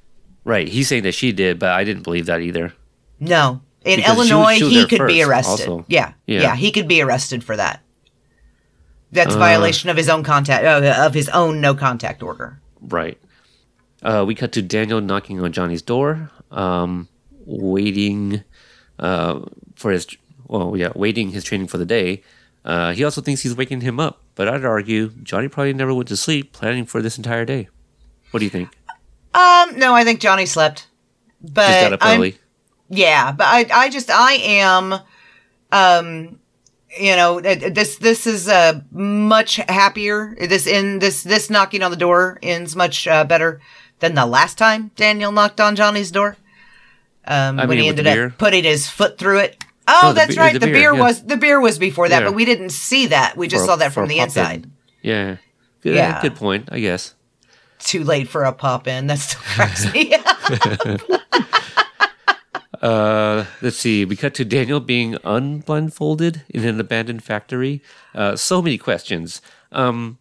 [0.46, 0.68] Right.
[0.68, 2.74] He's saying that she did, but I didn't believe that either.
[3.20, 3.62] No.
[3.84, 5.86] In Because she was- Illinois, she was he could be arrested.
[5.88, 6.42] Yeah, yeah.
[6.42, 6.56] Yeah.
[6.56, 7.82] he could be arrested for that.
[9.14, 9.40] That's Uh.
[9.40, 12.60] violation of his own contact uh, of his own no contact order.
[12.82, 13.18] Right.
[14.02, 17.08] Uh, we cut to Daniel knocking on Johnny's door, um,
[17.46, 18.44] waiting
[19.00, 19.40] uh,
[19.76, 20.08] for his
[20.48, 22.22] well, yeah, waiting his training for the day.
[22.66, 26.08] Uh, he also thinks he's waking him up, but I'd argue Johnny probably never went
[26.10, 27.70] to sleep planning for this entire day.
[28.32, 28.70] What do you think?
[29.34, 30.88] Um, no, I think Johnny slept.
[31.42, 32.38] But Just got up I'm- early.
[32.90, 34.94] Yeah, but I, I just, I am,
[35.72, 36.40] um,
[37.00, 40.36] you know, this, this is uh, much happier.
[40.40, 43.62] This in this, this knocking on the door ends much uh, better
[44.00, 46.38] than the last time Daniel knocked on Johnny's door.
[47.26, 49.64] Um, when mean, he ended up putting his foot through it.
[49.88, 50.54] Oh, the that's be- right.
[50.54, 51.02] the The, beer, beer yeah.
[51.02, 52.30] was the beer was before that, Yeah.
[52.30, 53.36] but we didn't see that.
[53.38, 54.70] We just saw that from the inside.
[55.02, 55.38] Yeah.
[55.82, 56.22] Good, Yeah.
[56.22, 57.16] good point, I guess.
[57.80, 59.08] Too late for a pop in.
[59.08, 61.02] That still cracks me up.
[62.84, 64.04] Uh, let's see.
[64.04, 67.82] We cut to Daniel being unblindfolded in an abandoned factory.
[68.14, 69.42] Uh, so many questions.
[69.72, 70.18] Um,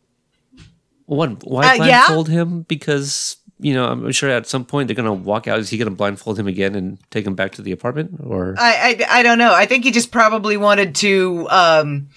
[1.06, 2.06] one, why Uh, yeah?
[2.06, 2.62] blindfold him?
[2.62, 5.58] Because you know, I'm sure at some point they're gonna walk out.
[5.60, 8.20] Is he gonna blindfold him again and take him back to the apartment?
[8.24, 9.52] Or I, I, I don't know.
[9.54, 12.08] I think he just probably wanted to um,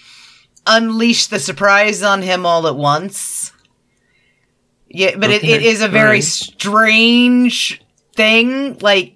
[0.68, 3.52] unleash the surprise on him all at once.
[4.90, 6.24] Yeah, but it, it Okay, is a very alright.
[6.24, 7.82] strange
[8.16, 8.78] thing.
[8.80, 9.15] Like,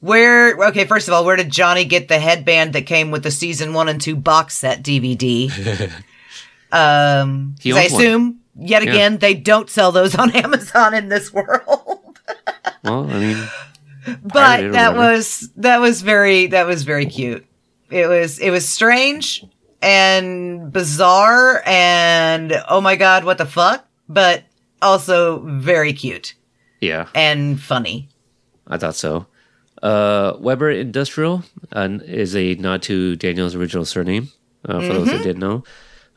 [0.00, 3.30] where, okay, first of all, where did Johnny get the headband that came with the
[3.30, 5.50] season one and two box set DVD?
[6.72, 7.76] um, I owns one.
[7.84, 8.90] assume yet Yeah.
[8.90, 12.20] again, they don't sell those on Amazon in this world.
[12.84, 13.48] Well, I mean,
[14.22, 17.44] but that was that was very that was very cute.
[17.90, 19.44] It was it was strange
[19.82, 23.86] and bizarre and oh my god, what the fuck?
[24.08, 24.44] But
[24.80, 26.34] also very cute
[26.80, 28.08] yeah, and funny.
[28.66, 29.26] I thought so.
[29.82, 34.30] Uh, Weber Industrial uh, is a nod to Daniel's original surname,
[34.64, 35.64] uh, for those that didn't know.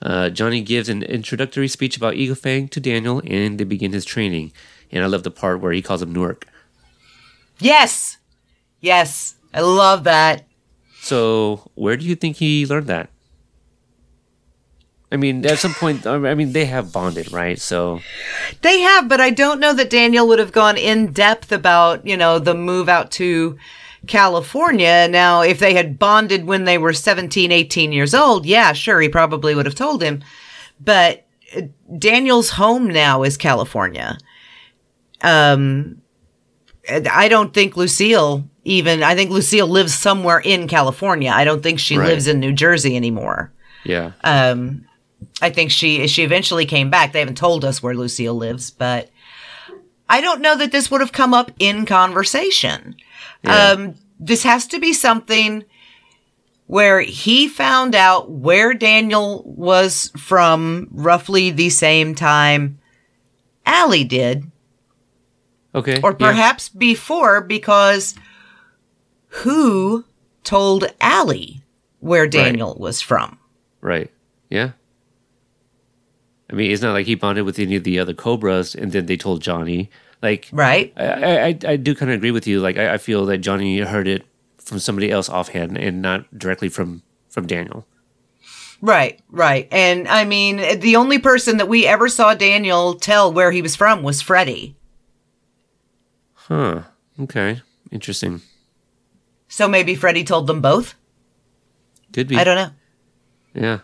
[0.01, 4.05] Uh, Johnny gives an introductory speech about Eagle Fang to Daniel, and they begin his
[4.05, 4.51] training.
[4.91, 6.47] And I love the part where he calls him Newark.
[7.59, 8.17] Yes.
[8.79, 9.35] Yes.
[9.53, 10.45] I love that.
[11.01, 13.09] So, where do you think he learned that?
[15.13, 17.59] I mean, at some point, I mean, they have bonded, right?
[17.59, 17.99] So,
[18.61, 22.15] They have, but I don't know that Daniel would have gone in depth about, you
[22.15, 23.57] know, the move out to
[24.07, 25.07] California.
[25.09, 29.09] Now, if they had bonded when they were 17, 18 years old, yeah, sure, he
[29.09, 30.23] probably would have told him.
[30.79, 31.63] But uh,
[31.97, 34.17] Daniel's home now is California.
[35.21, 36.01] Um,
[36.89, 41.31] I don't think Lucille even, I think Lucille lives somewhere in California.
[41.33, 42.07] I don't think she Right.
[42.07, 43.51] lives in New Jersey anymore.
[43.83, 44.11] yeah.
[44.23, 44.85] Um,
[45.41, 47.11] I think she she eventually came back.
[47.11, 49.09] They haven't told us where Lucille lives, but
[50.09, 52.95] I don't know that this would have come up in conversation.
[53.43, 53.69] Yeah.
[53.69, 55.63] Um, this has to be something
[56.67, 62.79] where he found out where Daniel was from roughly the same time
[63.65, 64.51] Allie did,
[65.75, 65.99] okay.
[66.01, 66.27] or yeah.
[66.27, 68.15] perhaps before, because
[69.27, 70.05] who
[70.43, 71.61] told Allie
[71.99, 73.37] where Daniel was from?
[73.81, 74.11] Right.
[74.49, 74.71] Yeah.
[76.51, 79.05] I mean, it's not like he bonded with any of the other Cobras and then
[79.05, 79.89] they told Johnny.
[80.21, 80.93] Like, Right?
[80.97, 82.59] I, I, I- do kind of agree with you.
[82.59, 84.25] Like, I, I feel that Johnny heard it
[84.57, 87.87] from somebody else offhand and not directly from from Daniel.
[88.81, 89.67] Right, right.
[89.71, 93.75] And I mean, the only person that we ever saw Daniel tell where he was
[93.75, 94.75] from was Freddie.
[96.33, 96.83] Huh.
[97.19, 97.61] Okay.
[97.91, 98.41] Interesting.
[99.47, 100.95] So maybe Freddie told them both?
[102.13, 102.37] Could be.
[102.37, 102.69] I don't know.
[103.53, 103.79] Yeah.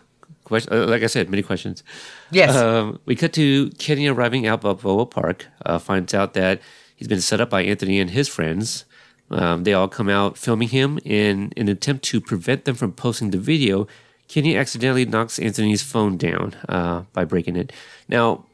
[0.48, 0.72] Question.
[0.72, 1.82] Uh, like I said, many questions.
[2.30, 2.56] Yes.
[2.56, 5.46] Um, we cut to Kenny arriving at Balboa Park.
[5.64, 6.60] Uh, finds out that
[6.96, 8.84] he's been set up by Anthony and his friends.
[9.30, 13.30] Um, they all come out filming him in an attempt to prevent them from posting
[13.30, 13.86] the video.
[14.26, 17.72] Kenny accidentally knocks Anthony's phone down uh, by breaking it.
[18.08, 18.46] Now,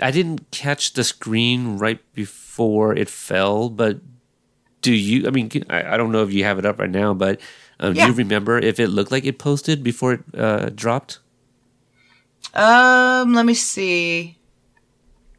[0.00, 4.00] I didn't catch the screen right before it fell, but
[4.82, 5.26] do you?
[5.26, 7.40] I mean, I, I don't know if you have it up right now, but
[7.80, 8.06] um, Yeah.
[8.06, 11.20] do you remember if it looked like it posted before it uh, dropped?
[12.54, 14.36] Um, let me see.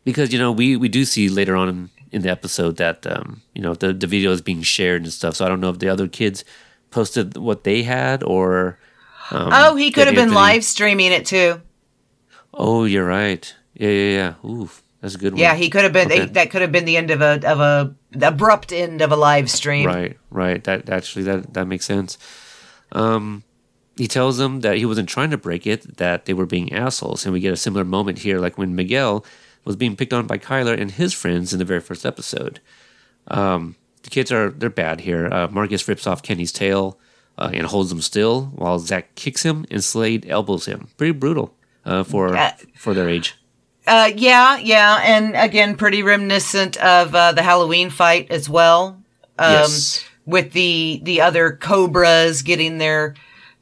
[0.03, 3.41] because you know we we do see later on in, in the episode that um
[3.53, 5.79] you know the the video is being shared and stuff so i don't know if
[5.79, 6.45] the other kids
[6.91, 8.77] posted what they had or
[9.31, 11.61] um, oh, he could have been Anthony- live streaming it too.
[12.53, 14.69] oh you're right yeah yeah yeah ooh
[15.01, 16.11] that's a good one Yeah, he could have been.
[16.11, 16.25] Okay.
[16.25, 19.15] That could have been the end of a of a the abrupt end of a
[19.15, 19.85] live stream.
[19.85, 22.17] right right that actually that that makes sense
[22.93, 23.43] um
[23.97, 27.25] he tells them that he wasn't trying to break it that they were being assholes
[27.25, 29.25] and we get a similar moment here like when miguel
[29.65, 32.59] was being picked on by kyler and his friends in the very first episode
[33.27, 35.27] Um, the kids are they're bad here.
[35.31, 36.97] Uh, Marcus rips off Kenny's tail
[37.37, 40.87] uh, and holds him still, while Zach kicks him and Slade elbows him.
[40.95, 41.53] Pretty brutal
[41.85, 43.35] uh, for Uh, for their age.
[43.85, 48.95] Uh, yeah, yeah, and again, pretty reminiscent of uh, the Halloween fight as well.
[49.37, 50.05] Um, Yes.
[50.25, 53.13] with the the other cobras getting their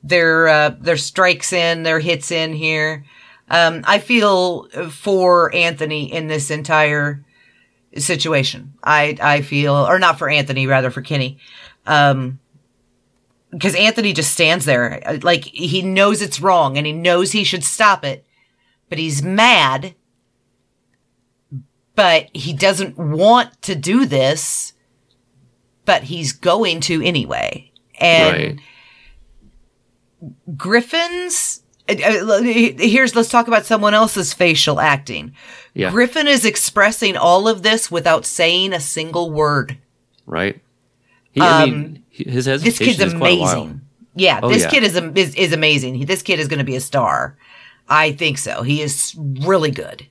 [0.06, 3.06] their uh, their strikes in, their hits in here.
[3.50, 7.24] Um, I feel for Anthony in this entire
[7.98, 8.74] situation.
[8.84, 11.40] I I feel, or not for Anthony, rather for Kenny,
[11.86, 12.40] um,
[13.52, 17.64] because Anthony just stands there like he knows it's wrong and he knows he should
[17.64, 18.26] stop it,
[18.90, 19.96] but he's mad.
[21.96, 24.74] But he doesn't want to do this,
[25.86, 27.72] but he's going to anyway.
[27.98, 28.60] And right.
[30.58, 35.34] Griffin's uh, uh, here's let's talk about someone else's facial acting.
[35.74, 35.92] Yeah.
[35.92, 39.78] Griffin is expressing all of this without saying a single word.
[40.26, 40.62] Right.
[41.32, 43.54] He, I mean, his Um, This kid's is quite a while.
[43.62, 43.82] amazing.
[44.16, 44.70] Yeah, Oh, this yeah.
[44.70, 46.06] kid is, is is amazing.
[46.06, 47.38] This kid is going to be a star.
[47.90, 48.64] I think so.
[48.64, 50.08] He is really good.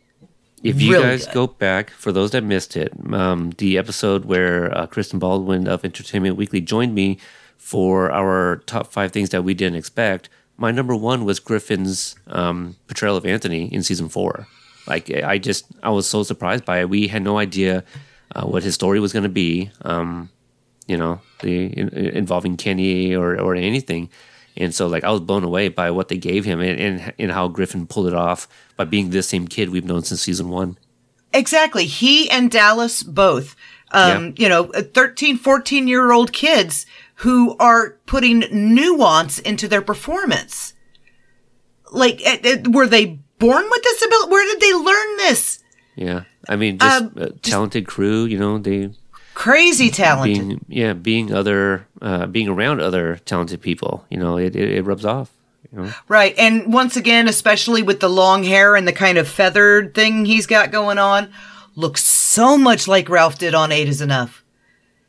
[0.63, 1.35] If you Really guys good.
[1.35, 5.85] go back, for those that missed it, um, the episode where uh, Kristen Baldwin of
[5.85, 7.19] Entertainment Weekly joined me
[7.65, 12.77] for our top five things that we didn't expect, my number one was Griffin's um,
[12.87, 14.47] portrayal of Anthony in season four.
[14.87, 16.91] Like, I just, I was so surprised by it.
[16.91, 17.83] We had no idea
[18.37, 20.29] uh, what his story was going to be, um,
[20.87, 24.11] you know, the in, involving Kenny or, or anything.
[24.59, 27.31] And so, like, I was blown away by what they gave him and, and, and
[27.33, 28.47] how Griffin pulled it off
[28.77, 30.77] by being the same kid we've known since season one.
[31.33, 31.87] Exactly.
[31.87, 33.57] He and Dallas both,
[33.91, 34.33] um, Yeah.
[34.37, 36.85] you know, 13, 14 year old kids
[37.17, 40.75] who are putting nuance into their performance.
[41.93, 44.31] Like, eh, eh, were they born with this ability?
[44.31, 45.63] Where did they learn this?
[45.97, 46.23] Yeah.
[46.49, 48.91] I mean, just Um, a talented crew, you know, they
[49.35, 50.49] Crazy talented.
[50.49, 54.85] being, yeah, being other, uh, being around other talented people, you know, it, it, it
[54.85, 55.31] rubs off.
[55.73, 55.93] You know?
[56.09, 56.35] Right.
[56.39, 60.47] And once again, especially with the long hair and the kind of feathered thing he's
[60.47, 61.33] got going on,
[61.75, 64.45] looks so much like Ralph did on Eight is Enough.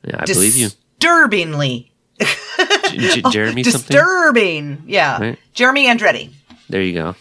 [0.08, 0.70] Yeah, I believe you.
[0.99, 1.91] Disturbingly.
[2.20, 3.95] J- J- Jeremy something?
[3.95, 4.84] Disturbing.
[4.88, 5.20] Yeah.
[5.22, 5.39] Right.
[5.53, 6.32] Jeremy Andretti.
[6.70, 7.16] There you go.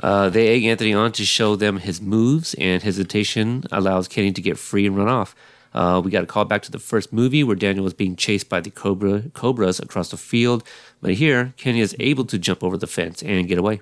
[0.00, 4.40] Uh, they egg Anthony on to show them his moves, and hesitation allows Kenny to
[4.40, 5.34] get free and run off.
[5.74, 8.48] Uh, we got a call back to the first movie where Daniel was being chased
[8.48, 10.62] by the cobra cobras across the field,
[11.02, 13.80] but here Kenny is able to jump over the fence and get away.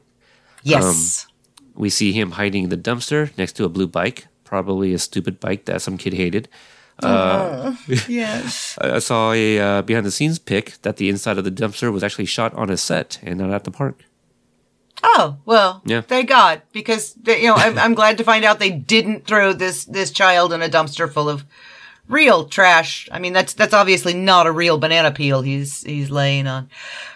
[0.62, 1.26] Yes.
[1.74, 5.38] We see him hiding in the dumpster next to a blue bike, probably a stupid
[5.38, 6.48] bike that some kid hated.
[8.08, 8.78] yes.
[8.80, 11.92] I I saw a uh, behind the scenes pic that the inside of the dumpster
[11.92, 14.02] was actually shot on a set and not at the park.
[15.02, 16.00] Oh well, Yeah.
[16.00, 19.52] thank God, because they, you know I'm, I'm glad to find out they didn't throw
[19.52, 21.44] this this child in a dumpster full of
[22.08, 23.08] real trash.
[23.12, 26.70] I mean that's that's obviously not a real banana peel he's he's laying on.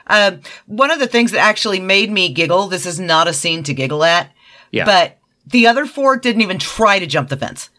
[0.08, 2.66] Um, one of the things that actually made me giggle.
[2.66, 4.30] This is not a scene to giggle at,
[4.72, 4.84] Yeah.
[4.84, 5.16] but
[5.46, 7.70] the other four didn't even try to jump the fence.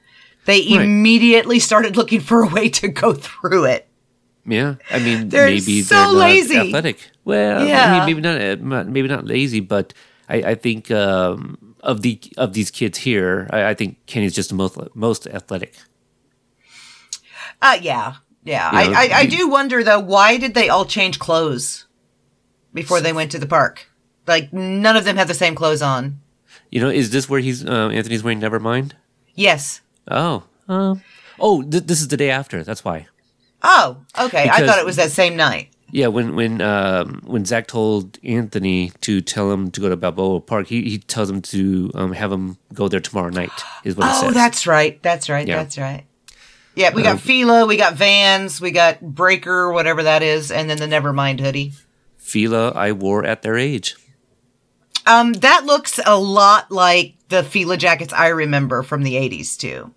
[0.46, 0.82] They Right.
[0.82, 3.88] immediately started looking for a way to go through it.
[4.46, 6.58] Yeah, I mean, They're maybe so they're not lazy.
[6.58, 7.12] athletic.
[7.26, 7.92] Well, I Yeah.
[7.92, 9.94] mean, maybe not, uh, maybe not lazy, but
[10.28, 14.50] I, I think um, of the of these kids here, I, I think Kenny's just
[14.50, 15.76] the most most athletic.
[17.62, 18.72] Uh, yeah, yeah.
[18.84, 21.86] You know, I, I, I do wonder though, why did they all change clothes
[22.74, 23.88] before they went to the park?
[24.26, 26.20] Like none of them had the same clothes on.
[26.72, 28.94] You know, is this where he's uh, Anthony's wearing Nevermind?
[29.36, 29.81] Yes.
[30.08, 30.96] Oh, uh,
[31.40, 32.64] oh, th- this is the day after.
[32.64, 33.08] That's why.
[33.64, 34.50] Oh, okay.
[34.50, 35.70] I thought it was that same night.
[35.92, 40.40] Yeah, when when um, when Zach told Anthony to tell him to go to Balboa
[40.40, 43.52] Park, he, he tells him to um, have him go there tomorrow night.
[43.84, 45.02] Is what he Oh, that's right.
[45.04, 45.46] That's right.
[45.46, 45.58] Yeah.
[45.58, 46.06] That's right.
[46.74, 50.78] Yeah, we got Fila, we got Vans, we got Breaker, whatever that is, and then
[50.78, 51.74] the Nevermind hoodie.
[52.18, 53.96] Fila I wore at their age.
[55.06, 59.94] Um, that looks a lot like the Fila jackets I remember from the '80s too.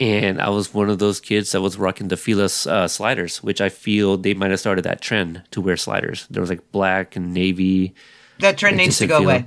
[0.00, 3.60] And I was one of those kids that was rocking the Fila uh, sliders, which
[3.60, 6.26] I feel they might have started that trend to wear sliders.
[6.30, 7.94] There was like black and navy.
[8.38, 9.32] That trend needs to go Fila.
[9.34, 9.46] away.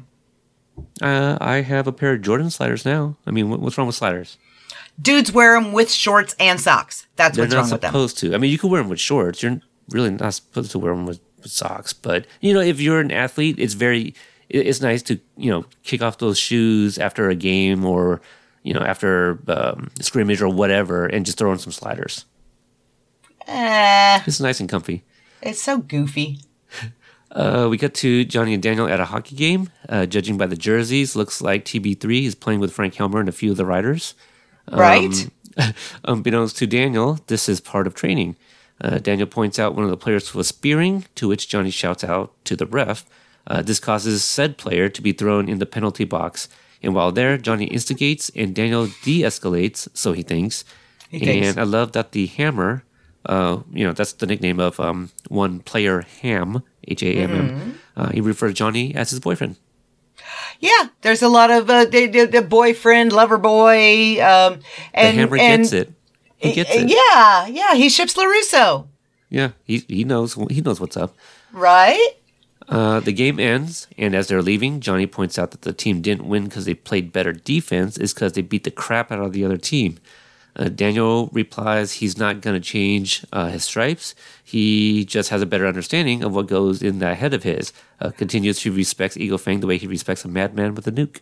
[1.01, 3.16] Uh, I have a pair of Jordan sliders now.
[3.26, 4.38] I mean, what's wrong with sliders?
[5.01, 7.07] Dudes wear them with shorts and socks.
[7.16, 7.89] That's They're what's wrong with them.
[7.91, 8.34] supposed to.
[8.36, 9.41] I mean, you can wear them with shorts.
[9.41, 11.93] You're really not supposed to wear them with, with socks.
[11.93, 14.16] But you know, if you're an athlete, it's very
[14.53, 18.21] it's nice to you know kick off those shoes after a game or
[18.63, 22.25] you know after um, scrimmage or whatever, and just throw in some sliders.
[23.47, 25.03] Eh, It's nice and comfy.
[25.41, 26.39] it's so goofy.
[27.33, 29.69] Uh, we got to Johnny and Daniel at a hockey game.
[29.87, 33.31] Uh, judging by the jerseys, looks like TB3 is playing with Frank Helmer and a
[33.31, 34.15] few of the riders.
[34.69, 35.29] Right?
[36.03, 38.35] Unbeknownst to Daniel, this is part of training.
[38.81, 42.33] Uh, Daniel points out one of the players was spearing, to which Johnny shouts out
[42.43, 43.05] to the ref.
[43.47, 46.47] Uh, this causes said player to be thrown in the penalty box.
[46.83, 50.63] And while there, Johnny instigates and Daniel de escalates, so he thinks.
[51.11, 51.47] thinks.
[51.49, 52.83] And I love that the hammer,
[53.25, 57.79] uh, you know, that's the nickname of um, one player, Ham, H A M M.
[57.95, 59.57] Uh, he refers Johnny as his boyfriend.
[60.59, 64.59] Yeah, there's a lot of uh, the, the, the boyfriend, lover boy, um,
[64.93, 65.93] The hammer and, gets it.
[66.37, 66.89] He gets it.
[66.89, 68.87] Yeah, yeah, he ships Larusso,
[69.29, 71.15] Yeah, he, he knows he knows what's up.
[71.51, 72.15] right?
[72.72, 76.26] Uh, the game ends, and as they're leaving, Johnny points out that the team didn't
[76.26, 79.43] win because they played better defense, is because they beat the crap out of the
[79.43, 79.97] other team.
[80.55, 84.15] Uh, Daniel replies he's not going to change uh, his stripes.
[84.41, 87.74] He just has a better understanding of what goes in that head of his.
[87.99, 91.19] Uh, continues to respect Eagle Fang the way he respects a madman with a nuke.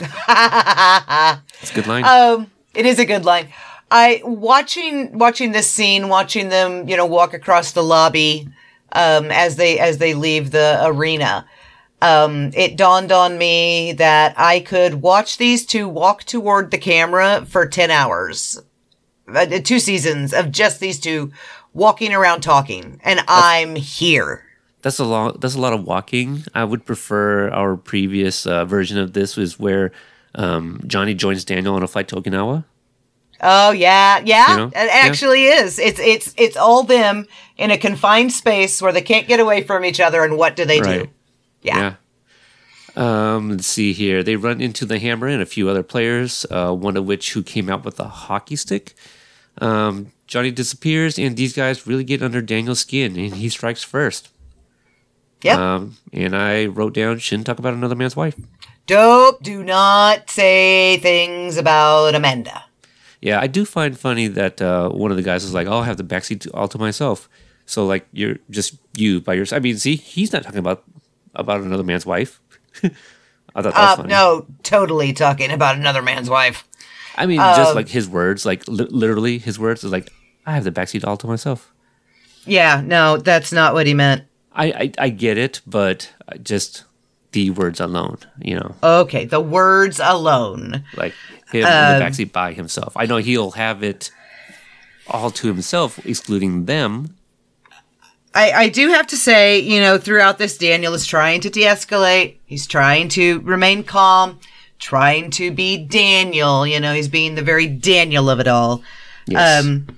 [1.62, 2.04] It's a good line.
[2.04, 3.48] Um, it is a good line.
[3.90, 8.48] I watching watching this scene, watching them, you know, walk across the lobby
[8.92, 11.46] um, as they as they leave the arena.
[12.02, 17.44] Um, it dawned on me that I could watch these two walk toward the camera
[17.46, 18.60] for ten hours,
[19.28, 21.30] uh, two seasons of just these two
[21.74, 24.44] walking around talking, and I'm here.
[24.82, 25.40] That's a lot.
[25.40, 26.44] That's a lot of walking.
[26.54, 29.92] I would prefer our previous uh, version of this was where
[30.34, 32.64] um, Johnny joins Daniel on a flight to Okinawa.
[33.42, 34.50] Oh yeah, yeah.
[34.50, 34.66] You know?
[34.66, 34.88] It Yeah.
[34.92, 35.78] actually is.
[35.78, 37.26] It's it's it's all them
[37.56, 40.24] in a confined space where they can't get away from each other.
[40.24, 41.08] And what do they do?
[41.62, 41.78] Yeah.
[41.78, 41.94] Yeah.
[42.96, 44.22] Um, let's see here.
[44.22, 47.42] They run into the hammer and a few other players, uh, one of which who
[47.42, 48.94] came out with a hockey stick.
[49.58, 54.28] Um, Johnny disappears, and these guys really get under Daniel's skin, and he strikes first.
[55.42, 55.74] Yeah.
[55.76, 58.34] Um, and I wrote down, shouldn't talk about another man's wife.
[58.86, 59.42] Dope.
[59.42, 62.64] Do not say things about Amanda.
[63.20, 65.96] Yeah, I do find funny that uh, one of the guys was like, "I'll have
[65.98, 67.28] the backseat all to myself."
[67.66, 69.58] So like you're just you by yourself.
[69.58, 70.84] I mean, see, he's not talking about
[71.34, 72.40] about another man's wife.
[72.82, 74.08] I thought that Uh, funny.
[74.08, 76.64] no, totally talking about another man's wife.
[77.16, 80.10] I mean, Um, just like his words, like li- literally his words is like,
[80.46, 81.72] "I have the backseat all to myself."
[82.46, 84.22] Yeah, no, that's not what he meant.
[84.52, 86.10] I I, I get it, but
[86.42, 86.84] just
[87.32, 90.82] the words alone, you know, Okay, the words alone.
[90.96, 91.14] like
[91.52, 92.96] him Um, in the backseat by himself.
[92.96, 94.10] I know he'll have it
[95.06, 97.16] all to himself, excluding them.
[98.34, 101.62] I, I do have to say, you know, throughout this, Daniel is trying to de
[101.62, 102.36] escalate.
[102.46, 104.38] He's trying to remain calm,
[104.78, 106.64] trying to be Daniel.
[106.64, 108.82] You know, he's being the very Daniel of it all.
[109.26, 109.64] Yes.
[109.64, 109.88] Um,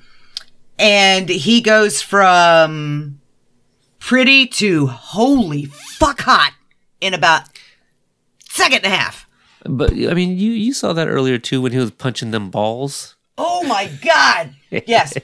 [0.78, 3.20] and he goes from
[3.98, 6.54] pretty to holy fuck hot
[7.00, 7.42] in about
[8.48, 9.26] second and a half.
[9.64, 13.16] But I mean, you you saw that earlier too when he was punching them balls.
[13.38, 14.54] Oh my god!
[14.86, 15.14] Yes,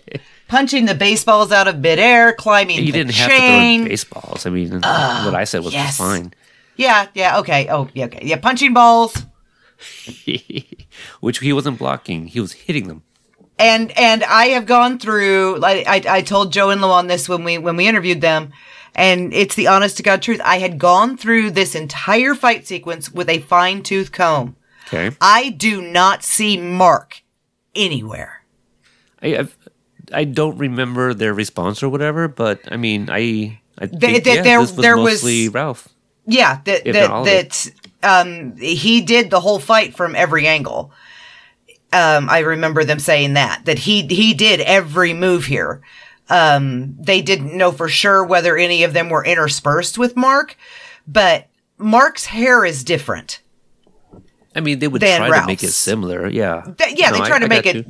[0.48, 3.80] punching the baseballs out of midair, climbing He the didn't have chain.
[3.80, 4.46] to throw baseballs.
[4.46, 5.96] I mean, what I said was yes.
[5.98, 6.32] fine.
[6.76, 7.68] Yeah, yeah, okay.
[7.68, 8.20] Oh, yeah, okay.
[8.22, 9.14] Yeah, punching balls.
[11.20, 13.02] Which he wasn't blocking; he was hitting them.
[13.58, 17.44] and and I have gone through like I, I told Joe and Luan this when
[17.44, 18.52] we when we interviewed them
[18.98, 20.40] and it's the honest to God truth.
[20.44, 24.56] I had gone through this entire fight sequence with a fine tooth comb.
[24.88, 27.22] Okay, I do not see Mark
[27.74, 28.42] anywhere.
[29.22, 29.56] I I've,
[30.12, 34.42] I don't remember their response or whatever, but I mean, I I think that yeah,
[34.42, 35.88] there- this was there was- Ralph.
[36.26, 37.50] Yeah, that that not all of it.
[38.02, 40.92] that um he did the whole fight from every angle.
[41.92, 45.80] Um I remember them saying that that he he did every move here.
[46.30, 50.56] Um they didn't know for sure whether any of them were interspersed with Mark,
[51.06, 51.48] but
[51.78, 53.40] Mark's hair is different.
[54.54, 56.26] I mean, they would try to make it similar.
[56.28, 57.86] Yeah, Th- yeah, No, they I- try to I make it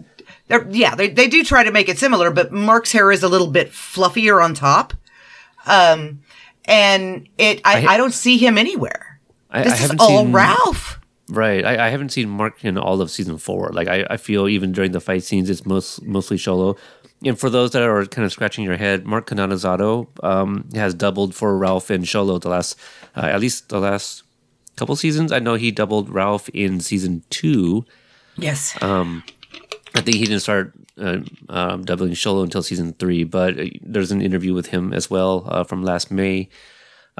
[0.70, 3.48] yeah, they, they do try to make it similar, but Mark's hair is a little
[3.48, 4.94] bit fluffier on top.
[5.66, 6.20] Um
[6.64, 9.20] and it I, I- I, don't see him anywhere.
[9.50, 11.00] I, This I is all seen Ralph.
[11.30, 11.64] Right.
[11.64, 13.70] I, I haven't seen Mark in all of season four.
[13.72, 16.78] Like I, I feel even during the fight scenes, it's most mostly Xolo.
[17.24, 21.34] And for those that are kind of scratching your head, Mark Cananizato um, has doubled
[21.34, 22.78] for Ralph and Xolo the last,
[23.16, 24.22] uh, at least the last
[24.76, 25.32] couple seasons.
[25.32, 27.84] I know he doubled Ralph in season two.
[28.36, 28.80] Yes.
[28.80, 29.24] Um,
[29.94, 34.12] I think he didn't start uh, um, doubling Xolo until season three, but uh, there's
[34.12, 36.48] an interview with him as well uh, from last May.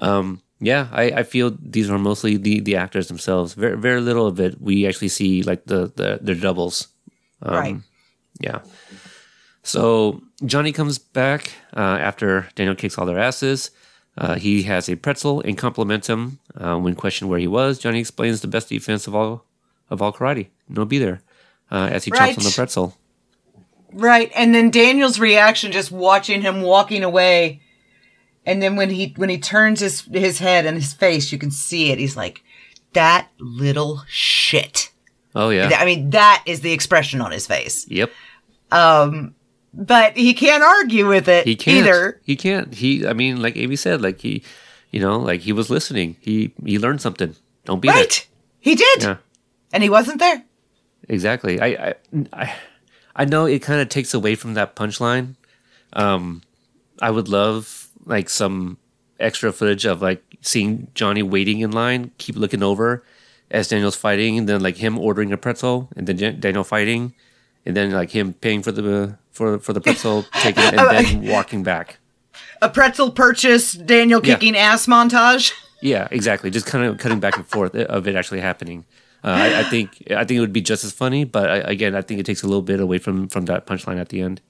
[0.00, 3.54] Um, yeah, I, I feel these are mostly the, the actors themselves.
[3.54, 6.88] Very very little of it we actually see like the, the their doubles.
[7.44, 7.76] right.
[8.40, 8.60] Yeah.
[9.68, 13.70] So Johnny comes back uh, after Daniel kicks all their asses.
[14.16, 16.38] Uh, he has a pretzel and compliments him.
[16.56, 19.44] Uh, when questioned where he was, Johnny explains the best defense of all
[19.90, 20.48] of all karate.
[20.68, 21.20] No be there.
[21.70, 22.34] Uh, as he Right.
[22.34, 22.96] chomps on the pretzel.
[23.92, 24.30] Right.
[24.34, 27.60] And then Daniel's reaction just watching him walking away.
[28.46, 31.50] And then when he when he turns his his head and his face, you can
[31.50, 31.98] see it.
[31.98, 32.42] He's like,
[32.94, 34.90] that little shit.
[35.34, 35.70] Oh yeah.
[35.78, 37.86] I mean, that is the expression on his face.
[37.88, 38.10] Yep.
[39.80, 41.78] But he can't argue with it He can't.
[41.86, 42.20] either.
[42.24, 42.74] He can't.
[42.74, 43.06] He.
[43.06, 44.42] I mean, like Amy said, like he,
[44.90, 46.16] you know, like he was listening.
[46.20, 47.36] He he learned something.
[47.64, 48.26] Don't be Right.
[48.58, 49.02] He did.
[49.02, 49.16] Yeah.
[49.72, 50.42] And he wasn't there.
[51.08, 51.60] Exactly.
[51.60, 51.94] I I
[52.32, 52.54] I,
[53.14, 55.36] I know it kind of takes away from that punchline.
[55.92, 56.42] Um,
[57.00, 58.78] I would love like some
[59.20, 63.04] extra footage of like seeing Johnny waiting in line, keep looking over
[63.50, 67.14] as Daniel's fighting, and then like him ordering a pretzel, and then Daniel fighting,
[67.68, 71.28] and then like him paying for the for for the pretzel, taking it, and then
[71.28, 71.98] walking back.
[72.60, 74.34] A pretzel purchase, Daniel Yeah.
[74.34, 75.52] kicking ass montage.
[75.80, 76.50] Yeah, exactly.
[76.50, 78.84] Just kind of cutting back and forth of it actually happening.
[79.22, 81.94] Uh, I, I think I think it would be just as funny, but I, again,
[81.94, 84.40] I think it takes a little bit away from from that punchline at the end.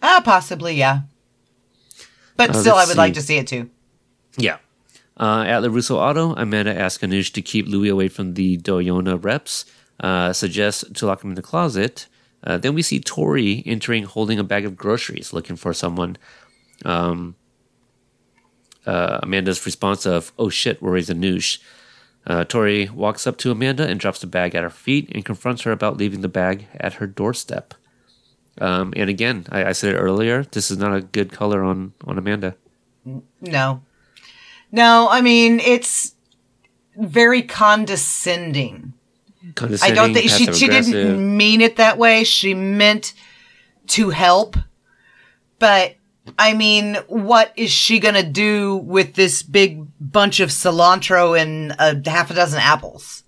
[0.00, 1.00] Ah, possibly, yeah.
[2.38, 3.68] But Uh, still, I would like to see it too.
[4.38, 4.56] Yeah.
[5.20, 9.66] Uh, at LaRusso Auto, Amanda asks Anoush to keep Louis away from the Doyona reps,
[10.00, 12.06] uh, suggests to lock him in the closet.
[12.44, 16.16] Uh, then we see Tori entering holding a bag of groceries, looking for someone.
[16.84, 17.36] Um,
[18.84, 21.58] uh, Amanda's response of, oh shit, is Anoush?
[22.26, 25.62] Uh, Tori walks up to Amanda and drops the bag at her feet and confronts
[25.62, 27.74] her about leaving the bag at her doorstep.
[28.60, 30.44] Um, and again, I, I said it earlier.
[30.44, 32.54] This is not a good color on on Amanda.
[33.40, 33.82] No.
[34.70, 36.14] No, I mean, it's
[36.96, 38.94] very condescending.
[39.82, 42.24] I don't think she, she didn't mean it that way.
[42.24, 43.12] She meant
[43.88, 44.56] to help.
[45.58, 45.96] But
[46.38, 51.74] I mean, what is she going to do with this big bunch of cilantro and
[51.78, 53.24] a half a dozen apples?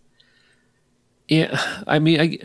[1.29, 2.39] Yeah, I mean, I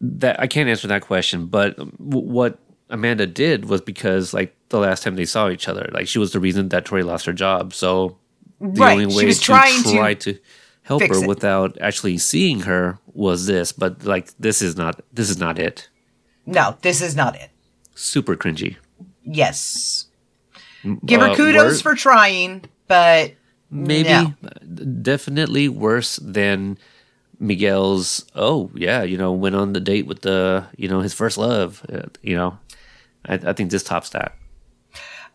[0.00, 2.58] that I can't answer that question, but what
[2.90, 6.32] Amanda did was because like the last time they saw each other, like she was
[6.32, 7.74] the reason that Tori lost her job.
[7.74, 8.18] So
[8.60, 10.38] the Right, only she way was trying to try to,
[10.84, 11.28] help fix her it.
[11.28, 13.72] without actually seeing her was this.
[13.72, 15.88] But like this is not this is not it.
[16.46, 17.50] No, this is not it.
[17.94, 18.76] Super cringy.
[19.24, 20.06] Yes.
[21.06, 23.32] Give her Uh, kudos for trying, but
[23.70, 24.34] maybe No.
[25.02, 26.76] definitely worse than
[27.40, 28.24] Miguel's.
[28.34, 31.84] Oh yeah, you know, went on the date with the you know his first love.
[31.92, 32.58] Uh, you know,
[33.26, 34.34] I, I think this tops that.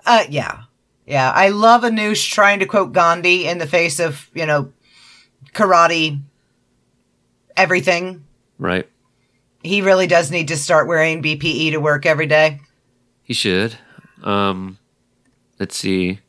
[0.05, 0.63] Uh, yeah.
[1.05, 1.31] Yeah.
[1.31, 4.71] I love Anoush trying to quote Gandhi in the face of, you know,
[5.53, 6.19] karate,
[7.55, 8.25] everything.
[8.57, 8.87] Right.
[9.63, 12.61] He really does need to start wearing PPE to work every day.
[13.23, 13.77] He should.
[14.23, 14.77] Um,
[15.59, 16.19] let's see.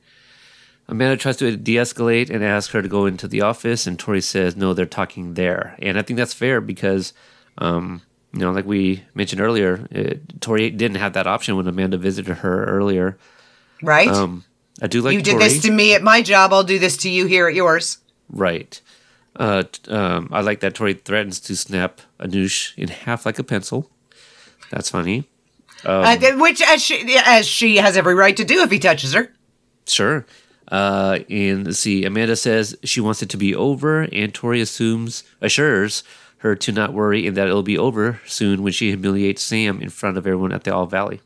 [0.89, 4.57] Amanda tries to de-escalate and ask her to go into the office, and Tori says,
[4.57, 7.13] "No, they're talking there." And I think that's fair because,
[7.59, 11.97] um, you know, like we mentioned earlier, it, Tori didn't have that option when Amanda
[11.97, 13.17] visited her earlier.
[13.81, 14.09] Right?
[14.09, 14.45] Um,
[14.83, 15.45] I do like you did Tori.
[15.45, 16.53] this to me at my job.
[16.53, 17.99] I'll do this to you here at yours.
[18.29, 18.81] Right.
[19.37, 23.91] Uh, um, I like that Tori threatens to snap Anoush in half like a pencil.
[24.71, 25.25] That's funny.
[25.85, 29.15] Um, uh, which, as she, as she has every right to do if he touches
[29.15, 29.33] her.
[29.87, 30.27] Sure.
[30.69, 35.25] Uh, and let's see, Amanda says she wants it to be over, and Tori assumes,
[35.41, 36.05] assures
[36.41, 39.91] her to not worry and that it'll be over soon when she humiliates Sam in
[39.91, 41.21] front of everyone at the All Valley.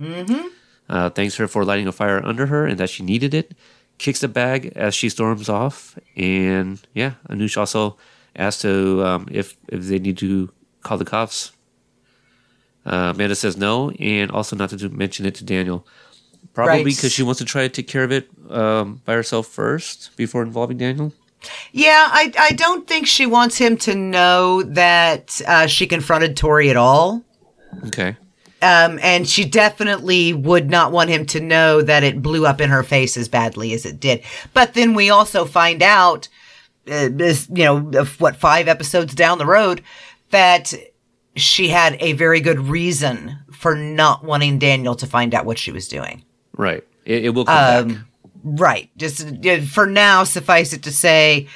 [0.00, 0.48] Mm-hmm.
[0.88, 3.52] Uh, thanks her for lighting a fire under her and that she needed it.
[4.00, 7.98] Kicks the bag as she storms off, and yeah, Anoush also
[8.34, 10.48] asks to um, if if they need to
[10.82, 11.52] call the cops.
[12.86, 15.86] Uh, Amanda says no, and also not to do- mention it to Daniel.
[16.54, 16.84] Probably Right.
[16.84, 20.42] because she wants to try to take care of it um, by herself first before
[20.42, 21.12] involving Daniel.
[21.72, 26.70] Yeah, I, I don't think she wants him to know that uh, she confronted Tori
[26.70, 27.22] at all.
[27.88, 28.16] Okay.
[28.62, 32.68] Um, and she definitely would not want him to know that it blew up in
[32.70, 34.22] her face as badly as it did.
[34.52, 36.28] But then we also find out,
[36.90, 37.80] uh, this, you know,
[38.18, 39.82] what five episodes down the road,
[40.30, 40.74] that
[41.36, 45.72] she had a very good reason for not wanting Daniel to find out what she
[45.72, 46.22] was doing.
[46.56, 46.84] Right.
[47.06, 47.96] It, it will come back.
[47.96, 48.06] Um,
[48.42, 48.90] Right.
[48.96, 51.46] Just uh, for now, suffice it to say,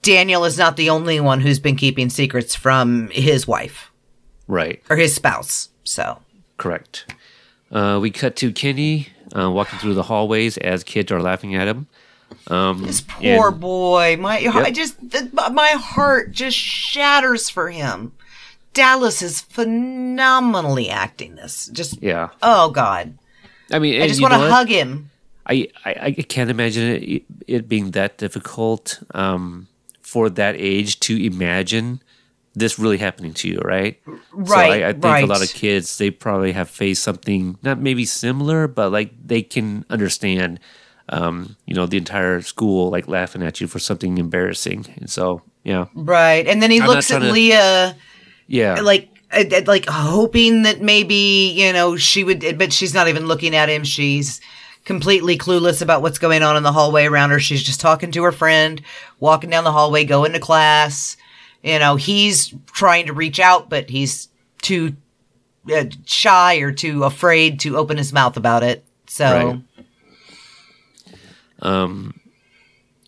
[0.00, 3.90] Daniel is not the only one who's been keeping secrets from his wife
[4.46, 4.82] Right.
[4.88, 5.68] or his spouse.
[5.88, 6.18] So.
[6.58, 7.06] Correct.
[7.72, 11.66] Uh, we cut to Kenny uh, walking through the hallways as kids are laughing at
[11.68, 11.86] him.
[12.48, 18.12] Um, This poor and- boy, my I just th- my heart just shatters for him.
[18.74, 21.68] Dallas is phenomenally acting this.
[21.72, 22.28] Just Yeah.
[22.42, 23.16] oh god,
[23.72, 25.10] I mean, I just want to hug him.
[25.46, 29.68] I, I, I can't imagine it, it being that difficult um,
[30.02, 32.02] for that age to imagine
[32.58, 34.00] this really happening to you, right?
[34.06, 35.24] So Right, I, I think right.
[35.24, 39.42] a lot of kids they probably have faced something not maybe similar, but like they
[39.42, 40.60] can understand,
[41.08, 45.42] um, you know, the entire school like laughing at you for something embarrassing, and so
[45.64, 47.96] yeah, Right, and then he I'm looks at to- Leah
[48.46, 53.08] yeah, like uh, uh, like hoping that maybe you know she would, but she's not
[53.08, 53.84] even looking at him.
[53.84, 54.40] She's
[54.84, 57.38] completely clueless about what's going on in the hallway around her.
[57.40, 58.80] She's just talking to her friend,
[59.20, 61.16] walking down the hallway, going to class.
[61.62, 64.28] You know, he's trying to reach out, but he's
[64.62, 64.96] too
[65.72, 68.84] uh, shy or too afraid to open his mouth about it.
[69.06, 69.62] So,
[71.62, 72.12] Right.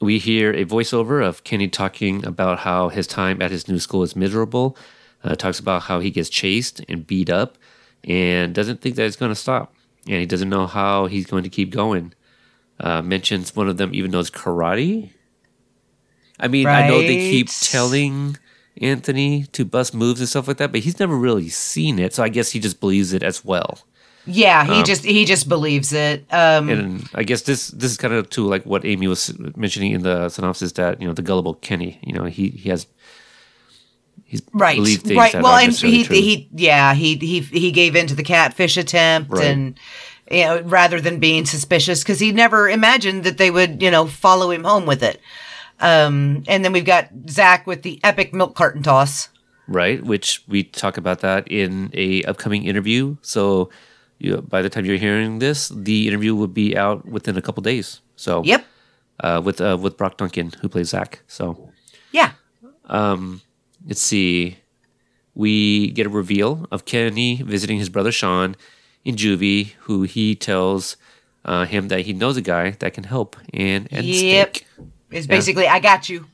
[0.00, 4.02] we hear a voiceover of Kenny talking about how his time at his new school
[4.02, 4.76] is miserable.
[5.22, 7.58] Uh, talks about how he gets chased and beat up
[8.04, 9.74] and doesn't think that it's going to stop.
[10.06, 12.14] And he doesn't know how he's going to keep going.
[12.78, 15.10] Uh, mentions one of them even knows karate.
[16.40, 18.36] I mean, I know they keep telling
[18.80, 22.14] Anthony to bust moves and stuff like that, but he's never really seen it.
[22.14, 23.78] So I guess he just believes it as well.
[24.26, 26.24] yeah, he just he just believes it.
[26.30, 29.92] Um, And I guess this this is kind of to like what Amy was mentioning
[29.92, 32.86] in the synopsis that you know the gullible Kenny, you know, he he has
[34.24, 34.78] he's right
[35.16, 36.14] right well and he true.
[36.16, 39.44] he yeah he he he gave in to the catfish attempt Right.
[39.46, 39.78] and
[40.30, 44.06] you know rather than being suspicious because he never imagined that they would you know
[44.06, 45.20] follow him home with it
[45.80, 49.28] um and then we've got zach with the epic milk carton toss
[49.68, 50.02] right?
[50.02, 53.16] Which we talk about that in a upcoming interview.
[53.22, 53.70] So
[54.18, 57.62] you, by the time you're hearing this, the interview will be out within a couple
[57.62, 58.00] days.
[58.16, 58.64] So Yep.
[59.22, 61.22] uh, with uh, with Brock Duncan who plays Zach.
[61.28, 61.70] So
[62.10, 62.32] Yeah.
[62.86, 63.42] um,
[63.86, 64.58] let's see.
[65.34, 68.56] We get a reveal of Kenny visiting his brother Sean
[69.04, 70.96] in juvie, who he tells
[71.44, 74.56] uh, him that he knows a guy that can help and and Yep.
[75.10, 76.26] It's basically, I got you.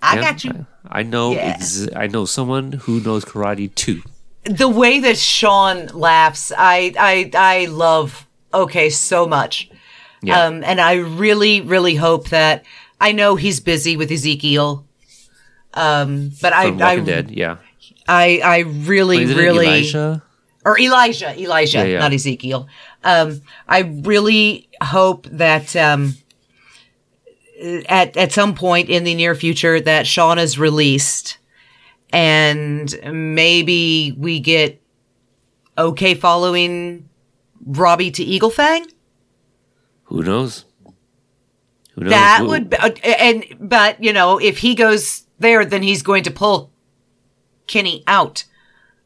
[0.00, 0.66] I Yeah, got you.
[0.88, 1.32] I, I know.
[1.32, 1.54] Yeah.
[1.56, 4.02] Ex- I know someone who knows karate too.
[4.44, 9.70] the way that Sean laughs, I I I love okay so much.
[10.22, 10.40] Yeah.
[10.46, 12.64] Um, and I really, really hope that
[13.00, 14.84] I know he's busy with Ezekiel.
[15.74, 17.30] Um, but I, Walking I, Dead.
[17.30, 17.56] Yeah.
[18.06, 20.22] I, I really, really, Elijah?
[20.64, 21.98] or Elijah, Elijah, Yeah, yeah.
[21.98, 22.68] not Ezekiel.
[23.02, 26.14] Um, I really hope that, um,
[27.88, 31.38] at, at some point in the near future that Sean is released
[32.12, 34.82] and maybe we get
[35.78, 37.08] okay following
[37.64, 38.86] Robbie to Eagle Fang.
[40.04, 40.64] Who knows?
[41.94, 42.10] Who knows?
[42.10, 46.02] That Who- would be, uh, and but you know if he goes there, then he's
[46.02, 46.70] going to pull
[47.66, 48.44] Kenny out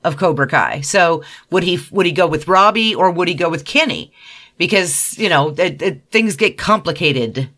[0.03, 0.81] of Cobra Kai.
[0.81, 4.13] So would he would he go with Robbie or would he go with Kenny?
[4.59, 7.51] Because you know it, it, things get complicated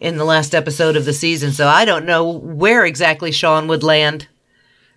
[0.00, 3.82] in the last episode of the season, so I don't know where exactly Sean would
[3.82, 4.28] land.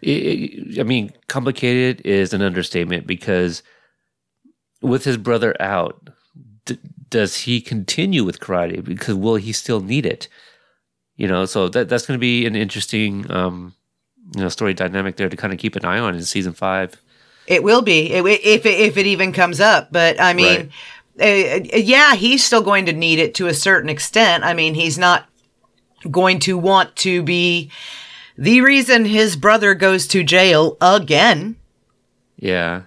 [0.06, 3.64] I- mean, complicated is an understatement because
[4.82, 6.10] with his brother out,
[6.66, 8.84] d- does he continue with karate?
[8.84, 10.28] Because will he still need it?
[11.18, 13.74] You know, so that that's going to be an interesting, um,
[14.36, 16.96] you know, story dynamic there to kind of keep an eye on in season five.
[17.46, 18.26] It will be if
[18.66, 19.92] it, if it even comes up.
[19.92, 20.66] But I mean, uh,
[21.20, 24.44] yeah, he's still going to need it to a certain extent.
[24.44, 25.28] I mean, he's not
[26.10, 27.72] going to want to be
[28.38, 31.58] the reason his brother goes to jail again.
[32.38, 32.84] Yeah,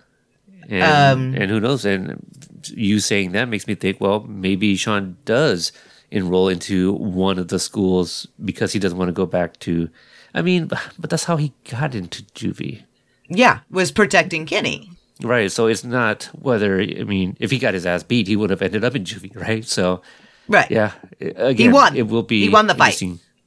[0.68, 1.84] and Um, and who knows?
[1.84, 2.24] And
[2.68, 4.00] you saying that makes me think.
[4.00, 5.72] Well, maybe Sean does
[6.10, 9.90] enroll into one of the schools because he doesn't want to go back to.
[10.34, 12.84] I mean, but that's how he got into juvie.
[13.28, 14.90] Yeah, was protecting Kenny.
[15.22, 15.50] Right.
[15.50, 18.62] So it's not whether I mean if he got his ass beat, he would have
[18.62, 19.64] ended up in juvie, right?
[19.64, 20.02] So
[20.48, 20.70] Right.
[20.70, 21.96] yeah, again, he won.
[21.96, 23.00] It will be He won the fight.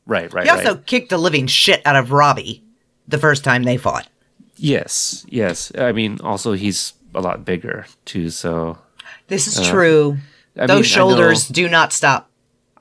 [0.06, 0.31] Right.
[0.34, 0.45] Right.
[0.45, 0.85] He also right.
[0.85, 2.64] kicked the living shit out of Robbie
[3.07, 4.07] the first time they fought.
[4.56, 5.26] Yes.
[5.30, 5.72] Yes.
[5.77, 8.30] I mean, also he's a lot bigger too.
[8.30, 8.77] So
[9.27, 10.18] This is true.
[10.57, 12.30] Uh, I Those mean, shoulders know- do not stop.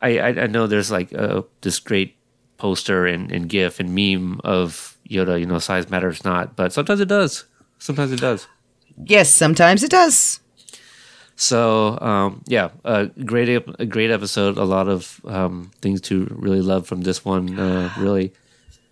[0.01, 2.15] I, I I know there's like uh, this great
[2.59, 5.41] poster and, and GIF and meme of Yoda.
[5.41, 7.45] You know, size matters not, but sometimes it does.
[7.79, 8.47] Sometimes it does.
[8.97, 10.41] Yes, sometimes it does.
[11.37, 13.49] So um, yeah, a great
[13.79, 14.57] a great episode.
[14.57, 17.59] A lot of um, things to really love from this one.
[17.59, 18.33] Uh, really.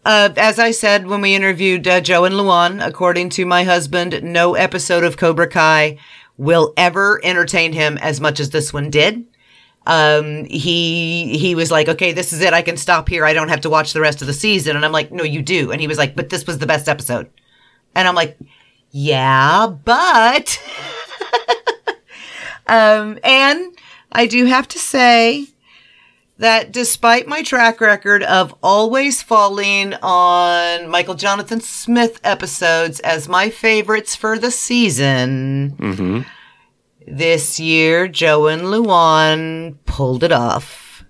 [0.05, 4.21] Uh, as I said when we interviewed uh, Joe and Luan, according to my husband,
[4.25, 5.99] no episode of Cobra Kai
[6.37, 9.25] will ever entertain him as much as this one did.
[9.87, 12.53] Um, he he was like, okay, this is it.
[12.53, 13.25] I can stop here.
[13.25, 14.75] I don't have to watch the rest of the season.
[14.75, 15.71] And I'm like, no, you do.
[15.71, 17.31] And he was like, but this was the best episode.
[17.95, 18.39] And I'm like,
[18.93, 20.63] yeah, but.
[22.67, 23.77] um, and
[24.13, 25.47] I do have to say
[26.39, 33.49] that despite my track record of always falling on Michael Jonathan Smith episodes as my
[33.49, 35.75] favorites for the season,
[37.07, 41.05] this year Joe and Luan pulled it off.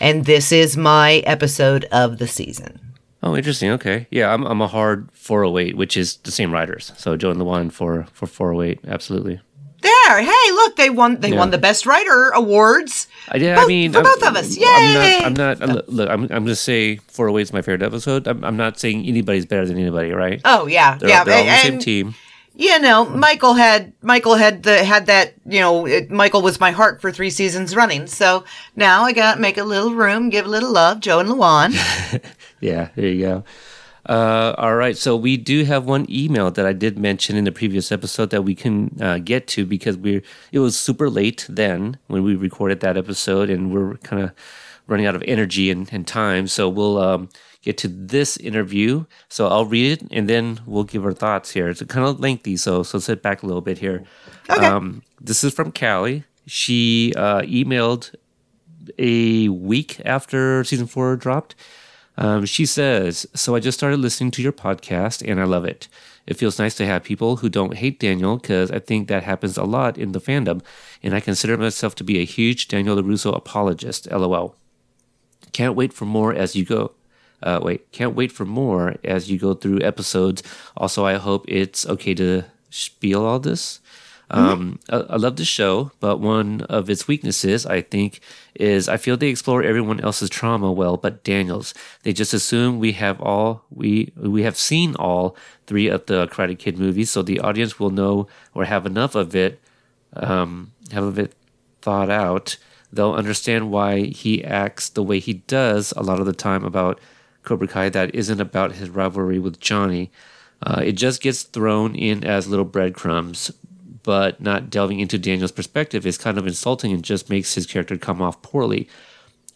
[0.00, 2.83] And this is my episode of the season.
[3.26, 3.70] Oh, interesting.
[3.70, 6.92] Okay, yeah, I'm I'm a hard 408, which is the same writers.
[6.98, 9.40] So Joe and Luan for for 408, absolutely.
[9.80, 11.20] There, hey, look, they won.
[11.20, 11.38] They Yeah.
[11.38, 13.06] won the best writer awards.
[13.30, 14.56] I, yeah, Both- I mean, for I'm- both of us.
[14.56, 14.94] I'm Yay!
[14.94, 15.24] not.
[15.26, 15.62] I'm not.
[15.62, 16.22] I'm, look, I'm.
[16.24, 18.26] I'm gonna say 408 is my favorite episode.
[18.26, 20.40] I'm, I'm not saying anybody's better than anybody, right?
[20.44, 22.14] Oh yeah, They're, yeah, they're all on the same team.
[22.56, 26.70] you know, Michael had Michael had the had that you know it, Michael was my
[26.70, 28.06] heart for three seasons running.
[28.06, 28.44] So
[28.76, 31.72] now I got to make a little room, give a little love, Joe and Luan.
[32.64, 33.44] Yeah, there you go.
[34.06, 37.52] Uh, all right, so we do have one email that I did mention in the
[37.52, 41.98] previous episode that we can uh, get to because we're it was super late then
[42.06, 44.32] when we recorded that episode, and we're kind of
[44.86, 46.46] running out of energy and, and time.
[46.46, 47.28] So we'll um,
[47.60, 49.04] get to this interview.
[49.28, 51.68] So I'll read it, and then we'll give our thoughts here.
[51.68, 54.04] It's kind of lengthy, so so sit back a little bit here.
[54.48, 54.64] Okay.
[54.64, 56.24] Um, this is from Callie.
[56.46, 58.14] She uh, emailed
[58.98, 61.54] a week after season four dropped.
[62.16, 65.88] Um, she says, So I just started listening to your podcast and I love it.
[66.26, 69.58] It feels nice to have people who don't hate Daniel because I think that happens
[69.58, 70.62] a lot in the fandom,
[71.02, 74.10] and I consider myself to be a huge Daniel LaRusso apologist.
[74.10, 74.56] LOL.
[75.52, 76.92] Can't wait for more as you go.
[77.42, 80.42] uh, wait, can't wait for more as you go through episodes.
[80.76, 83.80] Also, I hope it's okay to spiel all this.
[84.30, 88.20] Um, I, I love the show, but one of its weaknesses, I think,
[88.54, 91.74] is I feel they explore everyone else's trauma well, but Daniel's.
[92.02, 95.36] They just assume we have all we we have seen all
[95.66, 99.34] three of the Karate Kid movies, so the audience will know or have enough of
[99.36, 99.60] it,
[100.14, 101.34] um, have of it
[101.82, 102.56] thought out.
[102.92, 107.00] They'll understand why he acts the way he does a lot of the time about
[107.42, 110.10] Cobra Kai that isn't about his rivalry with Johnny.
[110.62, 113.50] Uh, it just gets thrown in as little breadcrumbs,
[114.04, 117.96] but not delving into Daniel's perspective is kind of insulting and just makes his character
[117.96, 118.88] come off poorly.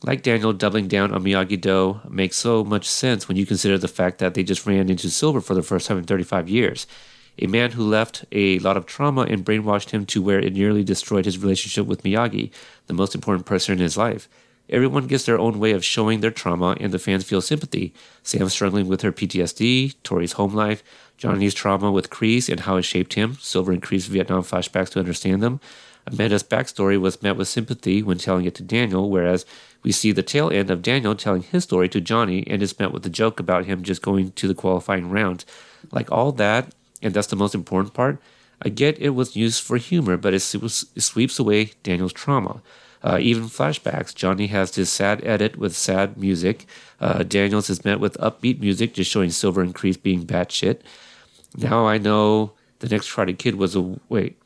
[0.02, 3.88] Like Daniel doubling down on Miyagi Do makes so much sense when you consider the
[3.88, 6.86] fact that they just ran into Silver for the first time in 35 years.
[7.40, 10.82] A man who left a lot of trauma and brainwashed him to where it nearly
[10.82, 12.50] destroyed his relationship with Miyagi,
[12.86, 14.28] the most important person in his life.
[14.70, 17.94] Everyone gets their own way of showing their trauma, and the fans feel sympathy.
[18.22, 20.82] Sam struggling with her PTSD, Tori's home life,
[21.16, 24.98] Johnny's trauma with Kreese and how it shaped him, Silver and Kreese Vietnam flashbacks to
[24.98, 25.60] understand them.
[26.06, 29.44] Amanda's backstory was met with sympathy when telling it to Daniel, whereas
[29.82, 32.92] we see the tail end of Daniel telling his story to Johnny and is met
[32.92, 35.44] with a joke about him just going to the qualifying round.
[35.92, 38.20] Like all that, and that's the most important part,
[38.62, 42.62] I get it was used for humor, but it, it sweeps away Daniel's trauma.
[43.02, 44.14] Uh, even flashbacks.
[44.14, 46.66] Johnny has this sad edit with sad music.
[47.00, 50.80] Uh, Daniels is met with upbeat music, just showing Silver and Kreese being batshit.
[51.56, 54.40] Now I know the next Karate Kid was a wait.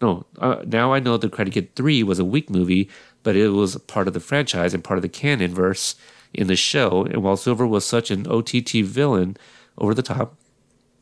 [0.00, 2.90] No, uh, now I know the Karate Kid 3 was a weak movie,
[3.22, 5.94] but it was part of the franchise and part of the canon verse
[6.34, 7.04] in the show.
[7.04, 9.36] And while Silver was such an OTT villain
[9.78, 10.36] over the top,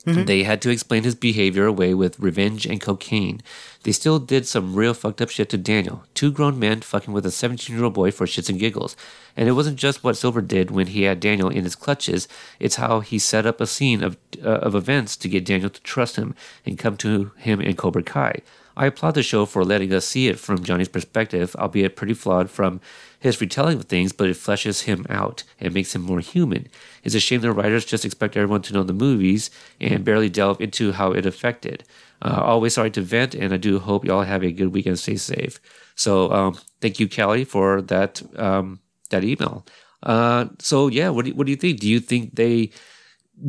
[0.05, 0.25] Mm-hmm.
[0.25, 3.43] They had to explain his behavior away with revenge and cocaine.
[3.83, 6.05] They still did some real fucked up shit to Daniel.
[6.15, 8.97] Two grown men fucking with a 17 year old boy for shits and giggles.
[9.37, 12.29] And it wasn't just what Silver did when he had Daniel in his clutches,
[12.59, 15.83] it's how he set up a scene of, uh, of events to get Daniel to
[15.83, 18.41] trust him and come to him in Cobra Kai.
[18.77, 22.51] I applaud the show for letting us see it from Johnny's perspective, albeit pretty flawed
[22.51, 22.81] from
[23.21, 26.67] his retelling of things, but it fleshes him out and makes him more human.
[27.05, 30.61] It's a shame the writers just expect everyone to know the movies and barely delve
[30.61, 31.85] into how it affected.
[32.23, 34.99] Uh, always sorry to vent, and I do hope y'all have a good weekend.
[34.99, 35.61] Stay safe.
[35.95, 38.81] So, um, thank you, Kelly, for that um,
[39.11, 39.67] that email.
[40.03, 41.81] Uh, so, yeah, what do, what do you think?
[41.81, 42.71] Do you think they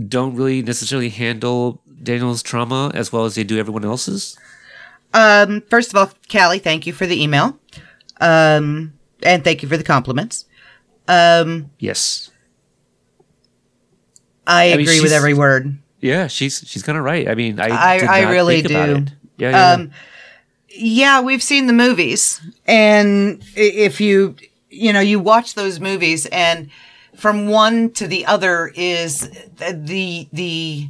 [0.07, 4.37] don't really necessarily handle Daniel's trauma as well as they do everyone else's?
[5.13, 7.57] Um, first of all, Callie, thank you for the email.
[8.21, 8.93] Um,
[9.23, 10.45] and thank you for the compliments.
[11.07, 12.29] Um, yes.
[14.47, 15.77] I, I agree mean, with every word.
[15.99, 17.27] Yeah, she's she's kind of right.
[17.27, 18.73] I mean, I I, I really do.
[18.73, 18.99] Yeah,
[19.37, 19.71] yeah.
[19.71, 19.91] Um,
[20.69, 24.35] yeah, we've seen the movies, and if you
[24.69, 26.69] you know you watch those movies, and
[27.15, 30.89] from one to the other is the the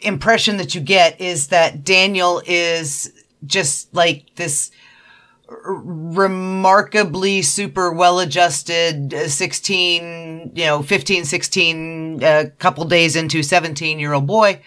[0.00, 3.12] impression that you get is that Daniel is
[3.46, 4.70] just like this
[5.64, 13.42] remarkably super well adjusted uh, 16 you know 15 16 a uh, couple days into
[13.42, 14.60] 17 year old boy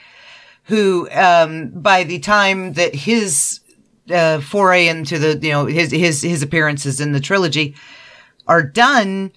[0.65, 3.61] who um, by the time that his
[4.13, 7.75] uh, foray into the you know his his his appearances in the trilogy
[8.45, 9.31] are done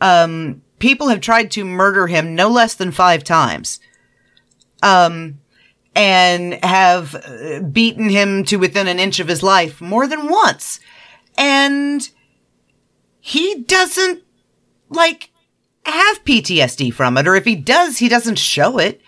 [0.00, 3.80] um, people have tried to murder him no less than five times.
[4.82, 5.40] Um,
[5.96, 10.78] and have uh, beaten him to within an inch of his life more than once.
[11.38, 12.08] And
[13.18, 14.22] he doesn't
[14.90, 15.30] like
[15.84, 19.00] have PTSD from it, or if he does, he doesn't show it.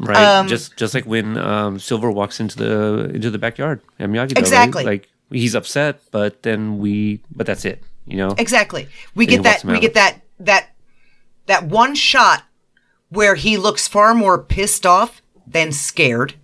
[0.00, 0.16] Right.
[0.16, 4.36] Um, just just like when um, Silver walks into the into the backyard at Miyagi.
[4.36, 4.84] Exactly.
[4.84, 5.02] Right?
[5.02, 7.80] Like he's upset, but then we but that's it.
[8.06, 8.34] You know.
[8.36, 8.88] Exactly.
[9.14, 10.70] We get that we get that that
[11.46, 12.42] that one shot
[13.10, 16.34] where he looks far more pissed off than scared.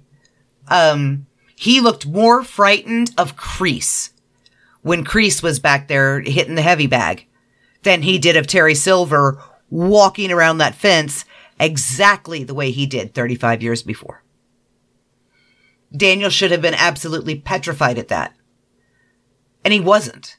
[0.69, 4.11] Um, he looked more frightened of Kreese
[4.83, 7.27] when Kreese was back there hitting the heavy bag
[7.83, 11.25] than he did of Terry Silver walking around that fence
[11.59, 14.23] exactly the way he did 35 years before.
[15.95, 18.35] Daniel should have been absolutely petrified at that.
[19.65, 20.39] And he wasn't.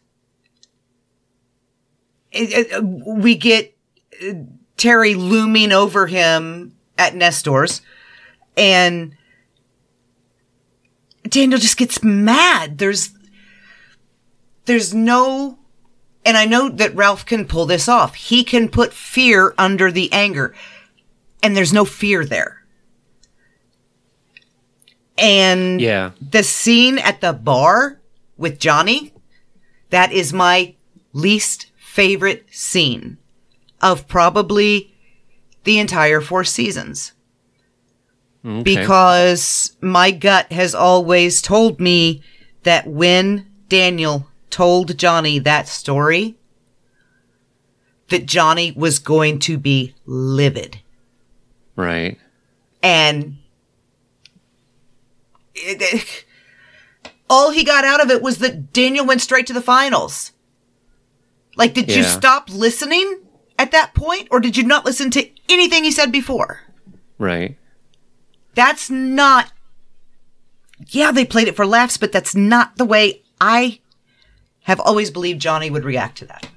[2.31, 3.75] It, it, we get
[4.27, 4.33] uh,
[4.77, 7.81] Terry looming over him at Nestor's
[8.57, 9.15] and
[11.27, 12.77] Daniel just gets mad.
[12.77, 13.11] There's,
[14.65, 15.59] there's no,
[16.25, 18.15] and I know that Ralph can pull this off.
[18.15, 20.53] He can put fear under the anger
[21.43, 22.63] and there's no fear there.
[25.17, 27.99] And yeah, the scene at the bar
[28.37, 29.13] with Johnny,
[29.89, 30.75] that is my
[31.13, 33.17] least favorite scene
[33.81, 34.95] of probably
[35.63, 37.13] the entire four seasons.
[38.43, 38.63] Okay.
[38.63, 42.23] Because my gut has always told me
[42.63, 46.35] that when Daniel told Johnny that story,
[48.09, 50.79] that Johnny was going to be livid.
[51.75, 52.17] right.
[52.83, 53.37] And
[55.55, 56.25] it, it-
[57.29, 60.31] all he got out of it was that Daniel went straight to the finals.
[61.55, 63.21] Like, did you stop listening
[63.57, 66.61] at that point, or did you not listen to anything he said before?
[67.17, 67.57] Right.
[68.53, 69.51] That's not.
[70.87, 73.79] Yeah, they played it for laughs, but that's not the way I
[74.63, 76.47] have always believed Johnny would react to that.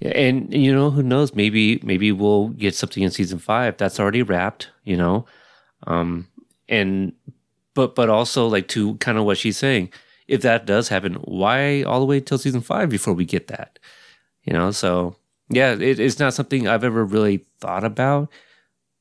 [0.00, 1.34] Yeah, and you know who knows?
[1.34, 4.68] Maybe maybe we'll get something in season five that's already wrapped.
[4.84, 5.26] You know,
[5.86, 6.26] um,
[6.68, 7.12] and
[7.74, 9.90] but but also like to kind of what she's saying.
[10.28, 13.78] If that does happen, why all the way till season five before we get that?
[14.44, 15.16] You know, so
[15.48, 18.28] yeah, it, it's not something I've ever really thought about.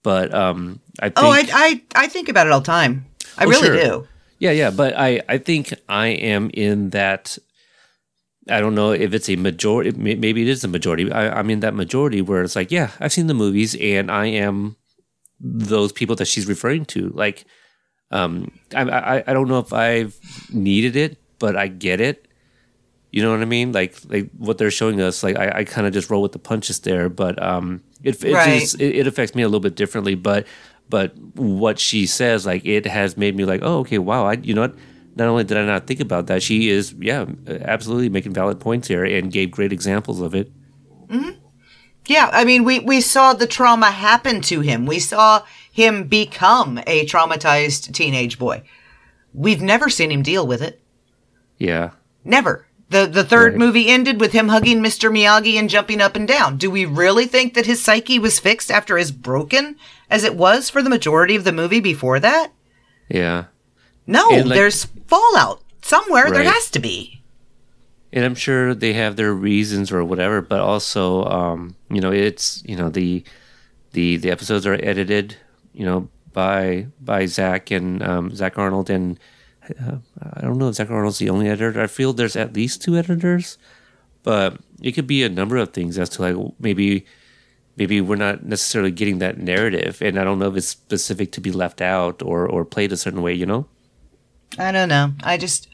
[0.03, 3.05] But um, I think Oh, I, I, I think about it all the time.
[3.37, 3.75] I Oh, really sure.
[3.77, 4.07] do.
[4.39, 7.37] Yeah, yeah, but I I think I am in that.
[8.49, 9.91] I don't know if it's a majority.
[9.91, 11.11] Maybe it is a majority.
[11.11, 14.25] I, I'm in that majority where it's like, yeah, I've seen the movies, and I
[14.25, 14.77] am
[15.39, 17.09] those people that she's referring to.
[17.09, 17.45] Like,
[18.09, 20.17] um, I I, I don't know if I've
[20.51, 22.27] needed it, but I get it.
[23.11, 23.73] You know what I mean?
[23.73, 25.21] Like like what they're showing us.
[25.21, 28.33] Like I, I kind of just roll with the punches there, but um, it it,
[28.33, 28.59] Right.
[28.61, 30.15] just, it it affects me a little bit differently.
[30.15, 30.47] But
[30.89, 34.25] but what she says, like it has made me like, oh okay, wow.
[34.25, 34.75] I you know what?
[35.15, 38.87] Not only did I not think about that, she is yeah, absolutely making valid points
[38.87, 40.51] here and gave great examples of it.
[41.09, 41.31] Hmm.
[42.07, 44.85] Yeah, I mean, we, we saw the trauma happen to him.
[44.85, 48.63] We saw him become a traumatized teenage boy.
[49.33, 50.81] We've never seen him deal with it.
[51.57, 51.91] Yeah,
[52.23, 52.65] Never.
[52.91, 53.59] The the third Right.
[53.59, 55.09] movie ended with him hugging Mr.
[55.09, 56.57] Miyagi and jumping up and down.
[56.57, 59.76] Do we really think that his psyche was fixed after as broken
[60.09, 62.51] as it was for the majority of the movie before that?
[63.09, 63.45] yeah.
[64.07, 66.30] No, like- there's fallout somewhere.
[66.31, 67.22] There has to be.
[68.13, 72.61] and I'm sure they have their reasons or whatever, but also, um, you know, it's
[72.65, 73.23] you know the
[73.93, 75.38] the the episodes are edited,
[75.73, 79.18] you know, by by Zach and um, Zach Arnold, and
[79.80, 79.98] uh,
[80.34, 81.81] I don't know if Zach Arnold's the only editor.
[81.81, 83.57] I feel there's at least two editors,
[84.23, 87.06] but it could be a number of things as to like maybe
[87.77, 91.41] maybe we're not necessarily getting that narrative, and I don't know if it's specific to
[91.41, 93.68] be left out or or played a certain way, you know.
[94.57, 95.14] I don't know.
[95.23, 95.68] I just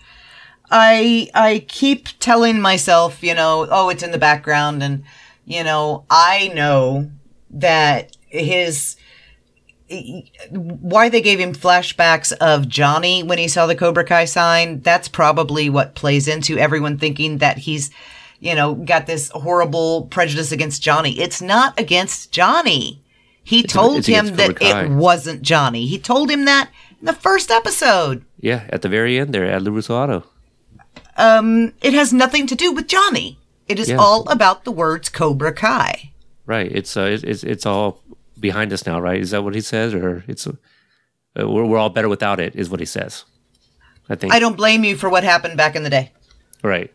[0.69, 5.03] I I keep telling myself, you know, oh, it's in the background and
[5.45, 7.09] you know, I know
[7.51, 8.96] that his
[10.51, 15.07] why they gave him flashbacks of Johnny when he saw the Cobra Kai sign, that's
[15.07, 17.89] probably what plays into everyone thinking that he's,
[18.39, 21.19] you know, got this horrible prejudice against Johnny.
[21.19, 23.01] It's not against Johnny.
[23.43, 25.87] He told it's him that it wasn't Johnny.
[25.87, 26.69] He told him that
[26.99, 28.25] in the first episode.
[28.39, 30.23] Yeah, at the very end there at LaRusso Auto.
[31.15, 33.39] um, it has nothing to do with Johnny.
[33.67, 33.97] It is Yeah.
[33.97, 36.11] all about the words Cobra Kai.
[36.45, 36.71] Right.
[36.71, 38.01] It's uh, it's- it's it's all
[38.39, 39.19] behind us now, right?
[39.19, 40.53] Is that what he says, or it's uh,
[41.35, 42.55] we're we're all better without it?
[42.55, 43.25] Is what he says.
[44.09, 44.33] I think.
[44.33, 46.11] I don't blame you for what happened back in the day.
[46.63, 46.93] Right.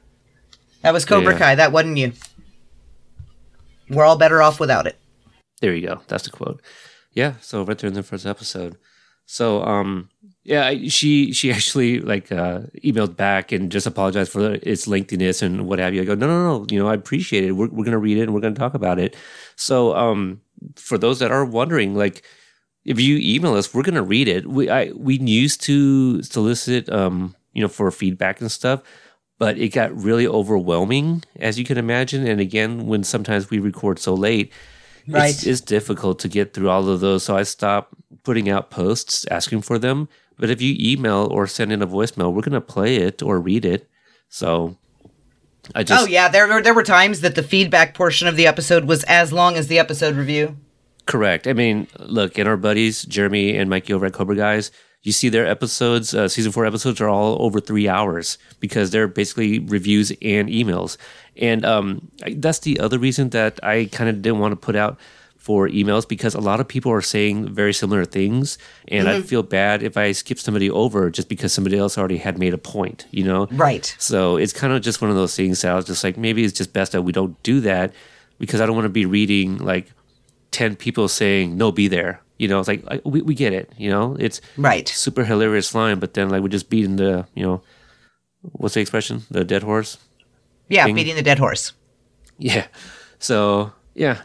[0.83, 1.39] That was Cobra Yeah.
[1.39, 1.55] Kai.
[1.57, 2.13] That wasn't you.
[3.89, 4.99] We're all better off without it.
[5.61, 6.01] There you go.
[6.09, 6.61] That's the quote.
[7.13, 7.35] Yeah.
[7.41, 8.77] So right there in the first episode.
[9.27, 10.09] So um
[10.43, 15.67] yeah, she she actually like uh emailed back and just apologized for its lengthiness and
[15.67, 16.03] what have you.
[16.03, 16.67] I go no no no.
[16.71, 17.53] You know I appreciate it.
[17.53, 19.15] We're we're gonna read it and we're gonna talk about it.
[19.57, 20.41] So um
[20.77, 22.23] for those that are wondering, like
[22.85, 24.47] if you email us, we're gonna read it.
[24.47, 28.83] We I we used to solicit um you know for feedback and stuff,
[29.39, 32.27] but it got really overwhelming as you can imagine.
[32.27, 34.53] And again, when sometimes we record so late,
[35.09, 35.31] Right.
[35.31, 37.25] it's, it's difficult to get through all of those.
[37.25, 40.09] So I stopped putting out posts asking for them.
[40.39, 43.65] But if you email or send in a voicemail, we're gonna play it or read
[43.65, 43.89] it.
[44.29, 44.77] So
[45.75, 48.47] I just oh yeah, there were there were times that the feedback portion of the
[48.47, 50.57] episode was as long as the episode review.
[51.07, 51.47] Correct.
[51.47, 54.71] I mean, look, in our buddies, Jeremy and Mikey over at Cobra Guys,
[55.03, 59.09] you see their episodes, uh, season four episodes are all over three hours because they're
[59.09, 60.97] basically reviews and emails.
[61.37, 64.99] And um, that's the other reason that I kind of didn't want to put out
[65.43, 68.59] for emails because a lot of people are saying very similar things.
[68.87, 69.23] And I mm-hmm.
[69.23, 72.59] feel bad if I skip somebody over just because somebody else already had made a
[72.59, 73.49] point, you know?
[73.51, 73.93] Right.
[73.99, 76.45] So it's kind of just one of those things that I was just like, maybe
[76.45, 77.93] it's just best that we don't do that
[78.39, 79.91] because I don't want to be reading like
[80.53, 82.21] 10 people saying, no, be there.
[82.39, 83.73] You know, it's like, I, we, we get it.
[83.77, 84.89] You know, it's Right.
[84.89, 87.63] super hilarious line, but then like we're just beating the, you know,
[88.43, 89.23] what's the expression?
[89.29, 89.99] The dead horse?
[90.69, 90.95] Yeah, Thing.
[90.95, 91.73] beating the dead horse.
[92.39, 92.69] Yeah.
[93.19, 94.23] So, yeah.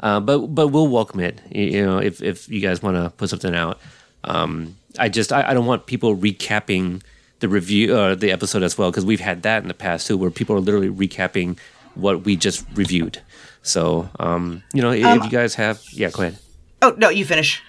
[0.00, 1.40] Uh, but but we'll welcome it.
[1.50, 3.78] You know, if if you guys want to put something out.
[4.24, 7.02] Um, I just I, I don't want people recapping
[7.40, 10.16] the review uh, the episode as well because we've had that in the past too,
[10.16, 11.58] where people are literally recapping
[11.94, 13.20] what we just reviewed.
[13.62, 16.38] So um, you know, if, if you guys have, yeah, go ahead.
[16.82, 17.62] Oh no, you finish.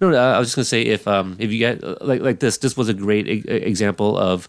[0.00, 2.58] No, no, I was just gonna say if um if you get like like this,
[2.58, 4.48] this was a great e- example of.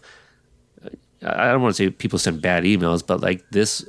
[1.20, 3.84] I don't want to say people sent bad emails, but like this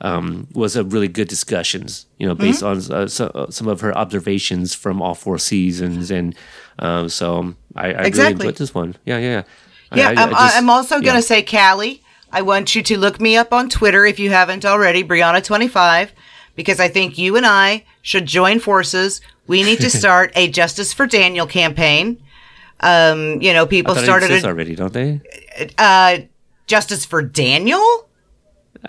[0.00, 2.06] um, was a really good discussions.
[2.18, 6.34] You know, based on uh, so, some of her observations from all four seasons, and
[6.78, 8.46] um, so I, I really Exactly.
[8.46, 8.96] enjoyed this one.
[9.04, 9.42] Yeah, yeah,
[9.92, 11.20] I- Yeah, I- am just- I'm also going to yeah.
[11.20, 12.02] say, Callie,
[12.32, 16.10] I want you to look me up on Twitter if you haven't already, Brianna25,
[16.56, 19.20] because I think you and I should join forces.
[19.46, 22.22] We need to start a Justice for Daniel campaign.
[22.80, 25.20] Um, you know, people started a, already, don't they?
[25.76, 26.18] uh,
[26.66, 28.08] Justice for Daniel.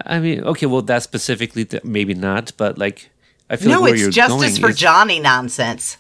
[0.06, 3.10] I mean, okay, well, that specifically, th- maybe not, but like,
[3.50, 5.98] I feel No, like it's Justice for is- Johnny nonsense.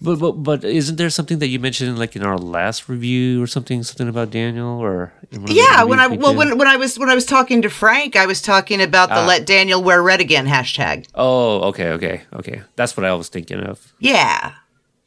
[0.00, 3.48] But, but but isn't there something that you mentioned like in our last review or
[3.48, 6.68] something something about Daniel or in one of the Yeah, when I well when when
[6.68, 9.20] I was when I was talking to Frank, I was talking about Ah.
[9.22, 11.06] the "Let Daniel Wear Red Again" hashtag.
[11.16, 14.52] oh okay okay okay that's what I was thinking of Yeah.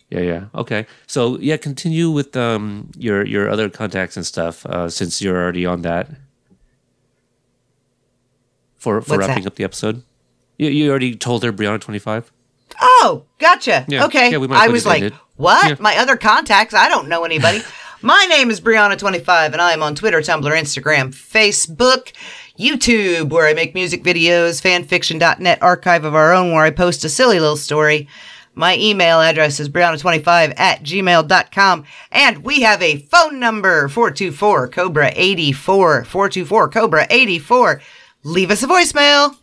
[0.10, 4.90] yeah yeah okay so yeah continue with um your your other contacts and stuff uh,
[4.90, 6.10] since you're already on that
[8.82, 9.52] for for What's wrapping that?
[9.52, 10.03] up the episode
[10.62, 12.32] you, you already told her Brianna 25?
[12.80, 13.84] Oh, gotcha.
[13.88, 14.06] Yeah.
[14.06, 14.32] Okay.
[14.32, 15.68] Yeah, we might I was like, what?
[15.68, 15.76] Yeah.
[15.80, 16.74] My other contacts?
[16.74, 17.62] I don't know anybody.
[18.03, 22.14] My name is Brianna25, and I am on Twitter, Tumblr, Instagram, Facebook,
[22.58, 27.10] YouTube, where I make music videos, fanfiction.net archive of our own, where I post a
[27.10, 28.08] silly little story.
[28.56, 31.86] My email address is brianna25 at gmail.com.
[32.12, 37.82] And we have a phone number, 424 Cobra 84, 424 Cobra 84.
[38.23, 39.35] Leave us a voicemail.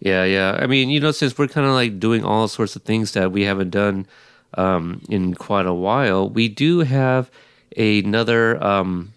[0.00, 0.58] Yeah, yeah.
[0.60, 3.32] I mean, you know, since we're kind of like doing all sorts of things that
[3.32, 4.06] we haven't done
[4.54, 7.30] um, in quite a while, we do have
[7.76, 9.12] another um,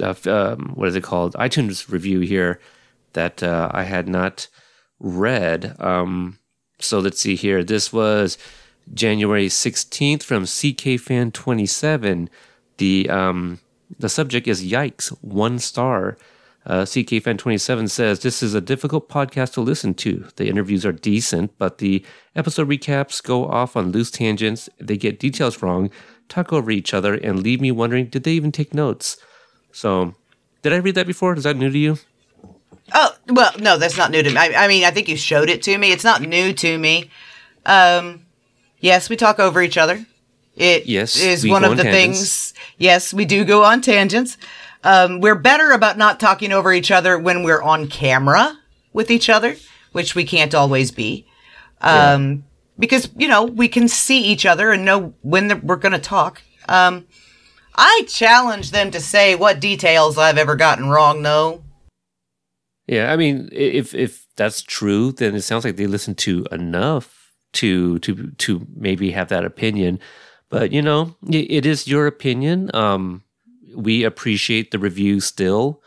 [0.00, 1.34] uh, um, what is it called?
[1.34, 2.60] iTunes review here
[3.12, 4.48] that uh, I had not
[5.00, 5.76] read.
[5.80, 6.38] Um,
[6.78, 7.62] so let's see here.
[7.64, 8.38] This was
[8.92, 12.28] January sixteenth from CK Fan twenty seven.
[12.78, 13.60] The um,
[13.98, 16.16] the subject is yikes, one star.
[16.66, 20.26] Uh, CK Fan 27 says, This is a difficult podcast to listen to.
[20.34, 24.68] The interviews are decent, but the episode recaps go off on loose tangents.
[24.80, 25.90] They get details wrong,
[26.28, 29.16] talk over each other, and leave me wondering, did they even take notes?
[29.70, 30.14] So,
[30.62, 31.34] did I read that before?
[31.36, 31.98] Is that new to you?
[32.92, 34.36] Oh well, no, that's not new to me.
[34.36, 35.92] I, I mean, I think you showed it to me.
[35.92, 37.10] It's not new to me.
[37.64, 38.26] Um,
[38.80, 40.04] yes, we talk over each other.
[40.56, 42.52] It Yes, is one of the tangents.
[42.52, 42.54] things.
[42.78, 44.36] Yes, we do go on tangents.
[44.86, 48.56] Um, we're better about not talking over each other when we're on camera
[48.92, 49.56] with each other,
[49.90, 51.26] which we can't always be.
[51.80, 52.44] Um,
[52.78, 55.98] because you know we can see each other and know when the, we're going to
[55.98, 56.40] talk.
[56.68, 57.04] Um,
[57.74, 61.20] I challenge them to say what details I've ever gotten wrong.
[61.22, 61.64] though.
[62.86, 67.32] Yeah, I mean, if if that's true, then it sounds like they listen to enough
[67.54, 69.98] to to to maybe have that opinion.
[70.48, 72.70] But you know, it is your opinion.
[72.72, 73.24] Um,
[73.76, 75.82] we appreciate the review still,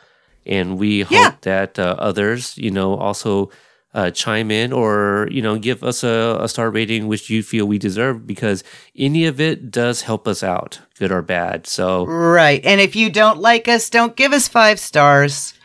[0.46, 1.32] and we hope Yeah.
[1.42, 3.50] that uh, others, you know, also
[3.92, 7.66] uh, chime in or you know give us a, a star rating which you feel
[7.66, 8.64] we deserve because
[8.96, 11.66] any of it does help us out, good or bad.
[11.66, 12.64] So Right.
[12.64, 15.56] And if you don't like us, don't give us five stars.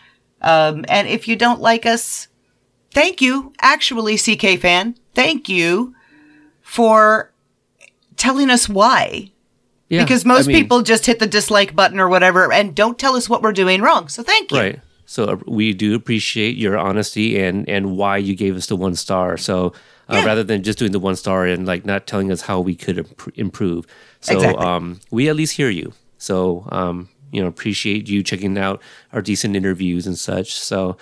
[0.40, 2.28] Um, and if you don't like us,
[2.92, 4.96] thank you, actually, CK fan.
[5.14, 5.94] Thank you
[6.62, 7.30] for
[8.16, 9.32] telling us why.
[9.88, 12.98] Yeah, because I most mean- people just hit the dislike button or whatever and don't
[12.98, 14.08] tell us what we're doing wrong.
[14.08, 14.58] So thank you.
[14.58, 14.80] Right.
[15.06, 18.94] So uh, we do appreciate your honesty and and why you gave us the one
[18.96, 19.36] star.
[19.36, 19.72] So
[20.08, 20.24] uh, Yeah.
[20.24, 22.98] rather than just doing the one star and like not telling us how we could
[22.98, 23.86] imp- improve,
[24.20, 24.64] so Exactly.
[24.64, 25.92] um, we at least hear you.
[26.18, 28.80] So um, you know, appreciate you checking out
[29.12, 30.52] our decent interviews and such.
[30.54, 30.96] So.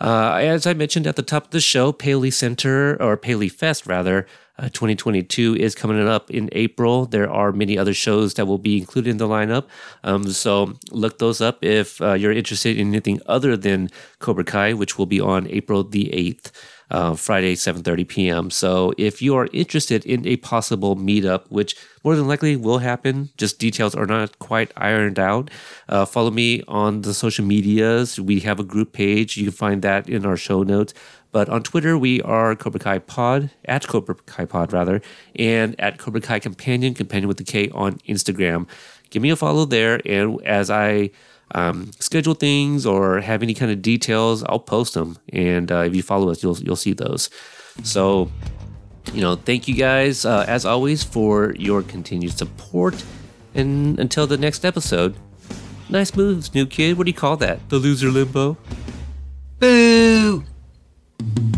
[0.00, 3.84] Uh, as I mentioned at the top of the show, Paley Center or Paley Fest
[3.84, 4.28] rather,
[4.58, 7.06] uh, 2022 is coming up in April.
[7.06, 9.64] There are many other shows that will be included in the lineup.
[10.04, 14.72] Um, so look those up if uh, you're interested in anything other than Cobra Kai,
[14.72, 16.50] which will be on April the 8th.
[16.90, 18.50] Uh, Friday, 7:30 p.m.
[18.50, 23.28] So, if you are interested in a possible meetup, which more than likely will happen,
[23.36, 25.50] just details are not quite ironed out.
[25.86, 28.18] Uh, follow me on the social medias.
[28.18, 29.36] We have a group page.
[29.36, 30.94] You can find that in our show notes.
[31.30, 35.02] But on Twitter, we are Cobra Kai Pod, at Cobra Kai Pod, rather,
[35.36, 38.66] and at Cobra Kai Companion, Companion with the K on Instagram.
[39.10, 40.00] Give me a follow there.
[40.06, 41.10] And as I
[41.54, 45.18] um, schedule things or have any kind of details, I'll post them.
[45.32, 47.30] And uh, if you follow us, you'll, you'll see those.
[47.82, 48.30] So
[49.12, 53.02] you know, thank you guys, uh, as always, for your continued support.
[53.54, 55.16] And until the next episode,
[55.88, 56.98] nice moves, new kid.
[56.98, 57.68] What do you call that?
[57.68, 58.56] The loser limbo?
[59.58, 60.44] Boo!
[61.20, 61.57] Thank you.